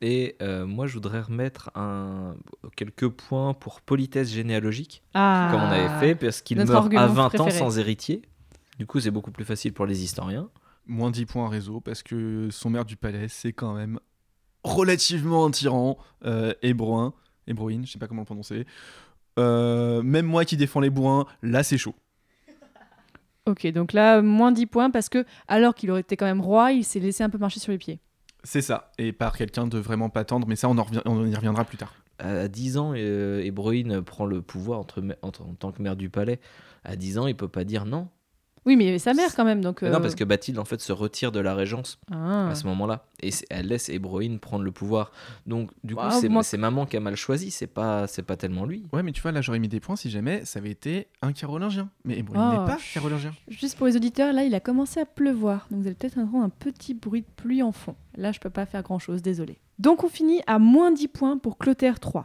Et 0.02 0.36
euh, 0.42 0.66
moi, 0.66 0.88
je 0.88 0.94
voudrais 0.94 1.22
remettre 1.22 1.72
un... 1.76 2.36
quelques 2.76 3.08
points 3.08 3.54
pour 3.54 3.80
politesse 3.82 4.30
généalogique, 4.30 5.02
Ah. 5.14 5.48
comme 5.52 5.62
on 5.62 5.66
avait 5.72 6.00
fait, 6.06 6.16
parce 6.16 6.42
qu'il 6.42 6.58
meurt 6.58 6.70
à 6.72 6.78
argument 6.78 7.08
20 7.08 7.40
ans 7.40 7.50
sans 7.50 7.80
héritier. 7.80 8.22
Du 8.78 8.86
coup, 8.86 9.00
c'est 9.00 9.12
beaucoup 9.12 9.32
plus 9.32 9.46
facile 9.46 9.74
pour 9.74 9.86
les 9.86 10.04
historiens. 10.04 10.50
Moins 10.86 11.12
10 11.12 11.26
points 11.26 11.50
réseau 11.50 11.80
parce 11.80 12.04
que 12.04 12.50
son 12.52 12.70
maire 12.70 12.86
du 12.86 12.96
palais, 12.98 13.28
c'est 13.28 13.54
quand 13.54 13.74
même 13.74 14.00
relativement 14.64 15.46
un 15.46 15.52
tyran, 15.52 15.98
euh, 16.26 16.54
hébroin, 16.62 17.14
hébroïne, 17.48 17.86
je 17.86 17.92
sais 17.92 18.00
pas 18.00 18.08
comment 18.08 18.22
le 18.22 18.26
prononcer. 18.26 18.66
Euh, 19.40 20.02
même 20.02 20.26
moi 20.26 20.46
qui 20.46 20.58
défends 20.58 20.80
les 20.80 20.90
bourrins, 20.90 21.26
là 21.42 21.64
c'est 21.64 21.78
chaud. 21.78 21.96
Ok, 23.48 23.68
donc 23.68 23.94
là, 23.94 24.24
moins 24.24 24.52
10 24.52 24.66
points 24.66 24.90
parce 24.90 25.08
que, 25.08 25.24
alors 25.48 25.76
qu'il 25.76 25.92
aurait 25.92 26.02
été 26.02 26.18
quand 26.18 26.26
même 26.26 26.42
roi, 26.42 26.72
il 26.72 26.84
s'est 26.84 27.00
laissé 27.00 27.24
un 27.24 27.30
peu 27.30 27.38
marcher 27.38 27.60
sur 27.60 27.72
les 27.72 27.78
pieds. 27.78 28.00
C'est 28.44 28.62
ça, 28.64 28.92
et 28.98 29.12
par 29.12 29.38
quelqu'un 29.38 29.68
de 29.68 29.78
vraiment 29.78 30.10
pas 30.10 30.24
tendre, 30.26 30.48
mais 30.48 30.56
ça 30.56 30.68
on, 30.68 30.78
en 30.80 30.84
revient- 30.84 31.02
on 31.06 31.24
y 31.28 31.36
reviendra 31.36 31.64
plus 31.64 31.78
tard. 31.78 31.94
À 32.18 32.48
10 32.48 32.78
ans, 32.78 32.94
euh, 32.96 33.42
Hébroïne 33.44 34.02
prend 34.02 34.26
le 34.26 34.42
pouvoir 34.42 34.80
entre, 34.80 35.04
entre- 35.22 35.44
en 35.44 35.54
tant 35.54 35.72
que 35.72 35.82
maire 35.82 35.96
du 35.96 36.10
palais. 36.10 36.40
À 36.84 36.96
10 36.96 37.20
ans, 37.20 37.28
il 37.28 37.36
peut 37.36 37.48
pas 37.48 37.66
dire 37.66 37.86
non. 37.86 38.08
Oui, 38.66 38.76
mais 38.76 38.84
il 38.86 38.88
y 38.88 38.90
avait 38.90 39.00
sa 39.00 39.14
mère 39.14 39.36
quand 39.36 39.46
même, 39.46 39.62
donc. 39.62 39.84
Non, 39.84 39.90
euh, 39.94 40.00
parce 40.00 40.16
que 40.16 40.24
Bathilde, 40.24 40.58
en 40.58 40.66
fait, 40.66 40.82
se 40.82 40.92
retire 40.92 41.32
de 41.32 41.40
la 41.40 41.54
régence 41.54 42.00
Ah. 42.12 42.50
à 42.50 42.56
ce 42.56 42.66
moment-là. 42.68 43.06
Et 43.22 43.30
elle 43.50 43.68
laisse 43.68 43.90
Hébroïne 43.90 44.40
prendre 44.40 44.64
le 44.64 44.72
pouvoir. 44.72 45.12
Donc, 45.46 45.70
du 45.84 45.94
coup, 45.96 46.02
Bah, 46.02 46.10
c'est 46.12 46.30
moi- 46.30 46.42
maman 46.58 46.86
qui 46.86 46.98
a 46.98 47.00
mal 47.00 47.16
choisi. 47.16 47.52
C'est 47.52 47.68
pas, 47.68 48.08
c'est 48.08 48.24
pas 48.24 48.38
tellement 48.38 48.66
lui. 48.66 48.84
Ouais, 48.92 49.04
mais 49.04 49.12
tu 49.12 49.22
vois, 49.22 49.32
là 49.32 49.42
j'aurais 49.42 49.60
mis 49.60 49.68
des 49.68 49.80
points 49.80 49.96
si 49.96 50.10
jamais 50.10 50.44
ça 50.46 50.60
avait 50.60 50.72
été 50.72 51.08
un 51.22 51.32
carolingien. 51.32 51.90
Mais 52.06 52.18
Hébroïne 52.18 52.42
Oh, 52.44 52.52
n'est 52.62 52.66
pas 52.66 52.78
chut. 52.78 52.94
carolingien. 52.96 53.34
Juste 53.48 53.78
pour 53.78 53.88
les 53.88 53.96
auditeurs, 53.96 54.34
là, 54.34 54.44
il 54.44 54.56
a 54.56 54.60
commencé 54.60 55.00
à 55.00 55.06
pleuvoir. 55.06 55.68
Donc 55.70 55.82
vous 55.82 55.88
allez 55.88 55.96
peut-être 55.96 56.18
entendre 56.18 56.44
un 56.46 56.50
petit 56.50 56.94
bruit 56.94 57.22
de 57.22 57.28
pluie 57.36 57.62
en 57.62 57.72
fond. 57.72 57.96
Là, 58.18 58.32
je 58.32 58.40
peux 58.40 58.50
pas 58.50 58.66
faire 58.66 58.82
grand-chose, 58.84 59.22
désolé. 59.22 59.60
Donc 59.78 60.04
on 60.04 60.10
finit 60.10 60.42
à 60.48 60.58
moins 60.58 60.92
10 60.92 61.08
points 61.10 61.38
pour 61.38 61.58
Clotaire 61.58 61.98
III. 62.04 62.24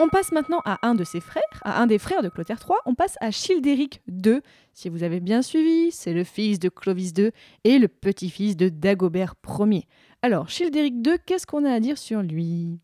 On 0.00 0.08
passe 0.08 0.30
maintenant 0.30 0.60
à 0.64 0.86
un 0.86 0.94
de 0.94 1.02
ses 1.02 1.18
frères, 1.18 1.42
à 1.62 1.82
un 1.82 1.88
des 1.88 1.98
frères 1.98 2.22
de 2.22 2.28
Clotaire 2.28 2.60
III. 2.60 2.78
On 2.86 2.94
passe 2.94 3.16
à 3.20 3.32
Childéric 3.32 4.00
II. 4.06 4.40
Si 4.72 4.88
vous 4.88 5.02
avez 5.02 5.18
bien 5.18 5.42
suivi, 5.42 5.90
c'est 5.90 6.12
le 6.12 6.22
fils 6.22 6.60
de 6.60 6.68
Clovis 6.68 7.12
II 7.18 7.30
et 7.64 7.80
le 7.80 7.88
petit-fils 7.88 8.56
de 8.56 8.68
Dagobert 8.68 9.34
Ier. 9.58 9.88
Alors, 10.22 10.48
Childéric 10.48 10.94
II, 11.04 11.16
qu'est-ce 11.26 11.46
qu'on 11.46 11.64
a 11.64 11.72
à 11.72 11.80
dire 11.80 11.98
sur 11.98 12.22
lui? 12.22 12.78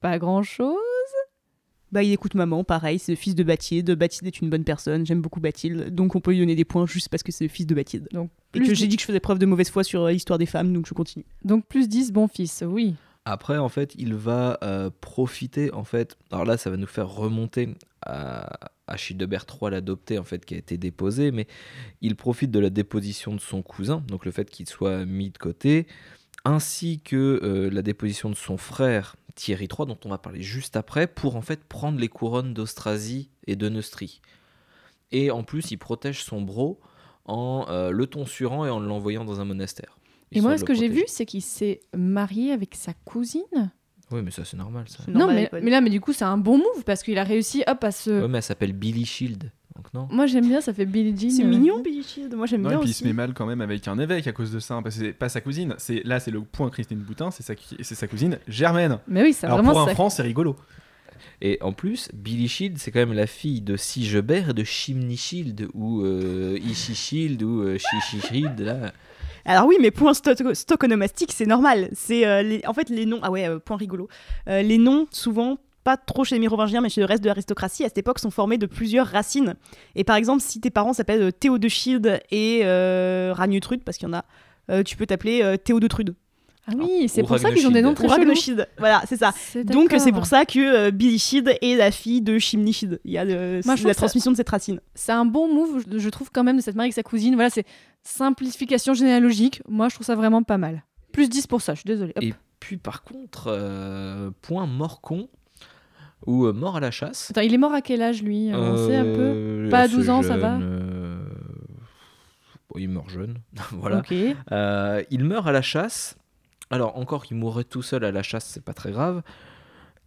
Pas 0.00 0.18
grand-chose? 0.18 0.76
Bah 1.92 2.02
il 2.02 2.12
écoute 2.12 2.34
maman, 2.34 2.64
pareil, 2.64 2.98
c'est 2.98 3.12
le 3.12 3.16
fils 3.16 3.36
de 3.36 3.44
Bathilde, 3.44 3.88
Bathilde 3.92 4.26
est 4.26 4.40
une 4.40 4.50
bonne 4.50 4.64
personne, 4.64 5.06
j'aime 5.06 5.22
beaucoup 5.22 5.38
Bathilde, 5.38 5.94
donc 5.94 6.16
on 6.16 6.20
peut 6.20 6.32
lui 6.32 6.40
donner 6.40 6.56
des 6.56 6.64
points 6.64 6.84
juste 6.84 7.08
parce 7.08 7.22
que 7.22 7.30
c'est 7.30 7.44
le 7.44 7.48
fils 7.48 7.64
de 7.64 7.76
Bathilde. 7.76 8.08
Donc, 8.12 8.30
Et 8.54 8.58
plus 8.58 8.68
que 8.68 8.74
j'ai 8.74 8.88
dit 8.88 8.96
que 8.96 9.02
je 9.02 9.06
faisais 9.06 9.20
preuve 9.20 9.38
de 9.38 9.46
mauvaise 9.46 9.70
foi 9.70 9.84
sur 9.84 10.02
euh, 10.02 10.10
l'histoire 10.10 10.36
des 10.36 10.46
femmes, 10.46 10.72
donc 10.72 10.86
je 10.88 10.94
continue. 10.94 11.24
Donc 11.44 11.64
plus 11.66 11.88
10, 11.88 12.10
bon 12.10 12.26
fils, 12.26 12.64
oui. 12.66 12.96
Après, 13.28 13.58
en 13.58 13.68
fait, 13.68 13.92
il 13.98 14.14
va 14.14 14.56
euh, 14.62 14.88
profiter, 15.00 15.72
en 15.72 15.82
fait. 15.82 16.16
Alors 16.30 16.44
là, 16.44 16.56
ça 16.56 16.70
va 16.70 16.76
nous 16.76 16.86
faire 16.86 17.08
remonter 17.08 17.74
à, 18.02 18.70
à 18.86 18.96
Childebert 18.96 19.46
III, 19.50 19.72
l'adopté, 19.72 20.16
en 20.20 20.22
fait, 20.22 20.44
qui 20.44 20.54
a 20.54 20.58
été 20.58 20.78
déposé, 20.78 21.32
mais 21.32 21.48
il 22.02 22.14
profite 22.14 22.52
de 22.52 22.60
la 22.60 22.70
déposition 22.70 23.34
de 23.34 23.40
son 23.40 23.62
cousin, 23.62 24.04
donc 24.06 24.24
le 24.24 24.30
fait 24.30 24.48
qu'il 24.48 24.68
soit 24.68 25.04
mis 25.04 25.30
de 25.30 25.38
côté, 25.38 25.88
ainsi 26.44 27.00
que 27.00 27.40
euh, 27.42 27.68
la 27.68 27.82
déposition 27.82 28.30
de 28.30 28.36
son 28.36 28.56
frère 28.56 29.16
Thierry 29.34 29.64
III, 29.64 29.88
dont 29.88 29.98
on 30.04 30.08
va 30.08 30.18
parler 30.18 30.42
juste 30.42 30.76
après, 30.76 31.08
pour 31.08 31.34
en 31.34 31.42
fait 31.42 31.64
prendre 31.64 31.98
les 31.98 32.08
couronnes 32.08 32.54
d'Austrasie 32.54 33.28
et 33.48 33.56
de 33.56 33.68
Neustrie. 33.68 34.20
Et 35.10 35.32
en 35.32 35.42
plus, 35.42 35.72
il 35.72 35.78
protège 35.78 36.22
son 36.22 36.42
bro 36.42 36.78
en 37.24 37.66
euh, 37.70 37.90
le 37.90 38.06
tonsurant 38.06 38.64
et 38.66 38.70
en 38.70 38.78
l'envoyant 38.78 39.24
dans 39.24 39.40
un 39.40 39.44
monastère. 39.44 39.98
Et 40.36 40.40
moi, 40.40 40.58
ce 40.58 40.64
que 40.64 40.74
j'ai 40.74 40.88
vu, 40.88 41.04
c'est 41.06 41.26
qu'il 41.26 41.42
s'est 41.42 41.80
marié 41.96 42.52
avec 42.52 42.74
sa 42.74 42.92
cousine. 43.04 43.70
Oui, 44.12 44.20
mais 44.22 44.30
ça, 44.30 44.44
c'est 44.44 44.56
normal, 44.56 44.84
ça. 44.88 44.98
Non, 45.08 45.26
mais, 45.26 45.50
mais 45.52 45.70
là, 45.70 45.80
mais 45.80 45.90
du 45.90 46.00
coup, 46.00 46.12
c'est 46.12 46.24
un 46.24 46.38
bon 46.38 46.58
move 46.58 46.84
parce 46.84 47.02
qu'il 47.02 47.18
a 47.18 47.24
réussi, 47.24 47.64
hop, 47.66 47.82
à 47.82 47.90
se. 47.90 48.10
Ouais, 48.10 48.28
mais 48.28 48.38
elle 48.38 48.42
s'appelle 48.42 48.72
Billy 48.72 49.04
Shield. 49.04 49.50
Donc 49.74 49.92
non. 49.92 50.08
Moi, 50.10 50.26
j'aime 50.26 50.46
bien, 50.48 50.60
ça 50.60 50.72
fait 50.72 50.86
Billie 50.86 51.14
Jean. 51.18 51.30
C'est 51.30 51.44
euh. 51.44 51.48
mignon 51.48 51.80
Billy 51.82 52.02
Shield, 52.02 52.34
moi 52.34 52.46
j'aime 52.46 52.62
bien 52.62 52.78
et 52.78 52.80
puis 52.80 52.90
il 52.90 52.94
se 52.94 53.04
met 53.04 53.12
mal 53.12 53.34
quand 53.34 53.46
même 53.46 53.60
avec 53.60 53.86
un 53.88 53.98
évêque 53.98 54.26
à 54.26 54.32
cause 54.32 54.50
de 54.50 54.58
ça, 54.58 54.74
hein, 54.74 54.82
parce 54.82 54.96
que 54.96 55.02
c'est 55.02 55.12
pas 55.12 55.28
sa 55.28 55.40
cousine. 55.40 55.74
C'est 55.76 56.02
là, 56.04 56.18
c'est 56.18 56.30
le 56.30 56.40
point 56.40 56.70
Christine 56.70 56.98
Boutin, 56.98 57.30
c'est 57.30 57.42
sa, 57.42 57.54
c'est 57.82 57.94
sa 57.94 58.06
cousine 58.06 58.38
Germaine. 58.48 58.98
Mais 59.06 59.22
oui, 59.22 59.32
c'est 59.34 59.46
Alors 59.46 59.58
vraiment 59.58 59.72
pour 59.72 59.82
un 59.82 59.88
ça. 59.88 59.94
franc, 59.94 60.08
c'est 60.08 60.22
rigolo. 60.22 60.56
Et 61.42 61.58
en 61.60 61.72
plus, 61.72 62.08
Billy 62.14 62.48
Shield, 62.48 62.78
c'est 62.78 62.90
quand 62.90 63.00
même 63.00 63.12
la 63.12 63.26
fille 63.26 63.60
de 63.60 63.76
Sigebert 63.76 64.50
et 64.50 64.54
de 64.54 64.64
Chimney 64.64 65.16
Shield, 65.16 65.68
ou 65.74 66.02
euh, 66.02 66.58
Ishi 66.64 66.94
Shield, 66.94 67.42
ou 67.42 67.60
euh, 67.60 67.78
Shishi 67.78 68.26
Shield, 68.26 68.58
là. 68.60 68.92
Alors 69.46 69.66
oui, 69.66 69.76
mais 69.80 69.90
point 69.90 70.12
sto- 70.12 70.54
stoconomastique, 70.54 71.32
c'est 71.32 71.46
normal. 71.46 71.88
C'est 71.92 72.26
euh, 72.26 72.42
les- 72.42 72.62
en 72.66 72.74
fait 72.74 72.88
les 72.90 73.06
noms. 73.06 73.20
Ah 73.22 73.30
ouais, 73.30 73.48
euh, 73.48 73.58
point 73.58 73.76
rigolo. 73.76 74.08
Euh, 74.48 74.62
les 74.62 74.78
noms, 74.78 75.06
souvent, 75.10 75.58
pas 75.84 75.96
trop 75.96 76.24
chez 76.24 76.34
les 76.34 76.40
Mérovingiens, 76.40 76.80
mais 76.80 76.88
chez 76.88 77.00
le 77.00 77.06
reste 77.06 77.22
de 77.22 77.28
l'aristocratie, 77.28 77.84
à 77.84 77.88
cette 77.88 77.98
époque, 77.98 78.18
sont 78.18 78.30
formés 78.32 78.58
de 78.58 78.66
plusieurs 78.66 79.06
racines. 79.06 79.54
Et 79.94 80.02
par 80.04 80.16
exemple, 80.16 80.42
si 80.42 80.60
tes 80.60 80.70
parents 80.70 80.92
s'appellent 80.92 81.32
Théo 81.32 81.58
de 81.58 81.68
Shield 81.68 82.20
et 82.32 82.62
euh, 82.64 83.32
Ragnutrude, 83.34 83.82
parce 83.84 83.96
qu'il 83.98 84.08
y 84.08 84.10
en 84.10 84.14
a, 84.14 84.24
euh, 84.70 84.82
tu 84.82 84.96
peux 84.96 85.06
t'appeler 85.06 85.42
euh, 85.42 85.56
Théo 85.56 85.78
de 85.78 85.86
Trude. 85.86 86.14
Ah 86.68 86.72
oui, 86.76 87.08
c'est 87.08 87.22
Ou 87.22 87.26
pour 87.26 87.38
ça 87.38 87.52
qu'ils 87.52 87.64
ont 87.68 87.70
des 87.70 87.80
noms 87.82 87.94
très. 87.94 88.08
Voilà, 88.78 89.00
c'est 89.06 89.16
ça. 89.16 89.32
Donc 89.62 89.94
c'est 90.00 90.10
pour 90.10 90.26
ça 90.26 90.44
que 90.44 90.58
euh, 90.58 90.90
Billy 90.90 91.20
Shield 91.20 91.56
est 91.62 91.76
la 91.76 91.92
fille 91.92 92.20
de 92.22 92.40
Chimney 92.40 92.72
Shield. 92.72 92.98
Il 93.04 93.12
y 93.12 93.18
a 93.18 93.24
le- 93.24 93.60
Moi, 93.64 93.76
la 93.76 93.92
ça- 93.92 93.94
transmission 93.94 94.32
de 94.32 94.36
cette 94.36 94.48
racine. 94.48 94.80
C'est 94.96 95.12
un 95.12 95.24
bon 95.24 95.46
move, 95.54 95.84
je 95.88 95.98
je 96.00 96.08
trouve 96.08 96.30
quand 96.32 96.42
même, 96.42 96.56
de 96.56 96.60
cette 96.62 96.74
mariée 96.74 96.86
avec 96.88 96.94
sa 96.94 97.04
cousine. 97.04 97.34
Voilà, 97.36 97.50
c'est 97.50 97.64
simplification 98.06 98.94
généalogique. 98.94 99.62
Moi, 99.68 99.88
je 99.88 99.94
trouve 99.96 100.06
ça 100.06 100.14
vraiment 100.14 100.42
pas 100.42 100.58
mal. 100.58 100.84
Plus 101.12 101.28
10 101.28 101.46
pour 101.46 101.60
ça, 101.60 101.74
je 101.74 101.80
suis 101.80 101.86
désolée. 101.88 102.12
Hop. 102.16 102.22
Et 102.22 102.34
puis 102.60 102.76
par 102.76 103.02
contre, 103.02 103.46
euh, 103.48 104.30
point 104.42 104.66
mort-con, 104.66 105.28
ou 106.26 106.46
euh, 106.46 106.52
mort 106.52 106.76
à 106.76 106.80
la 106.80 106.90
chasse. 106.90 107.30
Attends, 107.30 107.42
il 107.42 107.52
est 107.54 107.58
mort 107.58 107.72
à 107.74 107.82
quel 107.82 108.02
âge, 108.02 108.22
lui? 108.22 108.50
On 108.52 108.76
sait 108.76 108.96
un 108.96 109.04
peu? 109.04 109.10
Euh, 109.20 109.70
Pas 109.70 109.80
à 109.80 109.82
assez 109.82 109.94
12 109.96 110.10
ans, 110.10 110.22
ça 110.22 110.36
va? 110.36 110.56
euh, 110.58 111.28
bon, 112.70 112.78
il 112.78 112.88
meurt 112.88 113.08
jeune, 113.10 113.38
voilà. 113.72 114.02
Il 115.10 115.24
meurt 115.24 115.46
à 115.46 115.52
la 115.52 115.62
chasse. 115.62 116.16
Alors 116.70 116.96
encore 116.96 117.24
qu'il 117.24 117.36
mourrait 117.36 117.64
tout 117.64 117.82
seul 117.82 118.04
à 118.04 118.10
la 118.10 118.22
chasse, 118.24 118.46
c'est 118.46 118.64
pas 118.64 118.74
très 118.74 118.90
grave. 118.90 119.22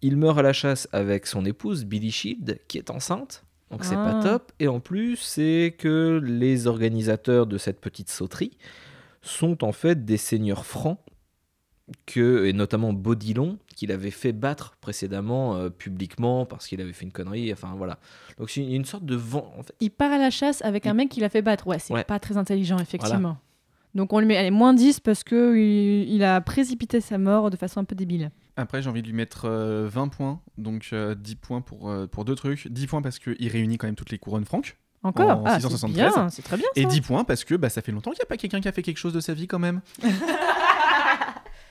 Il 0.02 0.18
meurt 0.18 0.38
à 0.38 0.42
la 0.42 0.52
chasse 0.54 0.90
avec 0.92 1.26
son 1.26 1.46
épouse 1.46 1.86
Billy 1.86 2.12
Shield, 2.12 2.60
qui 2.68 2.78
est 2.78 2.90
enceinte. 2.90 3.44
Donc 3.72 3.84
c'est 3.86 3.96
pas 3.96 4.20
Ah. 4.20 4.24
top. 4.24 4.52
Et 4.60 4.68
en 4.68 4.80
plus, 4.80 5.16
c'est 5.18 5.76
que 5.78 6.20
les 6.24 6.66
organisateurs 6.68 7.46
de 7.48 7.58
cette 7.58 7.80
petite 7.80 8.10
sauterie 8.10 8.52
sont 9.22 9.64
en 9.64 9.72
fait 9.72 10.06
des 10.06 10.18
seigneurs 10.18 10.66
francs, 10.66 10.98
que, 12.06 12.46
et 12.46 12.54
notamment 12.54 12.94
Baudilon, 12.94 13.58
qu'il 13.76 13.92
avait 13.92 14.12
fait 14.12 14.32
battre 14.32 14.76
précédemment 14.80 15.56
euh, 15.56 15.70
publiquement 15.70 16.46
parce 16.46 16.68
qu'il 16.68 16.80
avait 16.82 16.94
fait 16.94 17.06
une 17.06 17.12
connerie. 17.12 17.52
Enfin 17.52 17.74
voilà. 17.78 17.98
Donc 18.38 18.50
c'est 18.52 18.62
une, 18.62 18.72
une 18.72 18.86
sorte 18.86 19.06
de 19.06 19.16
vent. 19.16 19.52
En 19.58 19.64
fait. 19.64 19.74
Il 19.80 19.90
part 19.90 20.12
à 20.12 20.18
la 20.20 20.30
chasse 20.30 20.62
avec 20.64 20.86
un 20.86 20.94
mec 20.94 21.10
qui 21.10 21.20
l'a 21.20 21.30
fait 21.30 21.42
battre. 21.42 21.66
Ouais, 21.68 21.80
c'est 21.80 21.94
Ouais. 21.94 22.04
pas 22.04 22.20
très 22.20 22.38
intelligent, 22.38 22.78
effectivement. 22.78 23.38
Donc 23.96 24.14
on 24.14 24.20
lui 24.20 24.28
met 24.28 24.38
allez, 24.38 24.52
moins 24.52 24.76
10 24.76 25.00
parce 25.00 25.24
que 25.24 25.56
il, 25.58 26.14
il 26.14 26.24
a 26.24 26.40
précipité 26.42 27.02
sa 27.02 27.18
mort 27.18 27.50
de 27.50 27.58
façon 27.58 27.80
un 27.80 27.86
peu 27.86 27.96
débile. 27.96 28.30
Après, 28.60 28.82
j'ai 28.82 28.90
envie 28.90 29.02
de 29.02 29.08
lui 29.08 29.14
mettre 29.14 29.46
euh, 29.46 29.88
20 29.90 30.10
points, 30.10 30.42
donc 30.58 30.90
euh, 30.94 31.16
10 31.16 31.36
points 31.36 31.62
pour, 31.62 31.90
euh, 31.90 32.08
pour 32.08 32.26
deux 32.26 32.36
trucs. 32.36 32.68
10 32.68 32.88
points 32.88 33.02
parce 33.02 33.18
qu'il 33.20 33.48
réunit 33.48 33.78
quand 33.78 33.88
même 33.88 33.96
toutes 33.96 34.12
les 34.12 34.18
couronnes 34.20 34.44
franques. 34.46 34.78
Encore 35.02 35.30
En 35.30 35.44
Ah, 35.46 35.56
c'est 35.62 35.68
673. 35.68 36.14
bien, 36.14 36.30
c'est 36.30 36.42
très 36.42 36.58
bien 36.58 36.66
Et 36.76 36.84
ça. 36.84 36.90
10 36.90 37.02
points 37.02 37.24
parce 37.24 37.46
que 37.46 37.56
bah, 37.56 37.70
ça 37.70 37.82
fait 37.82 37.94
longtemps 37.94 38.12
qu'il 38.12 38.20
n'y 38.20 38.24
a 38.24 38.28
pas 38.28 38.36
quelqu'un 38.38 38.60
qui 38.60 38.68
a 38.68 38.72
fait 38.74 38.82
quelque 38.82 38.98
chose 38.98 39.14
de 39.14 39.22
sa 39.22 39.34
vie 39.34 39.48
quand 39.48 39.60
même. 39.60 39.80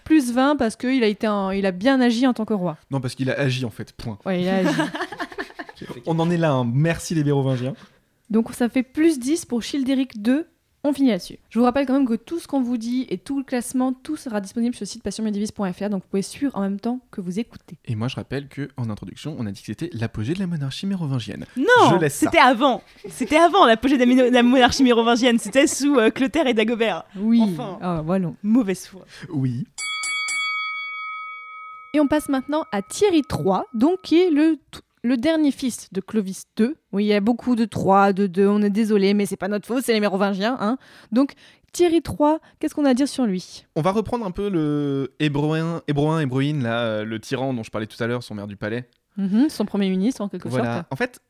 Plus 0.04 0.32
20 0.32 0.56
parce 0.56 0.76
qu'il 0.76 1.04
a, 1.04 1.06
été 1.06 1.26
un- 1.26 1.52
il 1.52 1.66
a 1.66 1.70
bien 1.72 2.00
agi 2.00 2.26
en 2.26 2.32
tant 2.32 2.46
que 2.46 2.54
roi. 2.54 2.78
Non, 2.90 3.00
parce 3.02 3.14
qu'il 3.14 3.30
a 3.30 3.38
agi 3.38 3.66
en 3.66 3.70
fait, 3.70 3.92
point. 3.92 4.18
Ouais, 4.24 4.40
il 4.40 4.48
a 4.48 4.56
agi. 4.56 4.70
On 6.06 6.18
en 6.18 6.30
est 6.30 6.38
là, 6.38 6.52
hein. 6.52 6.64
merci 6.72 7.14
les 7.14 7.22
Mérovingiens. 7.24 7.74
Donc 8.30 8.52
ça 8.54 8.68
fait 8.70 8.82
plus 8.82 9.18
10 9.18 9.44
pour 9.44 9.62
Childéric 9.62 10.14
II. 10.26 10.44
On 10.84 10.92
finit 10.92 11.08
là-dessus. 11.08 11.38
Je 11.50 11.58
vous 11.58 11.64
rappelle 11.64 11.86
quand 11.86 11.94
même 11.94 12.06
que 12.06 12.14
tout 12.14 12.38
ce 12.38 12.46
qu'on 12.46 12.62
vous 12.62 12.76
dit 12.76 13.06
et 13.10 13.18
tout 13.18 13.38
le 13.38 13.44
classement, 13.44 13.92
tout 13.92 14.16
sera 14.16 14.40
disponible 14.40 14.74
sur 14.76 14.84
le 14.84 14.88
site 14.88 15.02
passionmedivis.fr, 15.02 15.88
donc 15.90 16.02
vous 16.02 16.08
pouvez 16.08 16.22
suivre 16.22 16.56
en 16.56 16.60
même 16.60 16.78
temps 16.78 17.00
que 17.10 17.20
vous 17.20 17.40
écoutez. 17.40 17.76
Et 17.84 17.96
moi 17.96 18.06
je 18.06 18.14
rappelle 18.14 18.46
que 18.48 18.68
en 18.76 18.88
introduction, 18.88 19.34
on 19.38 19.46
a 19.46 19.50
dit 19.50 19.60
que 19.60 19.66
c'était 19.66 19.90
l'apogée 19.92 20.34
de 20.34 20.38
la 20.38 20.46
monarchie 20.46 20.86
mérovingienne. 20.86 21.46
Non, 21.56 21.90
Je 21.90 21.96
laisse 21.96 22.14
ça. 22.14 22.26
c'était 22.26 22.38
avant. 22.38 22.82
C'était 23.08 23.36
avant 23.36 23.66
l'apogée 23.66 23.98
de 23.98 24.30
la, 24.32 24.42
monarchie 24.42 24.84
mérovingienne. 24.84 25.38
C'était 25.38 25.66
sous 25.66 25.98
euh, 25.98 26.10
Clotaire 26.10 26.46
et 26.46 26.54
Dagobert. 26.54 27.04
Oui. 27.16 27.40
Enfin. 27.42 27.78
Ah, 27.82 28.02
voilà. 28.04 28.32
Mauvaise 28.44 28.86
foi. 28.86 29.04
Oui. 29.30 29.66
Et 31.92 32.00
on 32.00 32.06
passe 32.06 32.28
maintenant 32.28 32.64
à 32.70 32.82
Thierry 32.82 33.22
III, 33.28 33.62
donc 33.74 34.02
qui 34.02 34.20
est 34.20 34.30
le, 34.30 34.58
le 35.02 35.16
dernier 35.16 35.50
fils 35.50 35.92
de 35.92 36.00
Clovis 36.00 36.44
II. 36.58 36.74
Oui, 36.92 37.04
il 37.04 37.08
y 37.08 37.14
a 37.14 37.20
beaucoup 37.20 37.54
de 37.56 37.64
3, 37.64 38.12
de 38.12 38.26
2, 38.26 38.46
on 38.48 38.62
est 38.62 38.70
désolé, 38.70 39.14
mais 39.14 39.26
c'est 39.26 39.36
pas 39.36 39.48
notre 39.48 39.66
faute, 39.66 39.84
c'est 39.84 39.92
les 39.92 40.00
Mérovingiens. 40.00 40.56
Hein. 40.60 40.78
Donc 41.12 41.32
Thierry 41.72 41.96
III, 42.06 42.36
qu'est-ce 42.58 42.74
qu'on 42.74 42.84
a 42.84 42.90
à 42.90 42.94
dire 42.94 43.08
sur 43.08 43.26
lui? 43.26 43.66
On 43.76 43.82
va 43.82 43.92
reprendre 43.92 44.24
un 44.24 44.30
peu 44.30 44.48
le 44.48 45.14
Hébroin, 45.20 45.82
Hébroin, 45.86 46.20
Hébroïne, 46.20 46.62
là, 46.62 46.80
euh, 46.84 47.04
le 47.04 47.20
tyran 47.20 47.52
dont 47.54 47.62
je 47.62 47.70
parlais 47.70 47.86
tout 47.86 48.02
à 48.02 48.06
l'heure, 48.06 48.22
son 48.22 48.34
maire 48.34 48.46
du 48.46 48.56
palais. 48.56 48.88
Mhm, 49.16 49.48
Son 49.50 49.64
premier 49.64 49.90
ministre 49.90 50.20
en 50.22 50.28
quelque 50.28 50.48
Voilà. 50.48 50.76
sorte. 50.76 50.86
En 50.92 50.96
fait, 50.96 51.20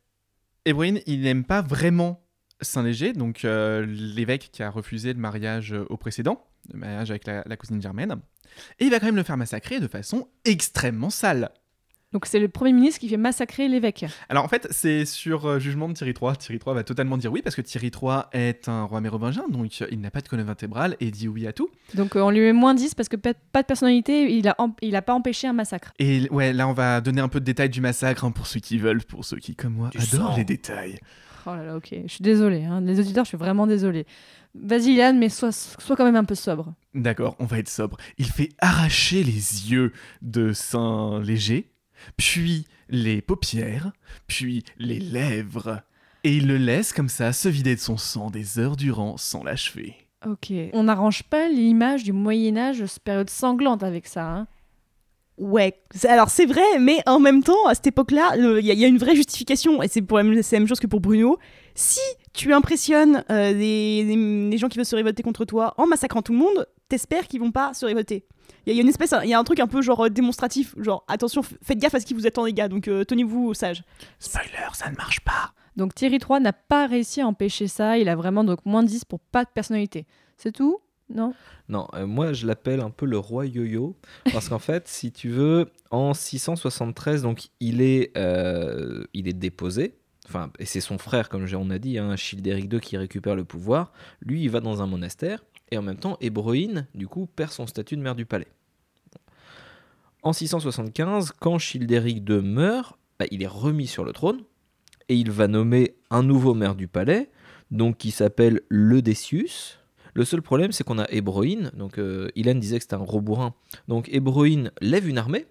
Hébroïne, 0.65 1.01
il 1.07 1.23
n'aime 1.23 1.45
pas 1.45 1.63
vraiment 1.63 2.21
Saint-Léger, 2.61 3.13
donc 3.13 3.45
euh, 3.45 3.87
l'évêque 3.87 4.51
qui 4.53 4.63
a 4.63 4.71
refusé 4.71 5.13
le 5.13 5.19
mariage 5.21 5.73
euh, 5.73 5.85
au 5.91 5.97
précédent, 5.97 6.45
le 6.73 6.79
mariage 6.79 7.11
avec 7.11 7.27
la, 7.27 7.43
la 7.47 7.57
cousine 7.57 7.81
germaine. 7.81 8.17
Et 8.79 8.85
il 8.85 8.91
va 8.91 8.99
quand 9.01 9.07
même 9.07 9.17
le 9.17 9.23
faire 9.23 9.37
massacrer 9.37 9.79
de 9.81 9.87
façon 9.89 10.29
extrêmement 10.45 11.11
sale. 11.11 11.51
Donc 12.13 12.25
c'est 12.25 12.39
le 12.39 12.49
premier 12.49 12.73
ministre 12.73 13.01
qui 13.01 13.09
fait 13.11 13.19
massacrer 13.19 13.69
l'évêque. 13.69 14.07
Alors 14.31 14.43
en 14.45 14.49
fait, 14.49 14.67
c'est 14.71 15.05
sur 15.05 15.45
euh, 15.47 15.59
jugement 15.59 15.89
de 15.91 15.93
Thierry 15.95 16.15
III. 16.21 16.37
Thierry 16.39 16.59
III 16.67 16.75
va 16.75 16.83
totalement 16.83 17.19
dire 17.19 17.31
oui 17.31 17.43
parce 17.43 17.55
que 17.55 17.61
Thierry 17.61 17.89
III 17.95 18.21
est 18.33 18.67
un 18.69 18.85
roi 18.85 19.01
mérovingien, 19.03 19.45
donc 19.51 19.81
il 19.91 20.01
n'a 20.01 20.11
pas 20.11 20.23
de 20.23 20.29
colonne 20.29 20.47
vertébrale 20.47 20.97
et 21.01 21.11
dit 21.11 21.29
oui 21.29 21.47
à 21.47 21.53
tout. 21.53 21.69
Donc 21.95 22.17
euh, 22.17 22.21
on 22.21 22.31
lui 22.31 22.41
met 22.41 22.55
moins 22.55 22.75
10 22.75 22.95
parce 22.95 23.11
que 23.11 23.17
pas 23.17 23.35
pas 23.53 23.61
de 23.63 23.67
personnalité, 23.67 24.33
il 24.35 24.49
a, 24.49 24.55
em- 24.59 24.73
il 24.81 24.97
a 24.97 25.03
pas 25.03 25.13
empêché 25.13 25.49
un 25.49 25.53
massacre. 25.53 25.93
Et 25.99 26.29
ouais, 26.31 26.55
là 26.55 26.67
on 26.67 26.73
va 26.73 27.01
donner 27.03 27.21
un 27.21 27.29
peu 27.29 27.41
de 27.41 27.45
détails 27.45 27.69
du 27.69 27.83
massacre 27.83 28.25
hein, 28.25 28.31
pour 28.31 28.47
ceux 28.47 28.61
qui 28.61 28.79
veulent, 28.79 29.05
pour 29.05 29.27
ceux 29.27 29.37
qui 29.39 29.55
comme 29.55 29.75
moi 29.75 29.91
Du 29.91 29.99
adorent 29.99 30.31
sang. 30.31 30.37
les 30.37 30.45
détails. 30.45 30.99
Oh 31.47 31.51
là 31.55 31.65
là, 31.65 31.77
ok. 31.77 31.95
Je 32.07 32.13
suis 32.13 32.23
désolée. 32.23 32.65
hein. 32.65 32.81
Les 32.83 32.99
auditeurs, 33.01 33.25
je 33.25 33.29
suis 33.29 33.39
vraiment 33.39 33.67
désolée. 33.67 34.07
Vas-y, 34.55 34.93
Ilan, 34.95 35.15
mais 35.15 35.29
sois, 35.29 35.53
sois 35.53 35.95
quand 35.97 36.05
même 36.05 36.17
un 36.17 36.25
peu 36.25 36.35
sobre. 36.35 36.75
D'accord, 36.95 37.37
on 37.39 37.45
va 37.45 37.59
être 37.59 37.69
sobre. 37.69 37.97
Il 38.19 38.27
fait 38.27 38.49
arracher 38.59 39.23
les 39.23 39.71
yeux 39.71 39.93
de 40.21 40.53
Saint-Léger, 40.53 41.71
puis 42.17 42.67
les 42.89 43.21
paupières, 43.21 43.93
puis 44.27 44.65
les 44.79 44.99
lèvres. 44.99 45.83
Et 46.25 46.37
il 46.37 46.47
le 46.47 46.57
laisse 46.57 46.93
comme 46.93 47.09
ça 47.09 47.33
se 47.33 47.49
vider 47.49 47.75
de 47.75 47.81
son 47.81 47.97
sang 47.97 48.31
des 48.31 48.59
heures 48.59 48.77
durant 48.77 49.17
sans 49.17 49.45
l'achever. 49.45 49.95
Ok. 50.27 50.53
On 50.73 50.85
n'arrange 50.85 51.23
pas 51.25 51.49
l'image 51.49 52.03
du 52.03 52.13
Moyen-Âge, 52.13 52.85
cette 52.87 53.03
période 53.05 53.31
sanglante 53.31 53.83
avec 53.85 54.07
ça. 54.07 54.25
hein? 54.27 54.47
Ouais, 55.37 55.79
alors 56.09 56.31
c'est 56.31 56.47
vrai, 56.47 56.81
mais 56.81 56.99
en 57.07 57.21
même 57.21 57.45
temps, 57.45 57.67
à 57.69 57.75
cette 57.77 57.87
époque-là, 57.87 58.33
il 58.37 58.67
y, 58.67 58.73
a- 58.73 58.75
y 58.75 58.85
a 58.85 58.89
une 58.89 58.99
vraie 58.99 59.15
justification, 59.15 59.81
et 59.81 59.87
c'est 59.87 60.03
pour 60.03 60.19
la 60.19 60.25
la 60.25 60.31
même 60.53 60.67
chose 60.67 60.81
que 60.81 60.89
pour 60.89 60.99
Bruno. 61.01 61.39
Si 61.77 62.01
tu 62.33 62.53
impressionnes 62.53 63.23
euh, 63.31 63.53
les, 63.53 64.03
les- 64.03 64.49
les 64.51 64.59
gens 64.59 64.67
qui 64.69 64.79
veulent 64.79 64.85
se 64.85 64.97
révolter 64.97 65.23
contre 65.23 65.45
toi 65.45 65.75
en 65.77 65.87
massacrant 65.87 66.23
tout 66.23 66.33
le 66.33 66.39
monde, 66.41 66.67
t'espères 66.89 67.27
qu'ils 67.29 67.41
vont 67.41 67.53
pas 67.53 67.75
se 67.75 67.87
révolter. 67.87 68.25
Il 68.67 68.71
y, 68.71 68.73
a- 68.73 68.77
y 68.77 68.79
a 68.79 68.83
une 68.83 68.89
espèce, 68.89 69.15
il 69.25 69.29
y 69.29 69.35
a 69.35 69.39
un 69.39 69.45
truc 69.45 69.61
un 69.61 69.67
peu 69.67 69.83
genre 69.83 70.07
euh, 70.07 70.09
démonstratif, 70.11 70.75
genre 70.79 71.05
attention, 71.09 71.43
faites 71.43 71.79
gaffe 71.79 71.95
à 71.95 72.01
ce 72.01 72.07
qui 72.07 72.15
vous 72.15 72.27
attend 72.27 72.45
les 72.45 72.53
gars, 72.53 72.69
donc 72.69 72.89
euh, 72.89 73.05
tenez-vous 73.05 73.55
sages. 73.55 73.83
Spoiler, 74.19 74.69
ça 74.75 74.91
ne 74.91 74.97
marche 74.97 75.21
pas. 75.21 75.53
Donc 75.77 75.95
Thierry 75.95 76.19
III 76.19 76.41
n'a 76.41 76.53
pas 76.53 76.87
réussi 76.87 77.21
à 77.21 77.27
empêcher 77.27 77.69
ça. 77.69 77.99
Il 77.99 78.09
a 78.09 78.17
vraiment 78.17 78.43
donc 78.43 78.65
moins 78.67 78.83
10 78.83 79.05
pour 79.05 79.21
pas 79.21 79.45
de 79.45 79.51
personnalité. 79.55 80.07
C'est 80.37 80.51
tout? 80.53 80.81
Non? 81.11 81.33
Non, 81.69 81.87
euh, 81.95 82.07
moi 82.07 82.33
je 82.33 82.47
l'appelle 82.47 82.81
un 82.81 82.91
peu 82.91 83.07
le 83.07 83.17
roi 83.19 83.47
yo-yo, 83.47 83.97
parce 84.33 84.49
qu'en 84.49 84.59
fait, 84.59 84.89
si 84.89 85.13
tu 85.13 85.29
veux, 85.31 85.71
en 85.91 86.13
673, 86.15 87.23
donc 87.23 87.49
il 87.61 87.81
est, 87.81 88.17
euh, 88.19 89.05
il 89.15 89.29
est 89.29 89.33
déposé, 89.33 89.95
enfin, 90.27 90.51
et 90.59 90.65
c'est 90.67 90.81
son 90.81 90.99
frère, 90.99 91.29
comme 91.29 91.47
on 91.57 91.71
a 91.71 91.79
dit, 91.79 91.99
hein, 91.99 92.15
Childéric 92.17 92.73
II 92.73 92.81
qui 92.81 92.97
récupère 92.97 93.37
le 93.37 93.45
pouvoir. 93.45 93.93
Lui, 94.21 94.43
il 94.43 94.51
va 94.51 94.61
dans 94.61 94.83
un 94.83 94.87
monastère, 94.87 95.45
et 95.71 95.79
en 95.79 95.83
même 95.83 95.99
temps, 95.99 96.17
Hébroïne, 96.21 96.87
du 96.95 97.07
coup, 97.07 97.27
perd 97.27 97.53
son 97.53 97.67
statut 97.67 97.97
de 97.97 98.03
maire 98.03 98.15
du 98.15 98.27
palais. 98.27 98.49
En 100.23 100.33
675, 100.33 101.33
quand 101.39 101.59
Childéric 101.59 102.29
II 102.29 102.43
meurt, 102.43 102.99
bah, 103.19 103.27
il 103.31 103.43
est 103.43 103.49
remis 103.49 103.87
sur 103.87 104.05
le 104.05 104.13
trône, 104.13 104.43
et 105.09 105.15
il 105.15 105.31
va 105.31 105.49
nommer 105.49 105.97
un 106.11 106.23
nouveau 106.23 106.55
maire 106.55 106.75
du 106.75 106.89
palais, 106.89 107.31
donc 107.71 107.99
qui 107.99 108.11
s'appelle 108.11 108.61
le 108.69 109.03
Decius. 109.03 109.79
Le 110.15 110.25
seul 110.25 110.43
problème, 110.43 110.73
c'est 110.73 110.85
qu'on 110.85 110.99
a 110.99 111.09
Hébroïne. 111.11 111.71
Donc, 111.75 111.99
euh, 111.99 112.29
Ilan 112.35 112.57
disait 112.57 112.79
que 112.79 112.83
c'était 112.83 112.95
un 112.95 113.05
gros 113.05 113.21
bourrin. 113.21 113.55
Donc, 113.87 114.09
Hébroïne 114.11 114.73
lève 114.81 115.09
une 115.09 115.19
armée 115.19 115.47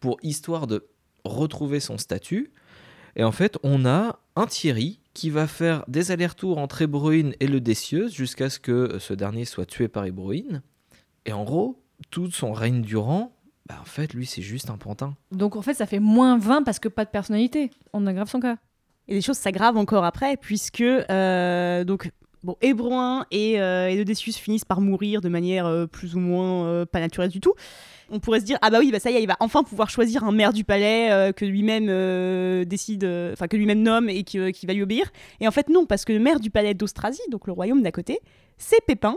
pour 0.00 0.18
histoire 0.22 0.66
de 0.66 0.86
retrouver 1.24 1.80
son 1.80 1.98
statut. 1.98 2.52
Et 3.16 3.24
en 3.24 3.32
fait, 3.32 3.58
on 3.62 3.84
a 3.84 4.20
un 4.36 4.46
Thierry 4.46 5.00
qui 5.14 5.30
va 5.30 5.46
faire 5.46 5.84
des 5.88 6.10
allers-retours 6.10 6.58
entre 6.58 6.82
Hébroïne 6.82 7.34
et 7.40 7.46
le 7.46 7.60
Décieuse 7.60 8.12
jusqu'à 8.12 8.48
ce 8.50 8.58
que 8.58 8.98
ce 8.98 9.14
dernier 9.14 9.44
soit 9.44 9.66
tué 9.66 9.88
par 9.88 10.04
Hébroïne. 10.04 10.62
Et 11.26 11.32
en 11.32 11.44
gros, 11.44 11.82
tout 12.10 12.30
son 12.30 12.52
règne 12.52 12.82
durant, 12.82 13.32
bah, 13.66 13.76
en 13.80 13.84
fait, 13.84 14.14
lui, 14.14 14.26
c'est 14.26 14.42
juste 14.42 14.70
un 14.70 14.78
pantin. 14.78 15.16
Donc 15.30 15.56
en 15.56 15.62
fait, 15.62 15.74
ça 15.74 15.86
fait 15.86 16.00
moins 16.00 16.38
20 16.38 16.62
parce 16.62 16.78
que 16.78 16.88
pas 16.88 17.04
de 17.04 17.10
personnalité. 17.10 17.70
On 17.92 18.06
aggrave 18.06 18.28
son 18.28 18.40
cas. 18.40 18.56
Et 19.08 19.14
les 19.14 19.20
choses 19.20 19.36
s'aggravent 19.36 19.76
encore 19.76 20.04
après, 20.04 20.36
puisque 20.36 20.80
euh, 20.80 21.84
donc 21.84 22.10
bon, 22.42 22.56
Hébroin 22.60 23.26
et, 23.30 23.60
euh, 23.60 24.04
finissent 24.14 24.64
par 24.64 24.80
mourir 24.80 25.20
de 25.20 25.28
manière 25.28 25.66
euh, 25.66 25.86
plus 25.86 26.14
ou 26.16 26.20
moins 26.20 26.66
euh, 26.66 26.86
pas 26.86 27.00
naturelle 27.00 27.30
du 27.30 27.40
tout. 27.40 27.54
On 28.10 28.20
pourrait 28.20 28.40
se 28.40 28.44
dire 28.44 28.58
ah 28.60 28.68
bah 28.68 28.78
oui 28.80 28.90
bah 28.92 28.98
ça 28.98 29.10
y 29.10 29.14
est 29.14 29.22
il 29.22 29.26
va 29.26 29.36
enfin 29.40 29.62
pouvoir 29.62 29.88
choisir 29.88 30.22
un 30.24 30.32
maire 30.32 30.52
du 30.52 30.64
palais 30.64 31.10
euh, 31.10 31.32
que 31.32 31.46
lui-même 31.46 31.86
décide 32.64 33.04
enfin 33.32 33.48
que 33.48 33.56
lui-même 33.56 33.80
nomme 33.80 34.10
et 34.10 34.22
qui, 34.22 34.52
qui 34.52 34.66
va 34.66 34.74
lui 34.74 34.82
obéir 34.82 35.10
et 35.40 35.48
en 35.48 35.50
fait 35.50 35.70
non 35.70 35.86
parce 35.86 36.04
que 36.04 36.12
le 36.12 36.18
maire 36.18 36.38
du 36.38 36.50
palais 36.50 36.74
d'Austrasie 36.74 37.22
donc 37.30 37.46
le 37.46 37.54
royaume 37.54 37.80
d'à 37.80 37.90
côté 37.90 38.20
c'est 38.58 38.84
Pépin 38.84 39.16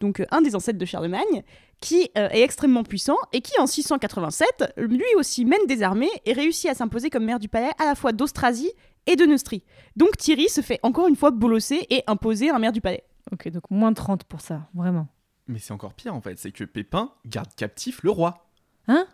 donc 0.00 0.22
un 0.30 0.40
des 0.40 0.56
ancêtres 0.56 0.78
de 0.78 0.86
Charlemagne 0.86 1.42
qui 1.82 2.08
est 2.14 2.42
extrêmement 2.42 2.82
puissant 2.82 3.18
et 3.34 3.42
qui 3.42 3.60
en 3.60 3.66
687 3.66 4.72
lui 4.78 5.04
aussi 5.18 5.44
mène 5.44 5.66
des 5.66 5.82
armées 5.82 6.08
et 6.24 6.32
réussit 6.32 6.70
à 6.70 6.74
s'imposer 6.74 7.10
comme 7.10 7.24
maire 7.24 7.40
du 7.40 7.50
palais 7.50 7.72
à 7.78 7.84
la 7.84 7.94
fois 7.94 8.12
d'Austrasie 8.12 8.72
et 9.06 9.16
de 9.16 9.24
Neustrie. 9.24 9.62
Donc 9.96 10.16
Thierry 10.16 10.48
se 10.48 10.60
fait 10.60 10.80
encore 10.82 11.08
une 11.08 11.16
fois 11.16 11.30
bolosser 11.30 11.86
et 11.90 12.02
imposer 12.06 12.50
un 12.50 12.58
maire 12.58 12.72
du 12.72 12.80
palais. 12.80 13.04
Ok, 13.32 13.48
donc 13.50 13.62
moins 13.70 13.92
30 13.92 14.24
pour 14.24 14.40
ça, 14.40 14.68
vraiment. 14.74 15.08
Mais 15.48 15.58
c'est 15.58 15.72
encore 15.72 15.94
pire 15.94 16.14
en 16.14 16.20
fait, 16.20 16.38
c'est 16.38 16.52
que 16.52 16.64
Pépin 16.64 17.12
garde 17.26 17.54
captif 17.54 18.02
le 18.02 18.10
roi. 18.10 18.46
Hein? 18.88 19.06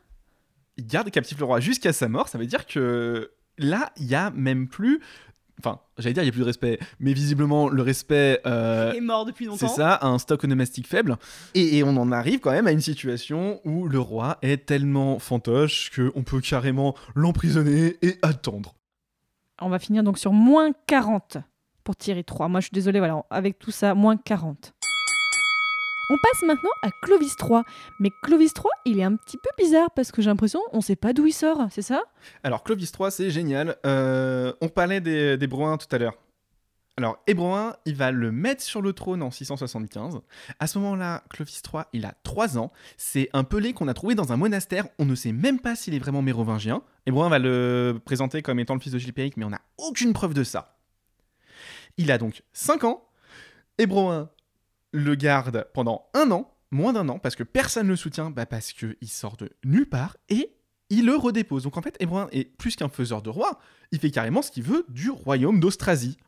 Il 0.77 0.87
garde 0.87 1.11
captif 1.11 1.39
le 1.39 1.45
roi 1.45 1.61
jusqu'à 1.61 1.93
sa 1.93 2.09
mort, 2.09 2.29
ça 2.29 2.39
veut 2.39 2.47
dire 2.47 2.67
que 2.67 3.33
là, 3.59 3.93
il 3.97 4.07
y 4.07 4.15
a 4.15 4.31
même 4.31 4.69
plus. 4.69 5.01
Enfin, 5.59 5.79
j'allais 5.99 6.15
dire, 6.15 6.23
il 6.23 6.27
n'y 6.27 6.31
a 6.31 6.33
plus 6.33 6.41
de 6.41 6.47
respect, 6.47 6.79
mais 7.01 7.13
visiblement, 7.13 7.69
le 7.69 7.83
respect. 7.83 8.41
euh, 8.47 8.93
Il 8.95 8.97
est 8.97 9.01
mort 9.03 9.27
depuis 9.27 9.45
longtemps. 9.45 9.69
C'est 9.69 9.75
ça, 9.75 9.99
un 10.01 10.19
stock 10.19 10.43
onomastique 10.43 10.87
faible. 10.87 11.19
Et, 11.55 11.77
et 11.77 11.85
on 11.85 11.97
en 11.99 12.11
arrive 12.13 12.41
quand 12.41 12.51
même 12.53 12.67
à 12.67 12.73
une 12.73 12.81
situation 12.81 13.61
où 13.67 13.87
le 13.87 13.99
roi 14.01 14.39
est 14.41 14.65
tellement 14.65 15.19
fantoche 15.19 15.91
qu'on 15.95 16.23
peut 16.23 16.41
carrément 16.41 16.95
l'emprisonner 17.15 17.99
et 18.01 18.17
attendre. 18.23 18.75
On 19.63 19.69
va 19.69 19.79
finir 19.79 20.03
donc 20.03 20.19
sur 20.19 20.33
moins 20.33 20.71
40 20.87 21.39
pour 21.85 21.95
Thierry 21.97 22.25
3. 22.25 22.49
Moi, 22.49 22.61
je 22.61 22.67
suis 22.67 22.75
désolée, 22.75 22.99
voilà, 22.99 23.23
avec 23.31 23.59
tout 23.59 23.71
ça, 23.71 23.95
moins 23.95 24.17
40. 24.17 24.73
On 26.13 26.17
passe 26.17 26.43
maintenant 26.43 26.71
à 26.83 26.89
Clovis 27.03 27.37
3. 27.37 27.65
Mais 28.01 28.11
Clovis 28.23 28.55
3, 28.55 28.71
il 28.87 28.99
est 28.99 29.05
un 29.05 29.15
petit 29.17 29.37
peu 29.37 29.51
bizarre 29.59 29.91
parce 29.95 30.11
que 30.11 30.23
j'ai 30.23 30.31
l'impression 30.31 30.61
on 30.73 30.81
sait 30.81 30.97
pas 30.97 31.13
d'où 31.13 31.27
il 31.27 31.33
sort, 31.33 31.67
c'est 31.71 31.83
ça? 31.83 32.03
Alors, 32.43 32.65
Clovis 32.65 32.91
III, 32.99 33.11
c'est 33.13 33.31
génial. 33.31 33.77
Euh, 33.87 34.53
on 34.61 34.69
parlait 34.69 35.01
des, 35.01 35.37
des 35.37 35.47
Brouins 35.47 35.77
tout 35.77 35.95
à 35.95 35.99
l'heure. 35.99 36.15
Alors, 37.01 37.19
Hébroin, 37.27 37.77
il 37.87 37.95
va 37.97 38.13
le 38.13 38.31
mettre 38.31 38.63
sur 38.63 38.83
le 38.83 38.93
trône 38.93 39.23
en 39.23 39.31
675. 39.31 40.21
À 40.59 40.67
ce 40.67 40.79
moment-là, 40.81 41.25
Clovis 41.31 41.63
III, 41.67 41.85
il 41.95 42.05
a 42.05 42.15
3 42.25 42.59
ans. 42.59 42.71
C'est 42.99 43.31
un 43.33 43.43
pelé 43.43 43.73
qu'on 43.73 43.89
a 43.89 43.95
trouvé 43.95 44.15
dans 44.15 44.35
un 44.35 44.37
monastère. 44.37 44.87
On 44.99 45.07
ne 45.07 45.15
sait 45.15 45.33
même 45.33 45.61
pas 45.61 45.75
s'il 45.77 45.95
est 45.95 45.99
vraiment 45.99 46.21
mérovingien. 46.21 46.83
Hébroin 47.07 47.31
va 47.31 47.39
le 47.39 47.99
présenter 48.05 48.43
comme 48.43 48.59
étant 48.59 48.75
le 48.75 48.81
fils 48.81 48.93
de 48.93 48.99
Gilpéric, 48.99 49.39
mais 49.39 49.47
on 49.47 49.49
n'a 49.49 49.63
aucune 49.79 50.13
preuve 50.13 50.35
de 50.35 50.45
ça. 50.45 50.79
Il 51.97 52.13
a 52.13 52.19
donc 52.19 52.43
5 52.53 52.85
ans. 52.85 53.09
Hébroin 53.79 54.29
le 54.93 55.15
garde 55.15 55.69
pendant 55.73 56.11
un 56.13 56.31
an, 56.31 56.55
moins 56.71 56.93
d'un 56.93 57.09
an, 57.09 57.19
parce 57.19 57.35
que 57.35 57.45
personne 57.45 57.87
ne 57.87 57.93
le 57.93 57.97
soutient, 57.97 58.29
bah 58.29 58.45
parce 58.45 58.75
qu'il 58.75 59.09
sort 59.09 59.39
de 59.39 59.49
nulle 59.65 59.89
part, 59.89 60.19
et 60.29 60.55
il 60.91 61.07
le 61.07 61.17
redépose. 61.17 61.63
Donc 61.63 61.79
en 61.79 61.83
fait, 61.83 61.97
Hébroin 61.99 62.29
est 62.31 62.45
plus 62.45 62.77
qu'un 62.77 62.91
faiseur 62.91 63.23
de 63.23 63.31
roi, 63.31 63.59
il 63.91 64.01
fait 64.01 64.11
carrément 64.11 64.43
ce 64.43 64.51
qu'il 64.51 64.65
veut 64.65 64.85
du 64.91 65.09
royaume 65.09 65.61
d'Austrasie. 65.61 66.19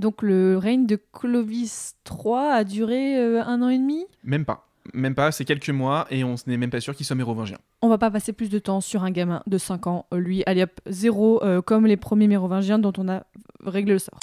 Donc 0.00 0.22
le 0.22 0.56
règne 0.56 0.86
de 0.86 0.96
Clovis 0.96 1.94
III 2.08 2.52
a 2.52 2.64
duré 2.64 3.18
euh, 3.18 3.44
un 3.44 3.60
an 3.60 3.68
et 3.68 3.76
demi? 3.76 4.06
Même 4.24 4.46
pas. 4.46 4.66
Même 4.94 5.14
pas, 5.14 5.30
c'est 5.30 5.44
quelques 5.44 5.68
mois 5.68 6.06
et 6.10 6.24
on 6.24 6.36
n'est 6.46 6.56
même 6.56 6.70
pas 6.70 6.80
sûr 6.80 6.94
qu'il 6.94 7.04
soit 7.04 7.14
mérovingien. 7.14 7.58
On 7.82 7.88
va 7.90 7.98
pas 7.98 8.10
passer 8.10 8.32
plus 8.32 8.48
de 8.48 8.58
temps 8.58 8.80
sur 8.80 9.04
un 9.04 9.10
gamin 9.10 9.42
de 9.46 9.58
5 9.58 9.86
ans. 9.88 10.06
Lui, 10.10 10.42
allez 10.46 10.62
hop, 10.62 10.80
zéro, 10.86 11.44
euh, 11.44 11.60
comme 11.60 11.86
les 11.86 11.98
premiers 11.98 12.28
mérovingiens 12.28 12.78
dont 12.78 12.94
on 12.96 13.10
a 13.10 13.24
réglé 13.62 13.92
le 13.92 13.98
sort. 13.98 14.18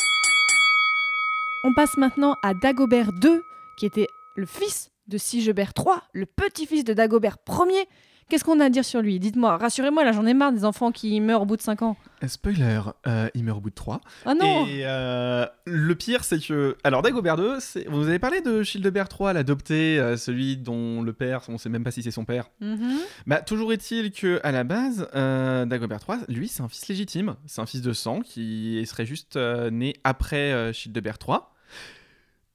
On 1.64 1.76
passe 1.76 1.96
maintenant 1.96 2.38
à 2.42 2.56
Dagobert 2.56 3.12
II, 3.24 3.40
qui 3.78 3.86
était 3.86 4.08
le 4.36 4.48
fils 4.48 4.90
de 5.08 5.20
Sigebert 5.20 5.74
III, 5.78 5.98
le 6.14 6.26
petit-fils 6.26 6.86
de 6.86 6.94
Dagobert 6.94 7.38
Ier. 7.48 7.88
Qu'est-ce 8.30 8.44
qu'on 8.44 8.60
a 8.60 8.66
à 8.66 8.70
dire 8.70 8.84
sur 8.84 9.02
lui? 9.02 9.20
Dites-moi, 9.20 9.56
rassurez-moi, 9.58 10.04
là 10.04 10.12
j'en 10.12 10.26
ai 10.26 10.34
marre 10.34 10.52
des 10.52 10.66
enfants 10.66 10.92
qui 10.92 11.22
meurent 11.22 11.44
au 11.44 11.46
bout 11.46 11.56
de 11.56 11.62
5 11.62 11.82
ans. 11.82 11.96
Euh, 12.24 12.28
Spoiler, 12.28 12.82
euh, 13.08 13.30
il 13.34 13.44
meurt 13.46 13.60
au 13.60 13.62
bout 13.62 13.70
de 13.70 13.76
3. 13.76 14.02
Ah 14.26 14.34
non 14.34 14.66
Et 14.68 14.82
euh, 14.84 15.46
le 15.66 15.96
pire, 15.96 16.24
c'est 16.26 16.40
que. 16.40 16.76
Alors, 16.84 17.02
Dagobert 17.04 17.40
II, 17.40 17.56
c'est- 17.60 17.88
vous 17.88 18.08
avez 18.08 18.20
parlé 18.20 18.42
de 18.42 18.64
Childebert 18.64 19.08
III, 19.18 19.34
l'adopté, 19.34 19.98
euh, 19.98 20.18
celui 20.18 20.58
dont 20.58 21.02
le 21.04 21.14
père, 21.14 21.44
on 21.48 21.58
sait 21.58 21.70
même 21.70 21.84
pas 21.86 21.92
si 21.92 22.04
c'est 22.04 22.12
son 22.12 22.26
père. 22.26 22.50
Mhm. 22.60 22.98
Bah, 23.28 23.42
toujours 23.42 23.72
est-il 23.72 24.12
que 24.12 24.42
à 24.44 24.52
la 24.52 24.64
base, 24.66 25.08
Dagobert 25.14 26.00
III, 26.08 26.18
lui, 26.28 26.50
c'est 26.50 26.62
un 26.64 26.68
fils 26.68 26.88
légitime. 26.90 27.36
C'est 27.46 27.62
un 27.62 27.66
fils 27.66 27.82
de 27.82 27.94
sang 27.94 28.20
qui 28.22 28.84
serait 28.88 29.06
juste 29.06 29.38
né 29.38 29.96
après 30.04 30.74
Childebert 30.74 31.18
III. 31.26 31.38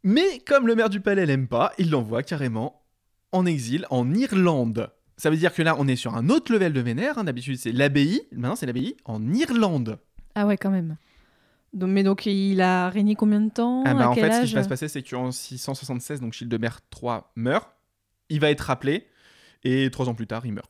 Mais 0.04 0.40
comme 0.46 0.66
le 0.66 0.74
maire 0.74 0.90
du 0.90 1.00
palais 1.00 1.26
l'aime 1.26 1.46
pas, 1.48 1.72
il 1.78 1.90
l'envoie 1.90 2.22
carrément 2.22 2.82
en 3.30 3.46
exil 3.46 3.86
en 3.90 4.12
Irlande. 4.12 4.90
Ça 5.16 5.30
veut 5.30 5.36
dire 5.36 5.52
que 5.54 5.62
là, 5.62 5.76
on 5.78 5.86
est 5.88 5.96
sur 5.96 6.14
un 6.16 6.28
autre 6.30 6.52
level 6.52 6.72
de 6.72 6.80
vénère. 6.80 7.18
hein. 7.18 7.24
D'habitude, 7.24 7.58
c'est 7.58 7.72
l'abbaye. 7.72 8.22
Maintenant, 8.32 8.56
c'est 8.56 8.66
l'abbaye 8.66 8.96
en 9.04 9.32
Irlande. 9.32 9.98
Ah 10.34 10.46
ouais, 10.46 10.56
quand 10.56 10.70
même. 10.70 10.96
Donc, 11.72 11.90
mais 11.90 12.02
donc 12.02 12.26
il 12.26 12.60
a 12.60 12.88
régné 12.90 13.14
combien 13.14 13.40
de 13.40 13.50
temps? 13.50 13.82
Ah 13.86 13.94
bah, 13.94 14.04
À 14.04 14.08
en 14.10 14.14
quel 14.14 14.24
fait, 14.24 14.32
ce 14.32 14.36
qui 14.40 14.42
âge? 14.48 14.54
va 14.54 14.62
se 14.64 14.68
passer, 14.68 14.88
c'est 14.88 15.02
qu'en 15.02 15.30
676, 15.30 16.20
donc 16.20 16.32
Childebert 16.32 16.80
III 17.00 17.20
meurt. 17.36 17.68
Il 18.28 18.40
va 18.40 18.50
être 18.50 18.60
rappelé. 18.62 19.06
Et 19.64 19.90
trois 19.90 20.08
ans 20.08 20.14
plus 20.14 20.26
tard, 20.26 20.44
il 20.44 20.52
meurt. 20.52 20.68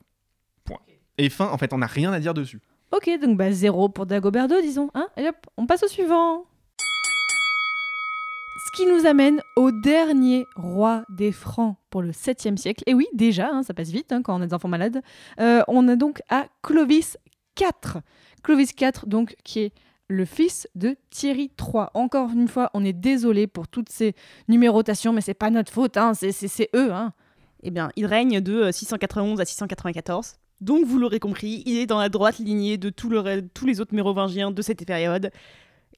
Point. 0.65 0.77
Et 1.17 1.29
fin, 1.29 1.47
en 1.49 1.57
fait, 1.57 1.73
on 1.73 1.79
n'a 1.79 1.87
rien 1.87 2.13
à 2.13 2.19
dire 2.19 2.33
dessus. 2.33 2.61
Ok, 2.91 3.09
donc 3.21 3.37
bah 3.37 3.51
zéro 3.51 3.89
pour 3.89 4.05
Dagobert 4.05 4.47
II, 4.49 4.61
disons. 4.61 4.91
Hein 4.93 5.07
Et 5.17 5.27
hop, 5.27 5.35
on 5.57 5.65
passe 5.65 5.83
au 5.83 5.87
suivant. 5.87 6.45
Qui 8.73 8.87
nous 8.87 9.05
amène 9.05 9.39
au 9.55 9.71
dernier 9.71 10.45
roi 10.55 11.03
des 11.09 11.31
Francs 11.31 11.75
pour 11.91 12.01
le 12.01 12.09
7e 12.11 12.57
siècle. 12.57 12.83
Et 12.87 12.95
oui, 12.95 13.05
déjà, 13.13 13.49
hein, 13.51 13.61
ça 13.61 13.75
passe 13.75 13.89
vite 13.89 14.11
hein, 14.11 14.23
quand 14.23 14.35
on 14.35 14.41
a 14.41 14.47
des 14.47 14.53
enfants 14.53 14.67
malades. 14.67 15.01
Euh, 15.39 15.61
on 15.67 15.87
a 15.87 15.95
donc 15.95 16.21
à 16.29 16.47
Clovis 16.63 17.17
IV. 17.59 18.01
Clovis 18.41 18.71
IV, 18.79 19.05
donc, 19.05 19.35
qui 19.43 19.59
est 19.59 19.73
le 20.07 20.25
fils 20.25 20.67
de 20.73 20.95
Thierry 21.11 21.51
III. 21.59 21.85
Encore 21.93 22.31
une 22.31 22.47
fois, 22.47 22.71
on 22.73 22.83
est 22.83 22.93
désolé 22.93 23.45
pour 23.45 23.67
toutes 23.67 23.89
ces 23.89 24.15
numérotations, 24.47 25.13
mais 25.13 25.21
c'est 25.21 25.35
pas 25.35 25.51
notre 25.51 25.71
faute, 25.71 25.95
hein, 25.97 26.13
c'est- 26.15 26.69
eux. 26.75 26.91
Eh 27.61 27.69
bien, 27.69 27.89
il 27.95 28.07
règne 28.07 28.41
de 28.41 28.53
euh, 28.53 28.71
691 28.71 29.39
à 29.39 29.45
694. 29.45 30.37
Donc, 30.61 30.85
vous 30.85 30.97
l'aurez 30.97 31.19
compris, 31.19 31.61
il 31.67 31.77
est 31.77 31.85
dans 31.85 31.99
la 31.99 32.09
droite 32.09 32.39
lignée 32.39 32.77
de 32.77 32.89
tous 32.89 33.09
les 33.09 33.81
autres 33.81 33.93
mérovingiens 33.93 34.49
de 34.49 34.61
cette 34.63 34.83
période. 34.85 35.29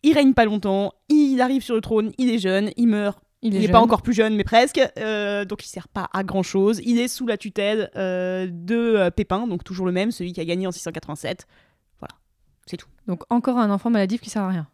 Il 0.05 0.13
règne 0.13 0.33
pas 0.33 0.45
longtemps, 0.45 0.93
il 1.09 1.41
arrive 1.41 1.61
sur 1.63 1.75
le 1.75 1.81
trône, 1.81 2.11
il 2.17 2.29
est 2.29 2.37
jeune, 2.39 2.69
il 2.77 2.87
meurt. 2.87 3.19
Il 3.41 3.53
Il 3.53 3.63
est 3.63 3.67
pas 3.71 3.79
encore 3.81 4.01
plus 4.01 4.13
jeune, 4.13 4.35
mais 4.35 4.43
presque. 4.43 4.79
euh, 4.97 5.45
donc, 5.45 5.63
il 5.65 5.67
sert 5.67 5.87
pas 5.87 6.09
à 6.13 6.23
grand 6.23 6.41
chose. 6.43 6.79
Il 6.83 6.99
est 6.99 7.07
sous 7.07 7.27
la 7.27 7.37
tutelle 7.37 7.91
euh, 7.95 8.47
de 8.51 8.75
euh, 8.75 9.09
Pépin, 9.11 9.45
donc 9.47 9.63
toujours 9.63 9.85
le 9.85 9.91
même, 9.91 10.11
celui 10.11 10.33
qui 10.33 10.41
a 10.41 10.45
gagné 10.45 10.65
en 10.67 10.71
687. 10.71 11.45
Voilà, 11.99 12.15
c'est 12.65 12.77
tout. 12.77 12.87
Donc 13.07 13.21
encore 13.29 13.57
un 13.59 13.69
enfant 13.69 13.89
maladif 13.91 14.21
qui 14.21 14.29
sert 14.31 14.41
à 14.41 14.49
rien. 14.49 14.67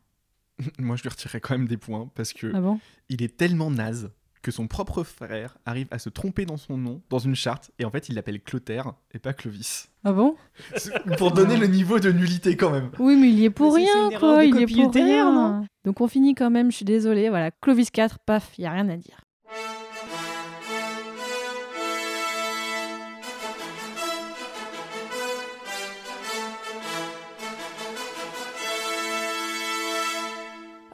Moi, 0.79 0.95
je 0.95 1.01
lui 1.03 1.09
retirerais 1.09 1.41
quand 1.41 1.57
même 1.57 1.67
des 1.67 1.77
points 1.77 2.09
parce 2.15 2.31
que 2.33 2.51
Ah 2.53 2.61
bon? 2.61 2.79
il 3.09 3.21
est 3.23 3.35
tellement 3.35 3.71
naze 3.71 4.09
que 4.41 4.51
son 4.51 4.67
propre 4.67 5.03
frère 5.03 5.57
arrive 5.65 5.87
à 5.91 5.99
se 5.99 6.09
tromper 6.09 6.45
dans 6.45 6.57
son 6.57 6.77
nom, 6.77 7.01
dans 7.09 7.19
une 7.19 7.35
charte, 7.35 7.71
et 7.79 7.85
en 7.85 7.91
fait, 7.91 8.09
il 8.09 8.15
l'appelle 8.15 8.41
Clotaire 8.41 8.93
et 9.13 9.19
pas 9.19 9.33
Clovis. 9.33 9.89
Ah 10.03 10.13
bon? 10.13 10.35
Pour 11.17 11.31
donner 11.31 11.57
le 11.57 11.67
niveau 11.67 11.99
de 11.99 12.11
nullité 12.11 12.57
quand 12.57 12.71
même. 12.71 12.89
Oui, 12.99 13.15
mais 13.15 13.29
il 13.29 13.39
y 13.39 13.45
est 13.45 13.49
pour 13.49 13.75
Mais 13.75 13.85
rien, 13.85 14.19
quoi. 14.19 14.43
Il 14.43 14.55
y 14.55 14.63
est 14.63 14.83
pour 14.83 14.93
rien. 14.93 15.31
non 15.31 15.65
Donc 15.85 16.01
on 16.01 16.07
finit 16.07 16.33
quand 16.35 16.49
même, 16.49 16.71
je 16.71 16.77
suis 16.77 16.85
désolée. 16.85 17.29
Voilà, 17.29 17.51
Clovis 17.51 17.89
IV, 17.95 18.17
paf, 18.25 18.51
il 18.57 18.63
y 18.63 18.67
a 18.67 18.71
rien 18.71 18.89
à 18.89 18.97
dire. 18.97 19.21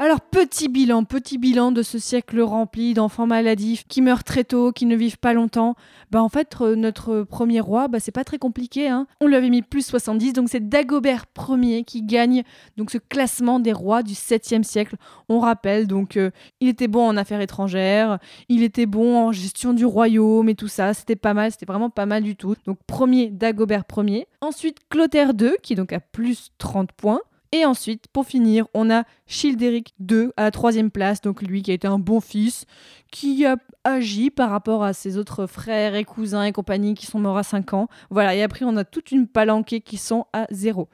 Alors, 0.07 0.21
petit 0.21 0.69
bilan, 0.69 1.03
petit 1.03 1.37
bilan 1.37 1.73
de 1.73 1.81
ce 1.81 1.99
siècle 1.99 2.39
rempli 2.39 2.93
d'enfants 2.93 3.27
maladifs 3.27 3.85
qui 3.89 4.01
meurent 4.01 4.23
très 4.23 4.45
tôt, 4.45 4.71
qui 4.71 4.85
ne 4.85 4.95
vivent 4.95 5.17
pas 5.17 5.33
longtemps. 5.33 5.75
Bah, 6.11 6.23
en 6.23 6.29
fait, 6.29 6.55
euh, 6.61 6.77
notre 6.77 7.23
premier 7.23 7.59
roi, 7.59 7.89
bah, 7.89 7.99
c'est 7.99 8.13
pas 8.13 8.23
très 8.23 8.37
compliqué. 8.37 8.87
Hein. 8.87 9.05
On 9.19 9.27
lui 9.27 9.35
avait 9.35 9.49
mis 9.49 9.61
plus 9.61 9.85
70, 9.85 10.31
donc 10.31 10.47
c'est 10.47 10.69
Dagobert 10.69 11.25
Ier 11.49 11.83
qui 11.83 12.03
gagne 12.03 12.43
donc 12.77 12.89
ce 12.89 12.97
classement 12.97 13.59
des 13.59 13.73
rois 13.73 14.01
du 14.01 14.13
7e 14.13 14.63
siècle. 14.63 14.95
On 15.27 15.39
rappelle 15.39 15.87
donc 15.87 16.15
euh, 16.15 16.31
il 16.61 16.69
était 16.69 16.87
bon 16.87 17.05
en 17.05 17.17
affaires 17.17 17.41
étrangères, 17.41 18.17
il 18.47 18.63
était 18.63 18.85
bon 18.85 19.17
en 19.17 19.33
gestion 19.33 19.73
du 19.73 19.85
royaume 19.85 20.47
et 20.47 20.55
tout 20.55 20.69
ça, 20.69 20.93
c'était 20.93 21.17
pas 21.17 21.33
mal, 21.33 21.51
c'était 21.51 21.65
vraiment 21.65 21.89
pas 21.89 22.05
mal 22.05 22.23
du 22.23 22.37
tout. 22.37 22.55
Donc 22.65 22.77
premier 22.87 23.29
Dagobert 23.29 23.83
Ier, 23.97 24.25
ensuite 24.39 24.77
Clotaire 24.89 25.33
II 25.37 25.51
qui 25.61 25.75
donc 25.75 25.91
a 25.91 25.99
plus 25.99 26.51
30 26.59 26.93
points. 26.93 27.19
Et 27.51 27.65
ensuite, 27.65 28.07
pour 28.11 28.25
finir, 28.25 28.67
on 28.73 28.89
a 28.89 29.03
Childéric 29.25 29.93
II 29.99 30.29
à 30.35 30.43
la 30.43 30.51
troisième 30.51 30.91
place, 30.91 31.21
donc 31.21 31.41
lui 31.41 31.61
qui 31.61 31.71
a 31.71 31.73
été 31.73 31.87
un 31.87 31.99
bon 31.99 32.19
fils, 32.19 32.65
qui 33.11 33.45
a 33.45 33.57
agi 33.83 34.29
par 34.29 34.49
rapport 34.49 34.83
à 34.83 34.93
ses 34.93 35.17
autres 35.17 35.47
frères 35.47 35.95
et 35.95 36.03
cousins 36.03 36.43
et 36.43 36.51
compagnie 36.51 36.93
qui 36.93 37.05
sont 37.05 37.19
morts 37.19 37.37
à 37.37 37.43
5 37.43 37.73
ans. 37.73 37.87
Voilà, 38.09 38.35
et 38.35 38.43
après 38.43 38.65
on 38.65 38.75
a 38.75 38.83
toute 38.83 39.11
une 39.11 39.27
palanquée 39.27 39.81
qui 39.81 39.97
sont 39.97 40.25
à 40.33 40.45
zéro. 40.51 40.89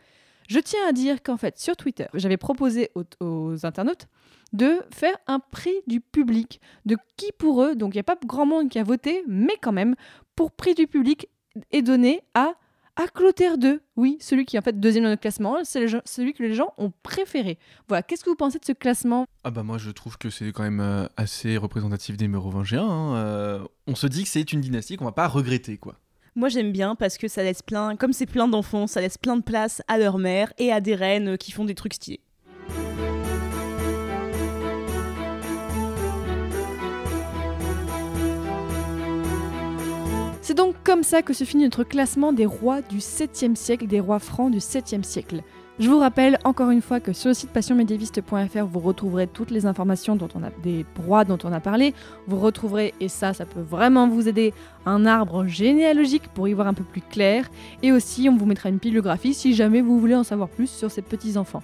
Je 0.48 0.60
tiens 0.60 0.82
à 0.88 0.92
dire 0.92 1.24
qu'en 1.24 1.38
fait, 1.38 1.58
sur 1.58 1.76
Twitter, 1.76 2.06
j'avais 2.14 2.38
proposé 2.38 2.92
aux, 2.96 3.04
aux 3.20 3.66
internautes 3.66 4.08
de 4.52 4.82
faire 4.92 5.16
un 5.26 5.40
prix 5.40 5.76
du 5.88 6.00
public, 6.00 6.62
de 6.86 6.96
qui 7.18 7.32
pour 7.38 7.64
eux, 7.64 7.76
donc 7.76 7.96
il 7.96 7.98
n'y 7.98 8.02
a 8.02 8.04
pas 8.04 8.18
grand 8.24 8.46
monde 8.46 8.70
qui 8.70 8.78
a 8.78 8.84
voté, 8.84 9.24
mais 9.28 9.58
quand 9.62 9.72
même, 9.72 9.96
pour 10.36 10.52
prix 10.52 10.76
du 10.76 10.86
public 10.86 11.28
est 11.72 11.82
donné 11.82 12.22
à, 12.36 12.54
à 12.96 13.08
Clotaire 13.08 13.56
II. 13.62 13.80
Oui, 13.96 14.18
celui 14.20 14.46
qui 14.46 14.56
est 14.56 14.60
en 14.60 14.62
fait 14.62 14.80
deuxième 14.80 15.04
dans 15.04 15.10
notre 15.10 15.22
classement, 15.22 15.58
c'est 15.64 15.86
celui 16.06 16.34
que 16.34 16.44
les 16.44 16.54
gens 16.54 16.74
ont 16.78 16.92
préféré. 17.04 17.58
Voilà, 17.88 18.04
qu'est-ce 18.04 18.24
que 18.24 18.30
vous 18.30 18.36
pensez 18.36 18.60
de 18.60 18.66
ce 18.66 18.72
classement? 18.72 19.26
Ah 19.44 19.52
bah 19.52 19.64
moi 19.64 19.78
je 19.78 19.92
trouve 19.92 20.18
que 20.18 20.30
c'est 20.30 20.52
quand 20.52 20.64
même 20.64 20.80
euh, 20.80 21.08
assez 21.18 21.58
représentatif 21.58 22.18
des 22.18 22.28
Mérovingiens. 22.28 22.88
hein, 22.88 23.16
euh, 23.16 23.60
on 23.88 23.96
se 23.96 24.08
dit 24.08 24.24
que 24.24 24.30
c'est 24.30 24.54
une 24.54 24.62
dynastie 24.62 24.96
qu'on 24.98 25.06
va 25.06 25.12
pas 25.12 25.28
regretter 25.28 25.78
quoi. 25.78 25.96
Moi 26.36 26.50
j'aime 26.50 26.72
bien 26.72 26.96
parce 26.96 27.18
que 27.18 27.28
ça 27.28 27.44
laisse 27.44 27.62
plein, 27.62 27.96
comme 27.96 28.14
c'est 28.14 28.26
plein 28.26 28.48
d'enfants, 28.48 28.88
ça 28.88 29.02
laisse 29.02 29.18
plein 29.18 29.38
de 29.38 29.44
place 29.44 29.82
à 29.88 29.98
leur 29.98 30.18
mère 30.18 30.52
et 30.58 30.72
à 30.72 30.82
des 30.82 30.96
reines 30.96 31.30
euh, 31.34 31.38
qui 31.38 31.52
font 31.52 31.66
des 31.66 31.76
trucs 31.76 31.94
stylés. 31.94 32.22
C'est 40.54 40.58
donc 40.58 40.76
comme 40.84 41.02
ça 41.02 41.24
que 41.24 41.34
se 41.34 41.46
finit 41.46 41.64
notre 41.64 41.84
classement 41.84 42.32
des 42.32 42.46
rois 42.46 42.84
du 42.84 43.00
7e 43.00 43.56
siècle, 43.56 43.88
des 43.88 44.00
rois 44.00 44.20
francs 44.20 44.52
du 44.52 44.60
7e 44.60 45.02
siècle. 45.02 45.42
Je 45.80 45.90
vous 45.90 45.98
rappelle 45.98 46.38
encore 46.44 46.70
une 46.70 46.84
fois 46.84 47.00
que 47.00 47.12
sur 47.12 47.30
le 47.30 47.34
site 47.34 47.50
passionmédiéviste.fr, 47.50 48.66
vous 48.72 48.80
retrouverez 48.80 49.26
toutes 49.26 49.50
les 49.50 49.66
informations 49.66 50.16
dont 50.16 50.28
on 50.36 50.44
a 50.44 50.52
des 50.62 50.86
rois 51.08 51.26
dont 51.26 51.40
on 51.44 51.52
a 51.52 51.60
parlé. 51.60 51.96
Vous 52.28 52.40
retrouverez, 52.40 52.94
et 53.00 53.10
ça, 53.10 53.34
ça 53.34 53.48
peut 53.48 53.62
vraiment 53.68 54.08
vous 54.08 54.28
aider, 54.28 54.54
un 54.86 55.08
arbre 55.08 55.48
généalogique 55.48 56.28
pour 56.36 56.48
y 56.48 56.54
voir 56.54 56.68
un 56.68 56.76
peu 56.76 56.84
plus 56.84 57.02
clair. 57.02 57.50
Et 57.82 57.92
aussi, 57.92 58.30
on 58.30 58.38
vous 58.38 58.46
mettra 58.46 58.70
une 58.70 58.78
bibliographie 58.78 59.34
si 59.34 59.56
jamais 59.56 59.82
vous 59.82 60.00
voulez 60.00 60.14
en 60.14 60.24
savoir 60.24 60.50
plus 60.50 60.70
sur 60.70 60.92
ces 60.92 61.02
petits 61.02 61.36
enfants. 61.36 61.64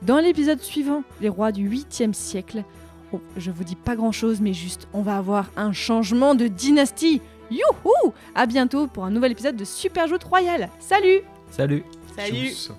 Dans 0.00 0.18
l'épisode 0.18 0.62
suivant, 0.62 1.02
les 1.20 1.28
rois 1.28 1.52
du 1.52 1.68
8e 1.68 2.14
siècle, 2.14 2.64
oh, 3.12 3.20
je 3.36 3.50
vous 3.50 3.64
dis 3.64 3.76
pas 3.76 3.96
grand 3.96 4.12
chose, 4.12 4.40
mais 4.40 4.54
juste, 4.54 4.88
on 4.94 5.02
va 5.02 5.18
avoir 5.18 5.50
un 5.58 5.74
changement 5.74 6.34
de 6.34 6.46
dynastie. 6.46 7.20
Youhou 7.50 8.14
À 8.34 8.46
bientôt 8.46 8.86
pour 8.86 9.04
un 9.04 9.10
nouvel 9.10 9.32
épisode 9.32 9.56
de 9.56 9.64
Super 9.64 10.06
Joute 10.06 10.24
Royal. 10.24 10.68
Salut 10.78 11.22
Salut 11.50 11.84
Salut 12.16 12.48
Tchuss. 12.50 12.70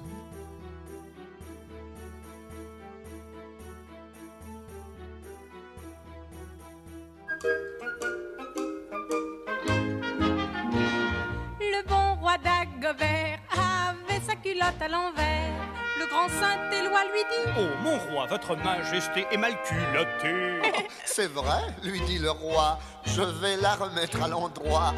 Le 11.60 11.88
bon 11.88 12.16
roi 12.20 12.38
d'Agobert 12.38 13.40
avait 13.54 14.22
sa 14.26 14.36
culotte 14.36 14.82
à 14.82 14.88
l'envers. 14.88 15.81
Le 16.02 16.08
grand 16.08 16.30
Saint-Éloi 16.30 17.00
lui 17.14 17.24
dit 17.30 17.52
Oh, 17.60 17.84
mon 17.84 17.98
roi, 18.00 18.26
votre 18.26 18.56
majesté 18.56 19.28
est 19.32 19.38
mal 19.38 19.54
culottée. 19.62 20.60
C'est 21.06 21.32
vrai, 21.32 21.62
lui 21.84 22.02
dit 22.02 22.18
le 22.18 22.32
roi, 22.32 22.80
je 23.06 23.22
vais 23.22 23.58
la 23.58 23.76
remettre 23.76 24.20
à 24.24 24.28
l'endroit. 24.28 24.96